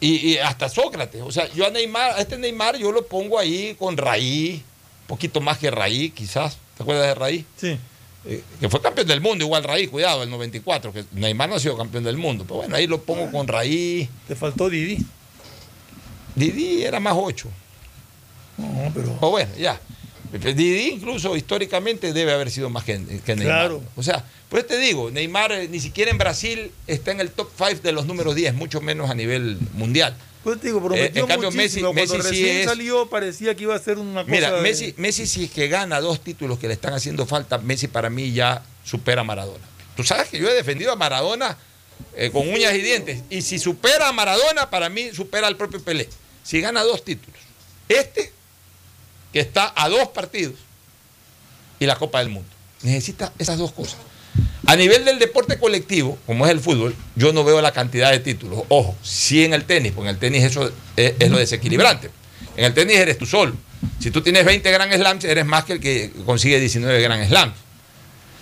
[0.01, 1.23] y hasta Sócrates.
[1.23, 4.63] O sea, yo a Neymar, a este Neymar yo lo pongo ahí con Raí,
[5.03, 6.57] un poquito más que Raí, quizás.
[6.77, 7.45] ¿Te acuerdas de Raí?
[7.57, 7.79] Sí.
[8.27, 11.61] Eh, que fue campeón del mundo, igual Raí, cuidado, el 94, que Neymar no ha
[11.61, 12.45] sido campeón del mundo.
[12.45, 14.09] Pero bueno, ahí lo pongo con Raí.
[14.29, 14.99] Te faltó Didi.
[16.35, 17.49] Didi era más 8.
[18.59, 19.17] No, pero.
[19.21, 19.81] O bueno, ya.
[20.33, 23.45] Didi incluso históricamente debe haber sido más que, que Neymar.
[23.69, 23.83] Claro.
[23.97, 27.51] O sea, pues te digo, Neymar eh, ni siquiera en Brasil está en el top
[27.57, 30.17] 5 de los números 10, mucho menos a nivel mundial.
[30.45, 31.93] Pues te digo, Eh, prometió en cambio, muchísimo.
[31.93, 34.31] Messi- Cuando Messi sí recién es- salió parecía que iba a ser una cosa.
[34.33, 37.59] Mira, de- Messi, Messi si es que gana dos títulos que le están haciendo falta,
[37.59, 39.65] Messi para mí ya supera a Maradona.
[39.97, 41.59] Tú sabes que yo he defendido a Maradona
[42.17, 43.23] eh, con uñas y dientes.
[43.29, 46.09] Y si supera a Maradona, para mí supera al propio Pelé.
[46.43, 47.39] Si gana dos títulos.
[47.87, 48.33] Este,
[49.33, 50.55] que está a dos partidos,
[51.79, 52.49] y la Copa del Mundo.
[52.83, 53.99] Necesita esas dos cosas.
[54.67, 58.21] A nivel del deporte colectivo, como es el fútbol, yo no veo la cantidad de
[58.21, 58.63] títulos.
[58.69, 62.11] Ojo, sí en el tenis, porque en el tenis eso es, lo desequilibrante.
[62.57, 63.55] En el tenis eres tú solo.
[63.99, 67.55] Si tú tienes 20 Grand Slams, eres más que el que consigue 19 Grand Slams.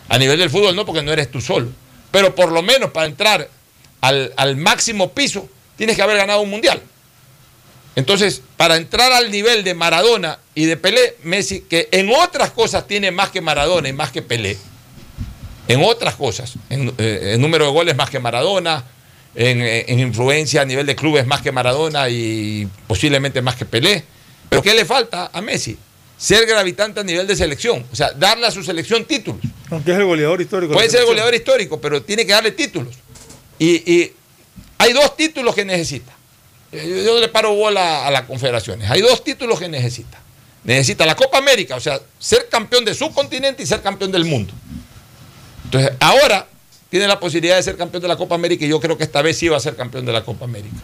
[0.08, 1.68] A nivel del fútbol no, porque no eres tú solo.
[2.10, 3.48] Pero por lo menos para entrar
[4.00, 6.82] al máximo piso, tienes que haber ganado un mundial.
[7.98, 12.86] Entonces, para entrar al nivel de Maradona y de Pelé, Messi, que en otras cosas
[12.86, 14.56] tiene más que Maradona y más que Pelé,
[15.66, 18.84] en otras cosas, en, eh, en número de goles más que Maradona,
[19.34, 23.64] en, eh, en influencia a nivel de clubes más que Maradona y posiblemente más que
[23.64, 24.04] Pelé.
[24.48, 25.76] Pero ¿qué le falta a Messi?
[26.16, 29.40] Ser gravitante a nivel de selección, o sea, darle a su selección títulos.
[29.70, 30.70] Aunque es el goleador histórico.
[30.70, 32.94] de Puede ser el goleador histórico, pero tiene que darle títulos.
[33.58, 34.12] Y, y
[34.78, 36.17] hay dos títulos que necesita.
[36.72, 38.90] Yo, yo le paro bola a las confederaciones.
[38.90, 40.18] Hay dos títulos que necesita.
[40.64, 44.24] Necesita la Copa América, o sea, ser campeón de su continente y ser campeón del
[44.24, 44.52] mundo.
[45.64, 46.46] Entonces, ahora
[46.90, 49.22] tiene la posibilidad de ser campeón de la Copa América y yo creo que esta
[49.22, 50.76] vez sí va a ser campeón de la Copa América.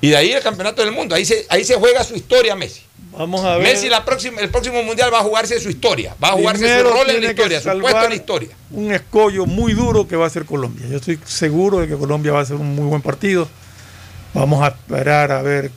[0.00, 1.14] Y de ahí el campeonato del mundo.
[1.14, 2.82] Ahí se, ahí se juega su historia Messi.
[3.12, 3.64] Vamos a ver.
[3.64, 6.14] Messi la próxima, el próximo mundial va a jugarse su historia.
[6.22, 8.48] Va a jugarse Primero su rol en la historia, su puesto en la historia.
[8.70, 10.86] Un escollo muy duro que va a ser Colombia.
[10.88, 13.48] Yo estoy seguro de que Colombia va a ser un muy buen partido.
[14.34, 15.70] Vamos a esperar a ver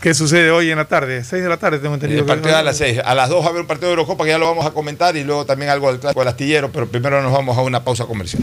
[0.00, 1.22] qué sucede hoy en la tarde.
[1.24, 2.20] 6 de la tarde tengo entendido.
[2.20, 3.00] El que- partido a las 6.
[3.04, 4.70] A las 2 va a haber un partido de Eurocopa que ya lo vamos a
[4.72, 7.84] comentar y luego también algo del clásico del astillero, pero primero nos vamos a una
[7.84, 8.42] pausa comercial.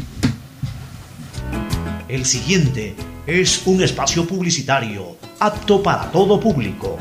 [2.08, 2.96] El siguiente
[3.28, 6.98] es un espacio publicitario apto para todo público.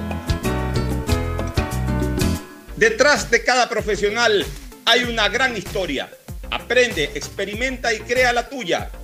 [2.76, 4.44] Detrás de cada profesional
[4.86, 6.08] hay una gran historia.
[6.50, 8.90] Aprende, experimenta y crea la tuya.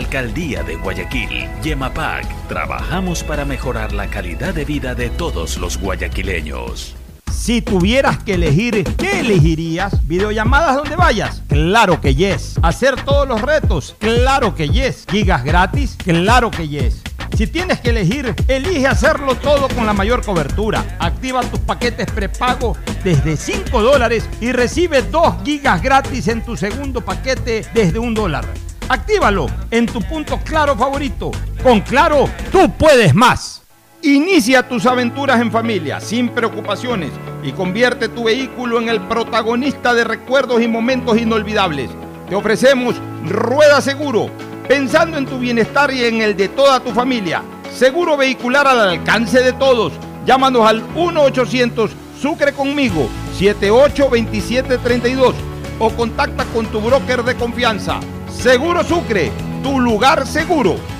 [0.00, 6.96] Alcaldía de Guayaquil, Yemapac, trabajamos para mejorar la calidad de vida de todos los guayaquileños.
[7.30, 10.06] Si tuvieras que elegir, ¿qué elegirías?
[10.08, 11.42] ¿Videollamadas donde vayas?
[11.48, 12.54] Claro que yes.
[12.62, 13.94] ¿Hacer todos los retos?
[13.98, 15.04] Claro que yes.
[15.06, 15.98] ¿Gigas gratis?
[16.02, 17.02] Claro que yes.
[17.36, 20.96] Si tienes que elegir, elige hacerlo todo con la mayor cobertura.
[20.98, 22.74] Activa tus paquetes prepago
[23.04, 28.46] desde 5 dólares y recibe 2 gigas gratis en tu segundo paquete desde un dólar.
[28.90, 31.30] Actívalo en tu punto claro favorito.
[31.62, 33.62] Con Claro, tú puedes más.
[34.02, 37.12] Inicia tus aventuras en familia, sin preocupaciones,
[37.44, 41.88] y convierte tu vehículo en el protagonista de recuerdos y momentos inolvidables.
[42.28, 42.96] Te ofrecemos
[43.28, 44.28] Rueda Seguro,
[44.66, 47.42] pensando en tu bienestar y en el de toda tu familia.
[47.72, 49.92] Seguro vehicular al alcance de todos.
[50.26, 51.90] Llámanos al 1-800
[52.20, 53.08] Sucre conmigo,
[53.38, 55.36] 782732
[55.78, 58.00] o contacta con tu broker de confianza.
[58.32, 59.30] Seguro Sucre,
[59.62, 60.99] tu lugar seguro.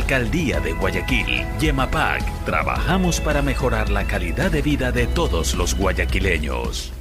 [0.01, 6.91] Alcaldía de Guayaquil, Yemapac, trabajamos para mejorar la calidad de vida de todos los guayaquileños.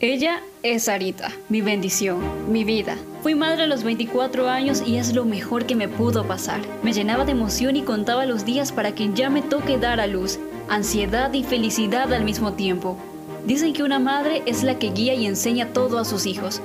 [0.00, 2.18] Ella es Sarita, mi bendición,
[2.50, 2.96] mi vida.
[3.22, 6.60] Fui madre a los 24 años y es lo mejor que me pudo pasar.
[6.82, 10.08] Me llenaba de emoción y contaba los días para que ya me toque dar a
[10.08, 12.98] luz, ansiedad y felicidad al mismo tiempo.
[13.46, 16.60] Dicen que una madre es la que guía y enseña todo a sus hijos,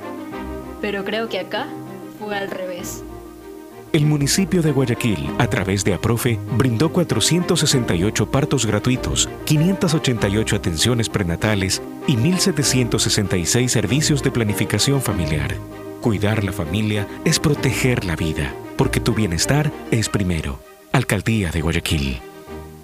[0.81, 1.67] pero creo que acá
[2.19, 3.03] fue al revés.
[3.95, 11.81] El municipio de Guayaquil, a través de APROFE, brindó 468 partos gratuitos, 588 atenciones prenatales
[12.05, 15.55] y 1.766 servicios de planificación familiar.
[16.01, 20.59] Cuidar la familia es proteger la vida, porque tu bienestar es primero.
[20.91, 22.19] Alcaldía de Guayaquil.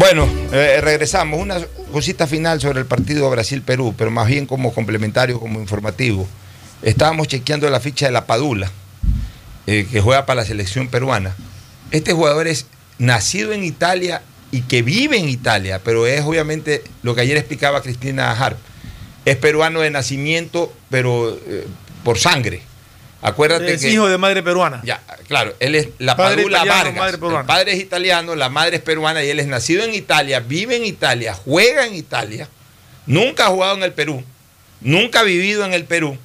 [0.00, 1.38] Bueno, eh, regresamos.
[1.38, 1.58] Una
[1.92, 6.26] cosita final sobre el partido Brasil-Perú, pero más bien como complementario, como informativo.
[6.80, 8.72] Estábamos chequeando la ficha de la Padula,
[9.66, 11.36] eh, que juega para la selección peruana.
[11.90, 12.64] Este jugador es
[12.98, 17.82] nacido en Italia y que vive en Italia, pero es obviamente lo que ayer explicaba
[17.82, 18.56] Cristina Harp.
[19.26, 21.66] Es peruano de nacimiento, pero eh,
[22.04, 22.62] por sangre.
[23.22, 23.90] Acuérdate Es que.
[23.90, 24.80] hijo de madre peruana.
[24.84, 26.96] Ya, claro, él es la Padre Padula italiano, Vargas.
[26.96, 27.40] madre peruana.
[27.40, 30.76] El padre es italiano, la madre es peruana y él es nacido en Italia, vive
[30.76, 32.48] en Italia, juega en Italia,
[33.06, 34.24] nunca ha jugado en el Perú,
[34.80, 36.16] nunca ha vivido en el Perú,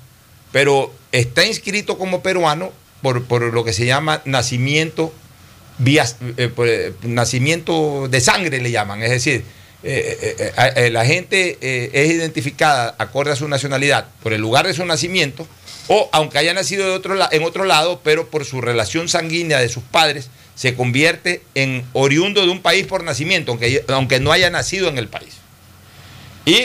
[0.52, 5.14] pero está inscrito como peruano por, por lo que se llama nacimiento
[5.78, 6.06] vía,
[6.38, 9.44] eh, por, eh, nacimiento de sangre le llaman, es decir,
[9.84, 15.48] eh, la gente es identificada acorde a su nacionalidad por el lugar de su nacimiento
[15.88, 17.02] o aunque haya nacido
[17.32, 22.42] en otro lado, pero por su relación sanguínea de sus padres, se convierte en oriundo
[22.42, 25.36] de un país por nacimiento, aunque, aunque no haya nacido en el país.
[26.46, 26.64] Y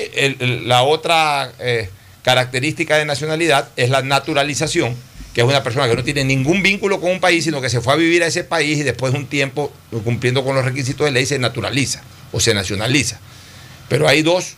[0.65, 1.91] la otra eh,
[2.23, 4.97] característica de nacionalidad es la naturalización,
[5.35, 7.81] que es una persona que no tiene ningún vínculo con un país, sino que se
[7.81, 9.73] fue a vivir a ese país y después de un tiempo,
[10.05, 12.03] cumpliendo con los requisitos de ley, se naturaliza
[12.33, 13.19] o se nacionaliza.
[13.89, 14.57] Pero hay dos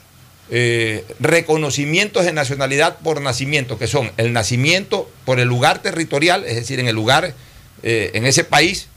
[0.51, 6.57] eh, reconocimientos de nacionalidad por nacimiento, que son el nacimiento por el lugar territorial, es
[6.57, 7.35] decir, en el lugar,
[7.83, 8.89] eh, en ese país,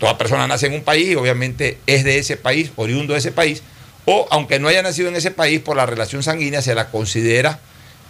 [0.00, 3.32] toda persona nace en un país y obviamente es de ese país, oriundo de ese
[3.32, 3.62] país,
[4.06, 7.60] o aunque no haya nacido en ese país, por la relación sanguínea se la considera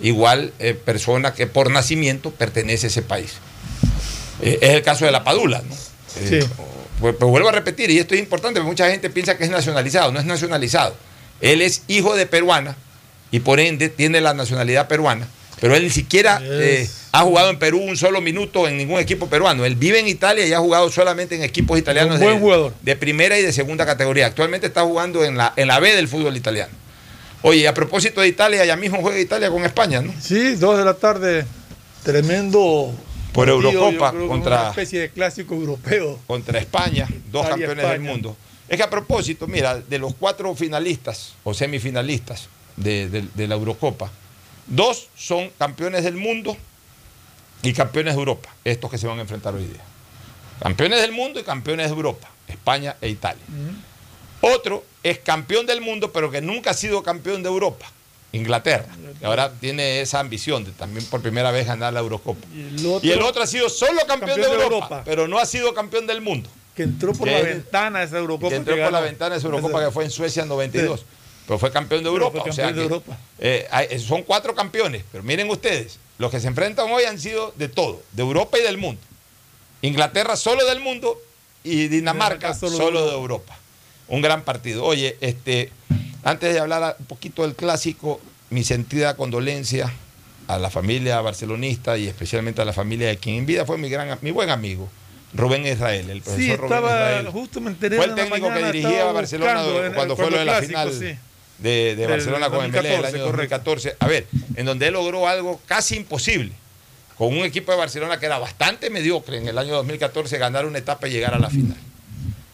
[0.01, 3.35] igual eh, persona que por nacimiento pertenece a ese país.
[4.43, 5.75] Eh, es el caso de la Padula, ¿no?
[5.75, 6.49] Eh, Sí.
[7.01, 9.51] pues, pues vuelvo a repetir, y esto es importante, porque mucha gente piensa que es
[9.51, 10.97] nacionalizado, no es nacionalizado.
[11.45, 12.77] Él es hijo de peruana
[13.31, 15.29] y por ende tiene la nacionalidad peruana,
[15.61, 19.29] pero él ni siquiera eh, ha jugado en Perú un solo minuto en ningún equipo
[19.29, 19.65] peruano.
[19.65, 22.75] Él vive en Italia y ha jugado solamente en equipos italianos buen de, jugador.
[22.81, 24.27] de primera y de segunda categoría.
[24.27, 26.73] Actualmente está jugando en la, en la B del fútbol italiano.
[27.43, 30.15] Oye, a propósito de Italia, ya mismo juega Italia con España, ¿no?
[30.19, 31.45] Sí, dos de la tarde.
[32.03, 32.95] Tremendo.
[33.33, 36.21] Por Eurocopa contra- Una especie de clásico europeo.
[36.27, 38.37] contra España, dos Italia, campeones del mundo.
[38.69, 43.55] Es que a propósito, mira, de los cuatro finalistas o semifinalistas de, de- de la
[43.57, 44.11] Eurocopa,
[44.67, 46.57] dos son campeones del mundo
[47.63, 49.83] y campeones de Europa, estos que se van a enfrentar hoy día.
[50.61, 53.43] Campeones del mundo y campeones de Europa, España e Italia.
[54.41, 57.87] Otro es campeón del mundo, pero que nunca ha sido campeón de Europa,
[58.33, 58.87] Inglaterra,
[59.19, 62.47] que ahora tiene esa ambición de también por primera vez ganar la Eurocopa.
[62.55, 65.03] Y el otro, Y el otro ha sido solo campeón, Campeón de, Europa.
[65.05, 66.49] pero no ha sido campeón del mundo.
[66.75, 68.49] Que entró por que la ventana de esa Eurocopa.
[68.51, 71.01] que entró por la ventana de su Eurocopa que fue en Suecia en 92.
[71.01, 71.07] Sí.
[71.47, 72.41] Pero fue campeón de Europa.
[72.41, 73.19] fue o sea campeón de que, Europa.
[73.39, 75.05] eh, hay- son cuatro campeones.
[75.13, 78.63] Pero miren ustedes, los que se enfrentan hoy han sido de todo, de Europa y
[78.63, 79.01] del mundo.
[79.83, 81.21] Inglaterra solo del mundo
[81.63, 83.57] y Dinamarca Dinamarca solo solo, de de Europa.
[84.09, 84.85] Un gran partido.
[84.85, 85.71] Oye, este,
[86.23, 88.21] antes de hablar un poquito del clásico,
[88.51, 89.93] mi sentida condolencia
[90.49, 93.89] a la familia barcelonista y especialmente a la familia de quien en vida fue mi
[93.89, 94.89] gran, mi buen amigo,
[95.35, 97.29] Rubén Israel, el profesor Sí, Rubén Israel.
[97.29, 100.45] justo me enteré Fue el técnico mañana, que dirigía a Barcelona cuando fue lo de
[100.45, 101.19] la clásico, final sí.
[101.59, 103.97] de, Barcelona con el 2014, año 2014.
[103.99, 106.53] A ver, en donde él logró algo casi imposible.
[107.19, 110.79] Con un equipo de Barcelona que era bastante mediocre en el año 2014, ganar una
[110.79, 111.77] etapa y llegar a la final.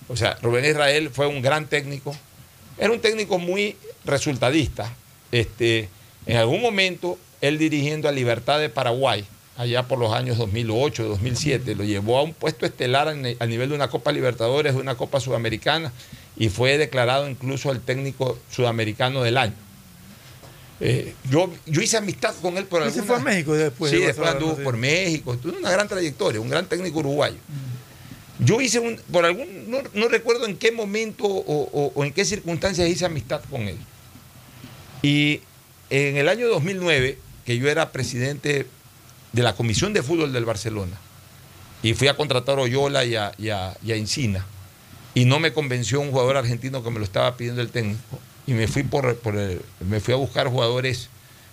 [0.09, 2.15] O sea, Rubén Israel fue un gran técnico.
[2.79, 4.93] Era un técnico muy resultadista.
[5.33, 5.89] Este,
[6.27, 9.25] en algún momento, él dirigiendo a Libertad de Paraguay,
[9.61, 13.47] allá por los años 2008, 2007, lo llevó a un puesto estelar a ni- a
[13.47, 15.93] nivel de una Copa Libertadores, de una Copa Sudamericana,
[16.37, 19.53] y fue declarado incluso el técnico sudamericano del año.
[20.81, 23.91] Eh, yo, yo hice amistad con él por Y se fue a México después.
[23.93, 27.37] Sí, de después anduvo por México, tuvo una gran trayectoria, un gran técnico uruguayo.
[28.39, 32.15] Yo hice un, por algún, no, no recuerdo en qué momento o, o- o en
[32.15, 33.77] qué circunstancias hice amistad con él.
[35.03, 35.43] Y
[35.91, 38.67] en el año 2009, que yo era presidente
[39.33, 40.97] de la Comisión de Fútbol del Barcelona,
[41.83, 44.45] y fui a contratar a Oyola y a, y a- y a Encina,
[45.15, 48.53] y no me convenció un jugador argentino que me lo estaba pidiendo el técnico, y
[48.53, 51.09] me fui, por, por el- me fui a buscar jugadores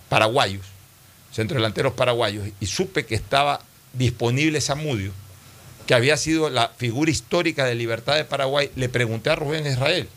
[0.08, 0.64] paraguayos,
[1.32, 3.60] centrodelanteros paraguayos, y supe que estaba
[3.92, 5.12] disponible Zamudio,
[5.86, 10.08] que había sido la figura histórica de Libertad de Paraguay, le pregunté a Rubén Israel.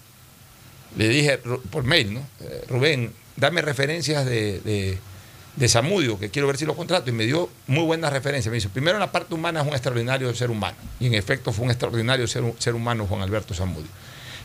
[0.97, 2.27] Le dije por mail, ¿no?
[2.41, 4.59] Eh, Rubén, dame referencias de,
[5.56, 7.10] de Zamudio, que quiero ver si lo contrato.
[7.10, 8.49] Y me dio muy buenas referencias.
[8.52, 10.78] Me dice, primero en la parte humana es un extraordinario ser humano.
[10.99, 13.90] Y en efecto fue un extraordinario ser, ser humano Juan Alberto Zamudio.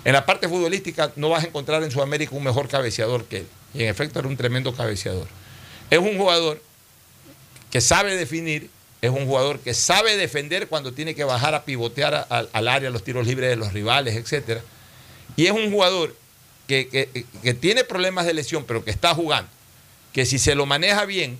[0.04, 3.46] En la parte futbolística no vas a encontrar en Sudamérica un mejor cabeceador que él.
[3.74, 5.26] Y en efecto era un tremendo cabeceador.
[5.90, 6.62] Es un jugador
[7.70, 8.70] que sabe definir,
[9.02, 13.02] es un jugador que sabe defender cuando tiene que bajar a pivotear al área, los
[13.04, 14.60] tiros libres de los rivales, etc.
[15.36, 16.14] Y es un jugador
[16.66, 19.50] que, que- que tiene problemas de lesión, pero que está jugando.
[20.16, 21.38] Que si se lo maneja bien,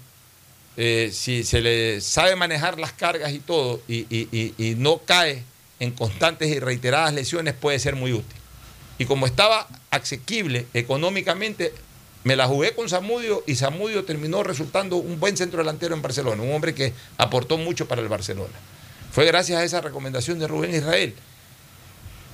[0.77, 5.43] eh, si se le sabe manejar las cargas y todo, y, y- no cae
[5.81, 8.37] en constantes y reiteradas lesiones, puede ser muy útil.
[8.99, 11.73] Y como estaba asequible económicamente,
[12.25, 16.43] me la jugué con Zamudio y Zamudio terminó resultando un buen centro delantero en Barcelona,
[16.43, 18.53] un hombre que aportó mucho para el Barcelona.
[19.11, 21.15] Fue gracias a esa recomendación de Rubén Israel.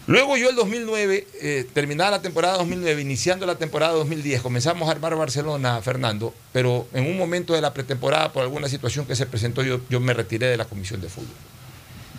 [0.09, 4.93] Luego yo el 2009, eh, terminada la temporada 2009, iniciando la temporada 2010, comenzamos a
[4.93, 9.27] armar Barcelona, Fernando, pero en un momento de la pretemporada, por alguna situación que se
[9.27, 11.37] presentó, yo, yo me retiré de la comisión de fútbol.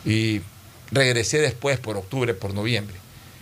[0.05, 0.41] Y
[0.91, 2.95] regresé después, por octubre, por noviembre.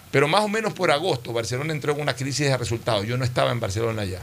[0.10, 3.06] Pero más o menos por agosto, Barcelona entró en una crisis de resultados.
[3.06, 4.22] Yo no estaba en Barcelona ya.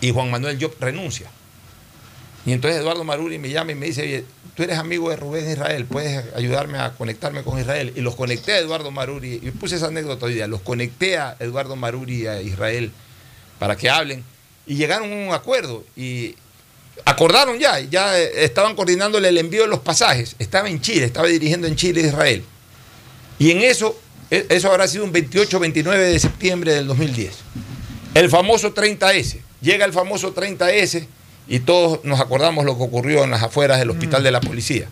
[0.00, 1.30] Y Juan Manuel Job renuncia.
[2.46, 5.50] Y entonces Eduardo Maruri me llama y me dice, oye, tú eres amigo de Rubén
[5.50, 7.92] Israel, puedes ayudarme a conectarme con Israel.
[7.96, 11.36] Y los conecté a Eduardo Maruri, y puse esa anécdota hoy día, los conecté a
[11.38, 12.92] Eduardo Maruri y a Israel
[13.58, 14.24] para que hablen.
[14.66, 16.34] Y llegaron a un acuerdo y
[17.04, 20.36] acordaron ya, ya estaban coordinándole el envío de los pasajes.
[20.38, 22.44] Estaba en Chile, estaba dirigiendo en Chile Israel.
[23.38, 23.98] Y en eso,
[24.30, 27.32] e- eso habrá sido un 28-29 de septiembre del 2010.
[28.14, 29.40] El famoso 30S.
[29.60, 31.06] Llega el famoso 30S
[31.50, 34.88] y todos nos acordamos lo que ocurrió en las afueras del hospital de la policía.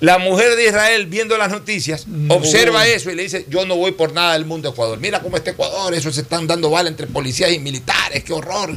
[0.00, 3.92] La mujer de Israel, viendo las noticias, observa eso y le dice, yo no voy
[3.92, 4.98] por nada del mundo Ecuador.
[4.98, 8.74] Mira cómo está Ecuador, eso se están dando bala entre policías y militares, qué horror.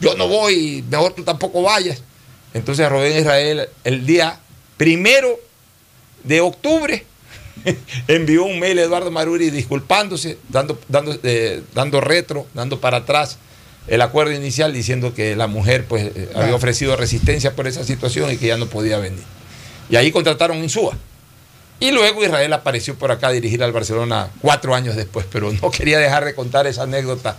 [0.00, 2.02] Yo no voy, mejor tú tampoco vayas.
[2.52, 4.38] Entonces Rubén Israel, el día
[4.76, 5.40] primero
[6.24, 7.06] de octubre,
[8.06, 13.38] envió un mail a Eduardo Maruri disculpándose, dando, dando, eh, dando retro, dando para atrás
[13.88, 18.30] el acuerdo inicial, diciendo que la mujer pues, eh, había ofrecido resistencia por esa situación
[18.32, 19.22] y que ya no podía venir.
[19.90, 20.96] Y ahí contrataron Insúa.
[21.78, 25.70] Y luego Israel apareció por acá a dirigir al Barcelona cuatro años después, pero no
[25.70, 27.36] quería dejar de contar esa anécdota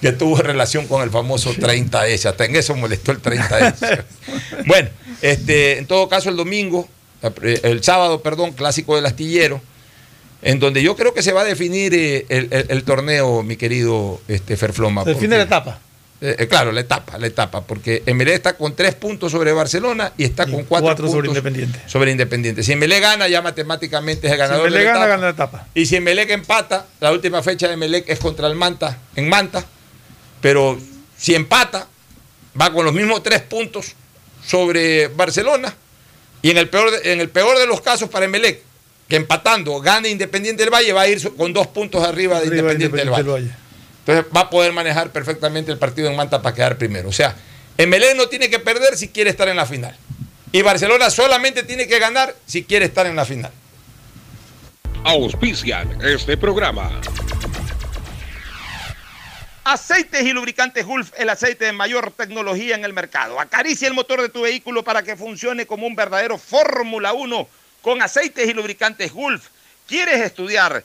[0.00, 2.26] que tuvo relación con el famoso 30S.
[2.26, 4.04] Hasta en eso molestó el 30S.
[4.66, 4.88] bueno,
[5.22, 6.88] este, en todo caso el domingo,
[7.42, 9.60] el sábado, perdón, clásico del astillero,
[10.42, 13.56] en donde yo creo que se va a definir eh, el, el- el torneo, mi
[13.56, 15.04] querido este, Ferfloma.
[15.04, 15.80] Se define la etapa.
[16.22, 20.12] Eh, eh, claro, la etapa, la etapa, porque Emelec está con tres puntos sobre Barcelona
[20.18, 21.80] y está con cuatro, cuatro sobre puntos Independiente.
[21.88, 22.62] sobre Independiente.
[22.62, 25.08] Si Emelec gana, ya matemáticamente es el ganador Si me de la gana, etapa.
[25.16, 25.66] gana la etapa.
[25.74, 29.64] Y si Emelec empata, la última fecha de Emelec es contra el Manta, en Manta,
[30.42, 30.78] pero
[31.16, 31.86] si empata,
[32.60, 33.94] va con los mismos tres puntos
[34.46, 35.74] sobre Barcelona.
[36.42, 38.62] Y en el peor de, en el peor de los casos para Emelec,
[39.08, 42.72] que empatando gane Independiente del Valle, va a ir con dos puntos arriba de Arriba
[42.74, 43.30] Independiente, del Valle.
[43.30, 43.50] Valle.
[44.00, 47.08] Entonces va a poder manejar perfectamente el partido en Manta para quedar primero.
[47.08, 47.36] O sea,
[47.78, 49.96] Emelec no tiene que perder si quiere estar en la final.
[50.52, 53.52] Y Barcelona solamente tiene que ganar si quiere estar en la final.
[55.04, 57.00] Auspician este programa.
[59.64, 63.38] Aceites y lubricantes Gulf, el aceite de mayor tecnología en el mercado.
[63.38, 67.48] Acaricia el motor de tu vehículo para que funcione como un verdadero Fórmula 1
[67.80, 69.48] con aceites y lubricantes Gulf.
[69.86, 70.84] ¿Quieres estudiar,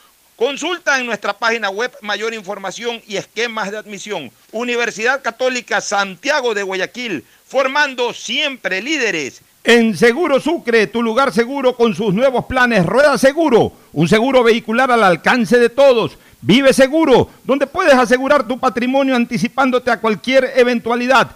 [0.41, 4.31] Consulta en nuestra página web mayor información y esquemas de admisión.
[4.51, 9.43] Universidad Católica Santiago de Guayaquil, formando siempre líderes.
[9.63, 14.91] En Seguro Sucre, tu lugar seguro con sus nuevos planes Rueda Seguro, un seguro vehicular
[14.91, 16.17] al alcance de todos.
[16.41, 21.35] Vive Seguro, donde puedes asegurar tu patrimonio anticipándote a cualquier eventualidad.